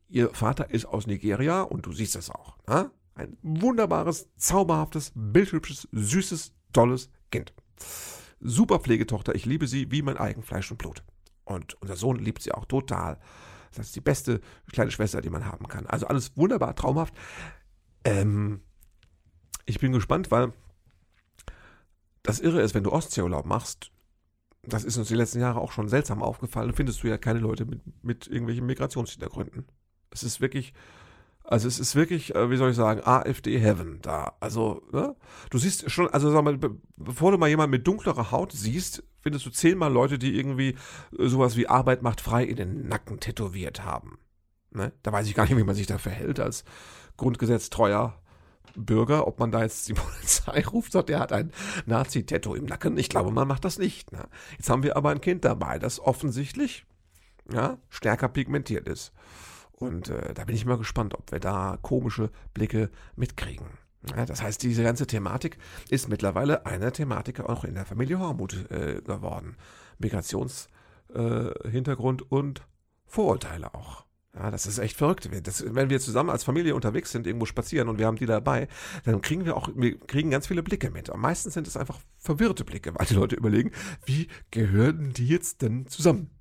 Ihr 0.07 0.29
Vater 0.29 0.69
ist 0.69 0.85
aus 0.85 1.07
Nigeria 1.07 1.61
und 1.61 1.85
du 1.85 1.91
siehst 1.91 2.15
das 2.15 2.29
auch. 2.29 2.57
Na? 2.67 2.91
Ein 3.15 3.37
wunderbares, 3.41 4.29
zauberhaftes, 4.37 5.11
bildhübsches, 5.15 5.87
süßes, 5.91 6.53
tolles 6.71 7.09
Kind. 7.31 7.53
Super 8.39 8.79
Pflegetochter, 8.79 9.33
ich 9.33 9.45
liebe 9.45 9.67
sie 9.67 9.91
wie 9.91 10.01
mein 10.01 10.17
eigen 10.17 10.43
Fleisch 10.43 10.69
und 10.71 10.77
Blut. 10.77 11.03
Und 11.45 11.81
unser 11.81 11.95
Sohn 11.95 12.17
liebt 12.17 12.41
sie 12.41 12.51
auch 12.51 12.65
total. 12.65 13.19
Das 13.73 13.87
ist 13.87 13.95
die 13.95 14.01
beste 14.01 14.41
kleine 14.71 14.91
Schwester, 14.91 15.21
die 15.21 15.29
man 15.29 15.45
haben 15.45 15.67
kann. 15.67 15.87
Also 15.87 16.07
alles 16.07 16.35
wunderbar, 16.37 16.75
traumhaft. 16.75 17.13
Ähm, 18.03 18.61
ich 19.65 19.79
bin 19.79 19.91
gespannt, 19.91 20.31
weil 20.31 20.53
das 22.23 22.39
Irre 22.39 22.61
ist, 22.61 22.73
wenn 22.73 22.83
du 22.83 22.91
Ostseeurlaub 22.91 23.45
machst, 23.45 23.91
das 24.63 24.83
ist 24.83 24.97
uns 24.97 25.09
die 25.09 25.15
letzten 25.15 25.41
Jahre 25.41 25.59
auch 25.59 25.71
schon 25.71 25.89
seltsam 25.89 26.21
aufgefallen, 26.21 26.73
findest 26.73 27.03
du 27.03 27.07
ja 27.07 27.17
keine 27.17 27.39
Leute 27.39 27.65
mit, 27.65 27.81
mit 28.03 28.27
irgendwelchen 28.27 28.65
Migrationshintergründen. 28.65 29.65
Es 30.09 30.23
ist 30.23 30.39
wirklich, 30.39 30.73
also 31.43 31.67
es 31.67 31.79
ist 31.79 31.95
wirklich, 31.95 32.33
äh, 32.33 32.49
wie 32.49 32.55
soll 32.55 32.69
ich 32.69 32.77
sagen, 32.77 33.01
AfD 33.03 33.59
Heaven 33.59 33.99
da. 34.01 34.33
Also, 34.39 34.81
ne? 34.93 35.15
Du 35.49 35.57
siehst 35.57 35.91
schon, 35.91 36.07
also 36.09 36.31
sag 36.31 36.43
mal, 36.43 36.57
bevor 36.95 37.31
du 37.31 37.37
mal 37.37 37.49
jemanden 37.49 37.71
mit 37.71 37.85
dunklerer 37.85 38.31
Haut 38.31 38.53
siehst, 38.53 39.03
findest 39.19 39.45
du 39.45 39.49
zehnmal 39.49 39.91
Leute, 39.91 40.17
die 40.17 40.37
irgendwie 40.37 40.75
äh, 41.17 41.27
sowas 41.27 41.57
wie 41.57 41.67
Arbeit 41.67 42.01
macht 42.01 42.21
frei 42.21 42.45
in 42.45 42.55
den 42.55 42.87
Nacken 42.87 43.19
tätowiert 43.19 43.83
haben. 43.83 44.19
Ne? 44.71 44.93
Da 45.03 45.11
weiß 45.11 45.27
ich 45.27 45.35
gar 45.35 45.43
nicht, 45.43 45.57
wie 45.57 45.63
man 45.63 45.75
sich 45.75 45.87
da 45.87 45.97
verhält 45.97 46.39
als 46.39 46.63
grundgesetztreuer 47.17 48.17
Bürger, 48.75 49.27
ob 49.27 49.39
man 49.39 49.51
da 49.51 49.61
jetzt 49.61 49.87
die 49.87 49.93
Polizei 49.93 50.63
ruft, 50.65 50.91
sagt, 50.91 51.09
der 51.09 51.19
hat 51.19 51.31
ein 51.31 51.51
Nazi-Tattoo 51.85 52.55
im 52.55 52.65
Nacken. 52.65 52.97
Ich 52.97 53.09
glaube, 53.09 53.31
man 53.31 53.47
macht 53.47 53.65
das 53.65 53.77
nicht. 53.77 54.11
Ne? 54.11 54.27
Jetzt 54.57 54.69
haben 54.69 54.83
wir 54.83 54.97
aber 54.97 55.11
ein 55.11 55.21
Kind 55.21 55.45
dabei, 55.45 55.79
das 55.79 55.99
offensichtlich 55.99 56.85
ja, 57.51 57.77
stärker 57.89 58.29
pigmentiert 58.29 58.87
ist. 58.87 59.13
Und 59.73 60.09
äh, 60.09 60.33
da 60.33 60.45
bin 60.45 60.55
ich 60.55 60.65
mal 60.65 60.77
gespannt, 60.77 61.13
ob 61.13 61.31
wir 61.31 61.39
da 61.39 61.77
komische 61.81 62.31
Blicke 62.53 62.89
mitkriegen. 63.15 63.67
Ja, 64.15 64.25
das 64.25 64.41
heißt, 64.41 64.63
diese 64.63 64.83
ganze 64.83 65.07
Thematik 65.07 65.57
ist 65.89 66.09
mittlerweile 66.09 66.65
eine 66.65 66.91
Thematik 66.91 67.39
auch 67.39 67.63
in 67.63 67.75
der 67.75 67.85
Familie 67.85 68.19
Hormuth 68.19 68.69
äh, 68.69 69.01
geworden. 69.01 69.55
Migrationshintergrund 69.97 72.21
äh, 72.21 72.25
und 72.29 72.67
Vorurteile 73.05 73.73
auch. 73.73 74.05
Ja, 74.35 74.49
das 74.49 74.65
ist 74.65 74.79
echt 74.79 74.97
verrückt. 74.97 75.29
Das, 75.43 75.63
wenn 75.75 75.91
wir 75.91 75.99
zusammen 75.99 76.31
als 76.31 76.43
Familie 76.43 76.73
unterwegs 76.73 77.11
sind, 77.11 77.27
irgendwo 77.27 77.45
spazieren 77.45 77.87
und 77.87 77.99
wir 77.99 78.07
haben 78.07 78.17
die 78.17 78.25
dabei, 78.25 78.67
dann 79.03 79.21
kriegen 79.21 79.45
wir 79.45 79.55
auch, 79.55 79.69
wir 79.75 79.99
kriegen 79.99 80.31
ganz 80.31 80.47
viele 80.47 80.63
Blicke 80.63 80.89
mit. 80.89 81.11
Am 81.11 81.21
meisten 81.21 81.51
sind 81.51 81.67
es 81.67 81.77
einfach 81.77 81.99
verwirrte 82.17 82.65
Blicke, 82.65 82.95
weil 82.95 83.05
die 83.05 83.13
Leute 83.13 83.35
überlegen, 83.35 83.71
wie 84.05 84.27
gehören 84.49 85.13
die 85.13 85.27
jetzt 85.27 85.61
denn 85.61 85.85
zusammen? 85.85 86.31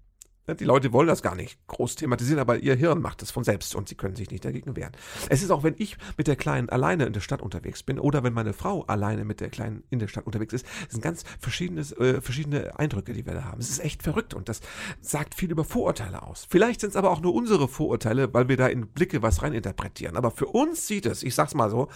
Die 0.49 0.65
Leute 0.65 0.93
wollen 0.93 1.07
das 1.07 1.23
gar 1.23 1.37
nicht 1.37 1.65
groß 1.69 1.95
thematisieren, 1.95 2.41
aber 2.41 2.59
ihr 2.59 2.75
Hirn 2.75 3.01
macht 3.01 3.23
es 3.23 3.31
von 3.31 3.45
selbst 3.45 3.77
und 3.77 3.89
sie 3.89 3.95
können 3.95 4.17
sich 4.17 4.29
nicht 4.33 4.45
dagegen 4.45 4.75
wehren. 4.75 4.91
Es 5.29 5.41
ist 5.41 5.53
auch, 5.53 5.63
wenn 5.63 5.77
ich 5.79 5.97
mit 6.17 6.27
der 6.27 6.35
Kleinen 6.35 6.69
alleine 6.69 7.05
in 7.05 7.13
der 7.13 7.21
Stadt 7.21 7.43
unterwegs 7.43 7.85
bin 7.85 8.01
oder 8.01 8.25
wenn 8.25 8.33
meine 8.33 8.53
Frau 8.53 8.83
alleine 8.87 9.25
mit 9.25 9.41
der 9.41 9.51
Kleinen 9.51 9.85
in 9.91 10.01
der 10.01 10.09
Stadt 10.09 10.27
unterwegs 10.27 10.53
ist, 10.53 10.67
sind 10.89 11.01
ganz 11.01 11.23
verschiedenes, 11.39 11.93
äh, 11.93 12.21
verschiedene 12.21 12.77
Eindrücke, 12.77 13.13
die 13.13 13.25
wir 13.25 13.35
da 13.35 13.45
haben. 13.45 13.61
Es 13.61 13.71
ist 13.71 13.79
echt 13.85 14.03
verrückt 14.03 14.35
und 14.35 14.49
das 14.49 14.63
sagt 15.01 15.37
viel 15.37 15.53
über 15.53 15.65
Vorurteile 15.65 16.25
aus. 16.25 16.49
Vielleicht 16.51 16.81
sind 16.81 16.91
es 16.91 16.97
aber 16.97 17.13
auch 17.13 17.21
nur 17.21 17.35
unsere 17.35 17.69
Vorurteile, 17.69 18.35
weil 18.35 18.49
wir 18.49 18.57
da 18.57 18.67
in 18.67 18.89
Blicke 18.89 19.23
was 19.23 19.43
reininterpretieren. 19.43 20.17
Aber 20.17 20.33
für 20.33 20.47
uns 20.47 20.89
sieht 20.89 21.07
es, 21.07 21.23
ich 21.23 21.37
sag's 21.37 21.55
mal 21.55 21.71
so, 21.71 21.87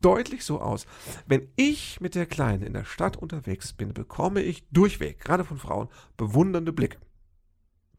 deutlich 0.00 0.46
so 0.46 0.62
aus. 0.62 0.86
Wenn 1.26 1.48
ich 1.56 2.00
mit 2.00 2.14
der 2.14 2.24
Kleinen 2.24 2.62
in 2.62 2.72
der 2.72 2.84
Stadt 2.84 3.18
unterwegs 3.18 3.74
bin, 3.74 3.92
bekomme 3.92 4.40
ich 4.40 4.64
durchweg, 4.70 5.20
gerade 5.20 5.44
von 5.44 5.58
Frauen, 5.58 5.88
bewundernde 6.16 6.72
Blicke 6.72 6.96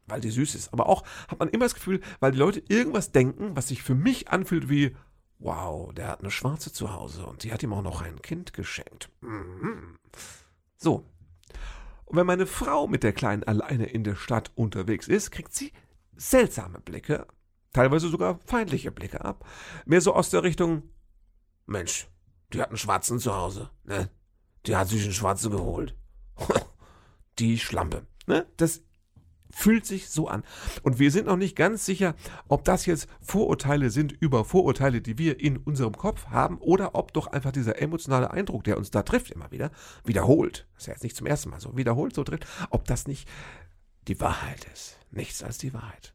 weil 0.06 0.20
die 0.20 0.30
süß 0.30 0.54
ist. 0.54 0.72
Aber 0.72 0.88
auch 0.88 1.04
hat 1.28 1.38
man 1.38 1.48
immer 1.48 1.64
das 1.64 1.74
Gefühl, 1.74 2.00
weil 2.20 2.32
die 2.32 2.38
Leute 2.38 2.62
irgendwas 2.68 3.12
denken, 3.12 3.56
was 3.56 3.68
sich 3.68 3.82
für 3.82 3.94
mich 3.94 4.28
anfühlt 4.28 4.68
wie, 4.68 4.96
wow, 5.38 5.92
der 5.94 6.08
hat 6.08 6.20
eine 6.20 6.30
Schwarze 6.30 6.72
zu 6.72 6.92
Hause 6.92 7.26
und 7.26 7.42
die 7.42 7.52
hat 7.52 7.62
ihm 7.62 7.72
auch 7.72 7.82
noch 7.82 8.02
ein 8.02 8.22
Kind 8.22 8.52
geschenkt. 8.52 9.10
Mhm. 9.20 9.96
So. 10.76 11.06
Und 12.04 12.16
wenn 12.16 12.26
meine 12.26 12.46
Frau 12.46 12.86
mit 12.86 13.02
der 13.02 13.12
Kleinen 13.12 13.44
alleine 13.44 13.86
in 13.86 14.04
der 14.04 14.16
Stadt 14.16 14.52
unterwegs 14.54 15.08
ist, 15.08 15.30
kriegt 15.30 15.54
sie 15.54 15.72
seltsame 16.14 16.80
Blicke, 16.80 17.26
teilweise 17.72 18.08
sogar 18.08 18.38
feindliche 18.44 18.92
Blicke 18.92 19.24
ab. 19.24 19.46
Mehr 19.86 20.00
so 20.00 20.14
aus 20.14 20.30
der 20.30 20.42
Richtung, 20.42 20.82
Mensch, 21.66 22.08
die 22.52 22.60
hat 22.60 22.68
einen 22.68 22.76
Schwarzen 22.76 23.18
zu 23.18 23.34
Hause, 23.34 23.70
ne? 23.84 24.10
Die 24.66 24.76
hat 24.76 24.88
sich 24.88 25.02
einen 25.02 25.12
Schwarzen 25.12 25.50
geholt. 25.50 25.96
die 27.38 27.58
Schlampe. 27.58 28.06
Ne? 28.26 28.46
Das 28.56 28.82
fühlt 29.52 29.86
sich 29.86 30.08
so 30.08 30.28
an. 30.28 30.42
Und 30.82 30.98
wir 30.98 31.10
sind 31.10 31.26
noch 31.26 31.36
nicht 31.36 31.54
ganz 31.54 31.86
sicher, 31.86 32.14
ob 32.48 32.64
das 32.64 32.86
jetzt 32.86 33.08
Vorurteile 33.20 33.90
sind 33.90 34.12
über 34.12 34.44
Vorurteile, 34.44 35.00
die 35.00 35.18
wir 35.18 35.38
in 35.38 35.58
unserem 35.58 35.96
Kopf 35.96 36.26
haben, 36.26 36.58
oder 36.58 36.94
ob 36.94 37.12
doch 37.12 37.28
einfach 37.28 37.52
dieser 37.52 37.80
emotionale 37.80 38.30
Eindruck, 38.30 38.64
der 38.64 38.78
uns 38.78 38.90
da 38.90 39.02
trifft, 39.02 39.30
immer 39.30 39.50
wieder, 39.50 39.70
wiederholt, 40.04 40.66
das 40.74 40.82
ist 40.82 40.86
ja 40.86 40.92
jetzt 40.94 41.02
nicht 41.04 41.16
zum 41.16 41.26
ersten 41.26 41.50
Mal 41.50 41.60
so, 41.60 41.76
wiederholt 41.76 42.14
so 42.14 42.24
trifft, 42.24 42.46
ob 42.70 42.86
das 42.86 43.06
nicht 43.06 43.28
die 44.08 44.20
Wahrheit 44.20 44.66
ist. 44.72 44.98
Nichts 45.10 45.42
als 45.42 45.58
die 45.58 45.72
Wahrheit. 45.74 46.14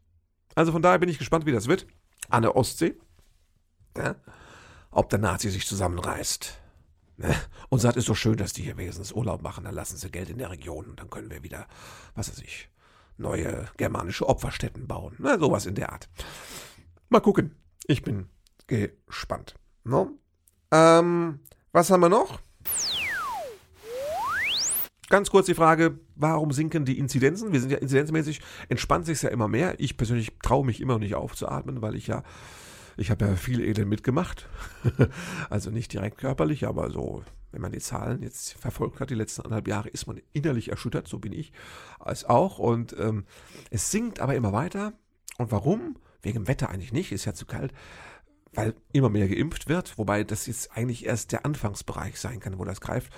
Also 0.56 0.71
von 0.71 0.82
daher 0.82 1.00
bin 1.00 1.10
ich 1.10 1.19
gespannt, 1.19 1.45
wie 1.45 1.52
das 1.52 1.67
wird. 1.67 1.88
An 2.30 2.41
der 2.41 2.56
Ostsee. 2.56 2.95
Ja? 3.95 4.15
Ob 4.91 5.10
der 5.10 5.19
Nazi 5.19 5.50
sich 5.50 5.67
zusammenreißt. 5.67 6.60
Ne? 7.17 7.36
Und 7.69 7.80
sagt, 7.80 7.97
ist 7.97 8.10
doch 8.10 8.15
schön, 8.15 8.38
dass 8.38 8.54
die 8.54 8.63
hier 8.63 8.78
wenigstens 8.78 9.12
Urlaub 9.12 9.41
machen, 9.41 9.63
dann 9.63 9.73
lassen 9.73 9.97
sie 9.97 10.12
Geld 10.12 10.30
in 10.30 10.38
der 10.38 10.52
Region 10.52 10.86
und 10.86 11.00
dann 11.00 11.10
können 11.10 11.32
wir 11.32 11.43
wieder, 11.43 11.67
was 12.15 12.30
weiß 12.30 12.39
ich, 12.39 12.69
neue 13.17 13.67
germanische 13.77 14.27
Opferstätten 14.27 14.88
bauen. 14.88 15.15
Na, 15.19 15.38
sowas 15.38 15.65
in 15.65 15.75
der 15.75 15.91
Art. 15.91 16.10
Mal 17.10 17.19
gucken. 17.19 17.56
Ich 17.86 18.01
bin 18.01 18.27
gespannt. 18.67 19.56
No? 19.84 20.12
Ähm, 20.71 21.39
was 21.71 21.89
haben 21.89 22.01
wir 22.01 22.10
noch? 22.10 22.39
Ganz 25.10 25.30
kurz 25.30 25.45
die 25.45 25.53
Frage, 25.53 25.99
warum 26.15 26.51
sinken 26.51 26.84
die 26.84 26.99
Inzidenzen? 26.99 27.53
Wir 27.53 27.62
sind 27.62 27.71
ja 27.71 27.77
inzidenzmäßig, 27.77 28.41
entspannt 28.67 29.06
sich 29.06 29.21
ja 29.21 29.30
immer 29.30 29.47
mehr. 29.47 29.80
Ich 29.80 29.95
persönlich 29.95 30.38
traue 30.43 30.65
mich 30.65 30.82
immer 30.82 30.93
noch 30.93 30.99
nicht 30.99 31.15
aufzuatmen, 31.15 31.82
weil 31.82 31.95
ich 31.95 32.08
ja 32.08 32.23
Ich 32.97 33.12
habe 33.12 33.25
ja 33.25 33.36
viel 33.36 33.62
Elend 33.62 33.89
mitgemacht. 33.89 34.49
also 35.49 35.69
nicht 35.69 35.93
direkt 35.93 36.17
körperlich, 36.17 36.65
aber 36.67 36.89
so, 36.89 37.23
wenn 37.51 37.62
man 37.62 37.71
die 37.71 37.79
Zahlen 37.79 38.23
jetzt 38.23 38.53
verfolgt 38.53 38.99
hat, 38.99 39.10
die 39.10 39.15
letzten 39.15 39.43
anderthalb 39.43 39.67
Jahre, 39.67 39.89
ist 39.89 40.07
man 40.07 40.19
innerlich 40.33 40.69
erschüttert, 40.69 41.07
so 41.07 41.19
bin 41.19 41.31
ich 41.31 41.53
als 41.99 42.25
auch. 42.25 42.60
Und 42.60 42.95
ähm, 42.99 43.25
es 43.69 43.91
sinkt 43.91 44.19
aber 44.19 44.36
immer 44.36 44.51
weiter. 44.51 44.93
Und 45.38 45.51
warum? 45.51 45.97
Wegen 46.23 46.39
dem 46.39 46.47
Wetter 46.47 46.69
eigentlich 46.69 46.91
nicht, 46.91 47.12
ist 47.12 47.25
ja 47.25 47.33
zu 47.33 47.45
kalt 47.45 47.73
weil 48.53 48.73
immer 48.91 49.10
mehr 49.10 49.27
geimpft 49.27 49.69
wird, 49.69 49.99
wobei 49.99 50.23
das 50.23 50.47
jetzt 50.47 50.75
eigentlich 50.75 51.05
erst 51.05 51.31
der 51.31 51.45
Anfangsbereich 51.45 52.19
sein 52.19 52.39
kann, 52.39 52.57
wo 52.57 52.65
das 52.65 52.81
greift. 52.81 53.13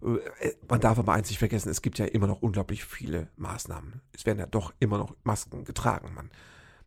Äh, 0.00 0.52
man 0.68 0.80
darf 0.80 0.98
aber 0.98 1.12
eins 1.12 1.28
nicht 1.28 1.38
vergessen, 1.40 1.70
es 1.70 1.82
gibt 1.82 1.98
ja 1.98 2.06
immer 2.06 2.28
noch 2.28 2.42
unglaublich 2.42 2.84
viele 2.84 3.28
Maßnahmen. 3.36 4.00
Es 4.12 4.26
werden 4.26 4.38
ja 4.38 4.46
doch 4.46 4.72
immer 4.78 4.98
noch 4.98 5.16
Masken 5.24 5.64
getragen. 5.64 6.14
Man 6.14 6.30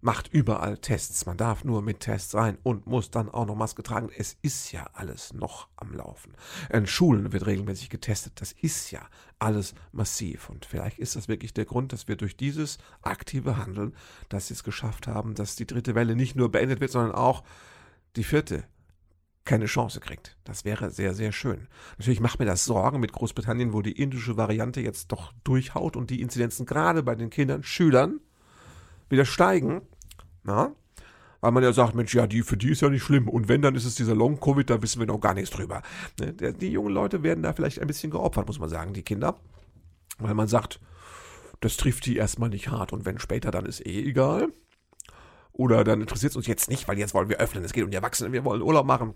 macht 0.01 0.27
überall 0.33 0.77
Tests. 0.77 1.25
Man 1.25 1.37
darf 1.37 1.63
nur 1.63 1.81
mit 1.81 1.99
Tests 1.99 2.33
rein 2.35 2.57
und 2.63 2.87
muss 2.87 3.11
dann 3.11 3.29
auch 3.29 3.45
noch 3.45 3.55
Maske 3.55 3.83
tragen. 3.83 4.09
Es 4.15 4.37
ist 4.41 4.71
ja 4.71 4.87
alles 4.93 5.33
noch 5.33 5.67
am 5.75 5.93
Laufen. 5.93 6.35
In 6.71 6.87
Schulen 6.87 7.33
wird 7.33 7.45
regelmäßig 7.45 7.89
getestet. 7.89 8.39
Das 8.39 8.53
ist 8.53 8.91
ja 8.91 9.01
alles 9.39 9.73
massiv. 9.91 10.49
Und 10.49 10.65
vielleicht 10.65 10.99
ist 10.99 11.15
das 11.15 11.27
wirklich 11.27 11.53
der 11.53 11.65
Grund, 11.65 11.91
dass 11.91 12.07
wir 12.07 12.15
durch 12.15 12.37
dieses 12.37 12.77
aktive 13.01 13.57
Handeln 13.57 13.95
das 14.29 14.49
jetzt 14.49 14.63
geschafft 14.63 15.07
haben, 15.07 15.35
dass 15.35 15.55
die 15.55 15.67
dritte 15.67 15.95
Welle 15.95 16.15
nicht 16.15 16.35
nur 16.35 16.51
beendet 16.51 16.79
wird, 16.79 16.91
sondern 16.91 17.13
auch 17.13 17.43
die 18.15 18.23
vierte 18.23 18.63
keine 19.45 19.65
Chance 19.65 19.99
kriegt. 19.99 20.37
Das 20.43 20.63
wäre 20.63 20.91
sehr, 20.91 21.13
sehr 21.13 21.31
schön. 21.31 21.67
Natürlich 21.97 22.19
macht 22.19 22.39
mir 22.39 22.45
das 22.45 22.65
Sorgen 22.65 22.99
mit 22.99 23.13
Großbritannien, 23.13 23.73
wo 23.73 23.81
die 23.81 23.99
indische 23.99 24.37
Variante 24.37 24.79
jetzt 24.79 25.11
doch 25.11 25.33
durchhaut 25.43 25.95
und 25.95 26.11
die 26.11 26.21
Inzidenzen 26.21 26.65
gerade 26.65 27.01
bei 27.01 27.15
den 27.15 27.31
Kindern, 27.31 27.63
Schülern 27.63 28.19
wieder 29.09 29.25
steigen. 29.25 29.81
Na? 30.43 30.73
Weil 31.41 31.51
man 31.51 31.63
ja 31.63 31.71
sagt, 31.71 31.95
Mensch, 31.95 32.13
ja, 32.13 32.27
die, 32.27 32.43
für 32.43 32.57
die 32.57 32.71
ist 32.71 32.81
ja 32.81 32.89
nicht 32.89 33.03
schlimm. 33.03 33.29
Und 33.29 33.47
wenn, 33.47 33.61
dann 33.61 33.75
ist 33.75 33.85
es 33.85 33.95
dieser 33.95 34.15
Long-Covid, 34.15 34.69
da 34.69 34.81
wissen 34.81 34.99
wir 34.99 35.07
noch 35.07 35.19
gar 35.19 35.33
nichts 35.33 35.51
drüber. 35.51 35.81
Ne? 36.19 36.33
Die 36.33 36.71
jungen 36.71 36.93
Leute 36.93 37.23
werden 37.23 37.43
da 37.43 37.53
vielleicht 37.53 37.79
ein 37.79 37.87
bisschen 37.87 38.11
geopfert, 38.11 38.47
muss 38.47 38.59
man 38.59 38.69
sagen, 38.69 38.93
die 38.93 39.03
Kinder. 39.03 39.39
Weil 40.17 40.33
man 40.33 40.47
sagt, 40.47 40.81
das 41.61 41.77
trifft 41.77 42.05
die 42.05 42.17
erstmal 42.17 42.49
nicht 42.49 42.69
hart. 42.69 42.91
Und 42.91 43.05
wenn 43.05 43.19
später, 43.19 43.51
dann 43.51 43.65
ist 43.65 43.85
eh 43.85 44.03
egal. 44.03 44.49
Oder 45.53 45.83
dann 45.83 46.01
interessiert 46.01 46.31
es 46.31 46.37
uns 46.37 46.47
jetzt 46.47 46.69
nicht, 46.69 46.87
weil 46.87 46.97
jetzt 46.97 47.13
wollen 47.13 47.29
wir 47.29 47.37
öffnen. 47.37 47.63
Es 47.63 47.73
geht 47.73 47.83
um 47.83 47.91
die 47.91 47.97
Erwachsenen, 47.97 48.33
wir 48.33 48.43
wollen 48.45 48.61
Urlaub 48.61 48.85
machen. 48.85 49.13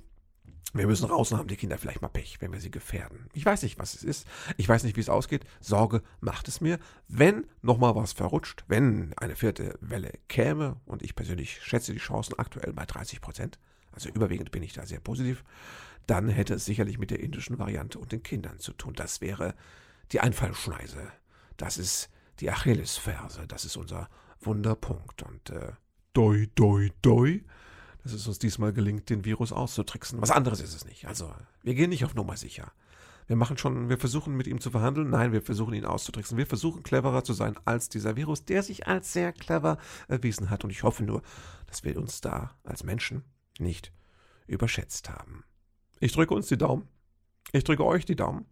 Wir 0.73 0.87
müssen 0.87 1.05
raus 1.05 1.31
und 1.31 1.37
haben 1.37 1.47
die 1.47 1.55
Kinder 1.55 1.77
vielleicht 1.77 2.01
mal 2.01 2.07
Pech, 2.07 2.37
wenn 2.39 2.51
wir 2.51 2.59
sie 2.59 2.71
gefährden. 2.71 3.27
Ich 3.33 3.45
weiß 3.45 3.61
nicht, 3.61 3.77
was 3.77 3.93
es 3.93 4.03
ist. 4.03 4.27
Ich 4.57 4.67
weiß 4.67 4.83
nicht, 4.83 4.95
wie 4.95 5.01
es 5.01 5.09
ausgeht. 5.09 5.45
Sorge 5.59 6.01
macht 6.19 6.47
es 6.47 6.61
mir. 6.61 6.79
Wenn 7.07 7.45
nochmal 7.61 7.95
was 7.95 8.13
verrutscht, 8.13 8.63
wenn 8.67 9.13
eine 9.17 9.35
vierte 9.35 9.77
Welle 9.81 10.13
käme, 10.29 10.77
und 10.85 11.03
ich 11.03 11.15
persönlich 11.15 11.61
schätze 11.61 11.93
die 11.93 11.99
Chancen 11.99 12.39
aktuell 12.39 12.73
bei 12.73 12.85
30 12.85 13.21
Prozent, 13.21 13.59
also 13.91 14.09
überwiegend 14.09 14.51
bin 14.51 14.63
ich 14.63 14.73
da 14.73 14.85
sehr 14.87 14.99
positiv, 14.99 15.43
dann 16.07 16.27
hätte 16.27 16.55
es 16.55 16.65
sicherlich 16.65 16.97
mit 16.97 17.11
der 17.11 17.19
indischen 17.19 17.59
Variante 17.59 17.99
und 17.99 18.11
den 18.11 18.23
Kindern 18.23 18.59
zu 18.59 18.73
tun. 18.73 18.93
Das 18.95 19.21
wäre 19.21 19.53
die 20.11 20.21
Einfallschneise. 20.21 21.11
Das 21.57 21.77
ist 21.77 22.09
die 22.39 22.49
Achillesferse. 22.49 23.45
Das 23.47 23.63
ist 23.63 23.77
unser 23.77 24.09
Wunderpunkt. 24.41 25.21
Und 25.21 25.51
äh, 25.51 25.73
doi, 26.13 26.49
doi, 26.55 26.91
doi 27.01 27.43
dass 28.03 28.13
es 28.13 28.27
uns 28.27 28.39
diesmal 28.39 28.73
gelingt, 28.73 29.09
den 29.09 29.25
Virus 29.25 29.51
auszutricksen. 29.51 30.21
Was 30.21 30.31
anderes 30.31 30.59
ist 30.61 30.75
es 30.75 30.85
nicht. 30.85 31.07
Also, 31.07 31.33
wir 31.61 31.73
gehen 31.73 31.89
nicht 31.89 32.05
auf 32.05 32.15
Nummer 32.15 32.37
sicher. 32.37 32.71
Wir 33.27 33.37
machen 33.37 33.57
schon, 33.57 33.87
wir 33.87 33.97
versuchen 33.97 34.35
mit 34.35 34.47
ihm 34.47 34.59
zu 34.59 34.71
verhandeln. 34.71 35.09
Nein, 35.09 35.31
wir 35.31 35.41
versuchen 35.41 35.73
ihn 35.73 35.85
auszutricksen. 35.85 36.37
Wir 36.37 36.45
versuchen 36.45 36.83
cleverer 36.83 37.23
zu 37.23 37.33
sein 37.33 37.55
als 37.63 37.87
dieser 37.87 38.17
Virus, 38.17 38.43
der 38.43 38.63
sich 38.63 38.87
als 38.87 39.13
sehr 39.13 39.31
clever 39.31 39.77
erwiesen 40.09 40.49
hat. 40.49 40.65
Und 40.65 40.71
ich 40.71 40.83
hoffe 40.83 41.03
nur, 41.03 41.21
dass 41.67 41.85
wir 41.85 41.97
uns 41.97 42.19
da 42.19 42.51
als 42.63 42.83
Menschen 42.83 43.23
nicht 43.59 43.93
überschätzt 44.45 45.09
haben. 45.09 45.45
Ich 46.01 46.11
drücke 46.11 46.33
uns 46.33 46.47
die 46.47 46.57
Daumen. 46.57 46.89
Ich 47.53 47.63
drücke 47.63 47.85
euch 47.85 48.05
die 48.05 48.17
Daumen. 48.17 48.45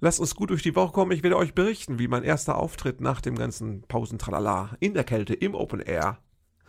Lasst 0.00 0.20
uns 0.20 0.34
gut 0.34 0.50
durch 0.50 0.62
die 0.62 0.76
Woche 0.76 0.92
kommen. 0.92 1.12
Ich 1.12 1.22
werde 1.22 1.36
euch 1.36 1.54
berichten, 1.54 1.98
wie 1.98 2.08
mein 2.08 2.22
erster 2.22 2.56
Auftritt 2.56 3.00
nach 3.00 3.20
dem 3.20 3.34
ganzen 3.36 3.82
Pausentralala 3.82 4.76
in 4.78 4.94
der 4.94 5.04
Kälte 5.04 5.34
im 5.34 5.54
Open 5.54 5.80
Air 5.80 6.18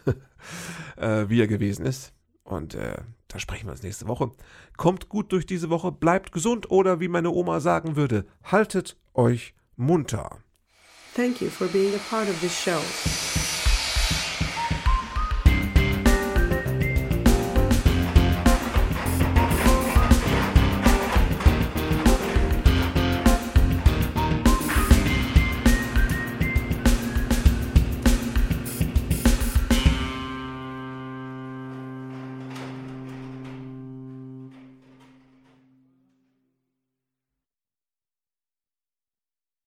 äh, 0.98 1.26
wie 1.30 1.42
er 1.42 1.48
gewesen 1.48 1.86
ist. 1.86 2.14
Und 2.44 2.76
äh, 2.76 2.98
da 3.28 3.40
sprechen 3.40 3.68
wir 3.68 3.72
uns 3.72 3.84
nächste 3.84 4.08
Woche. 4.08 4.32
Kommt 4.78 5.10
gut 5.10 5.32
durch 5.32 5.46
diese 5.46 5.70
Woche, 5.70 5.92
bleibt 5.92 6.32
gesund 6.32 6.70
oder 6.70 7.00
wie 7.00 7.08
meine 7.08 7.32
Oma 7.32 7.60
sagen 7.60 7.96
würde, 7.96 8.26
haltet 8.44 8.98
euch 9.14 9.56
munter. 9.76 10.40
Thank 11.16 11.42
you 11.42 11.50
for 11.50 11.68
being 11.68 11.94
a 11.96 12.00
part 12.10 12.30
of 12.30 12.40
this 12.42 12.54
show. 12.54 12.82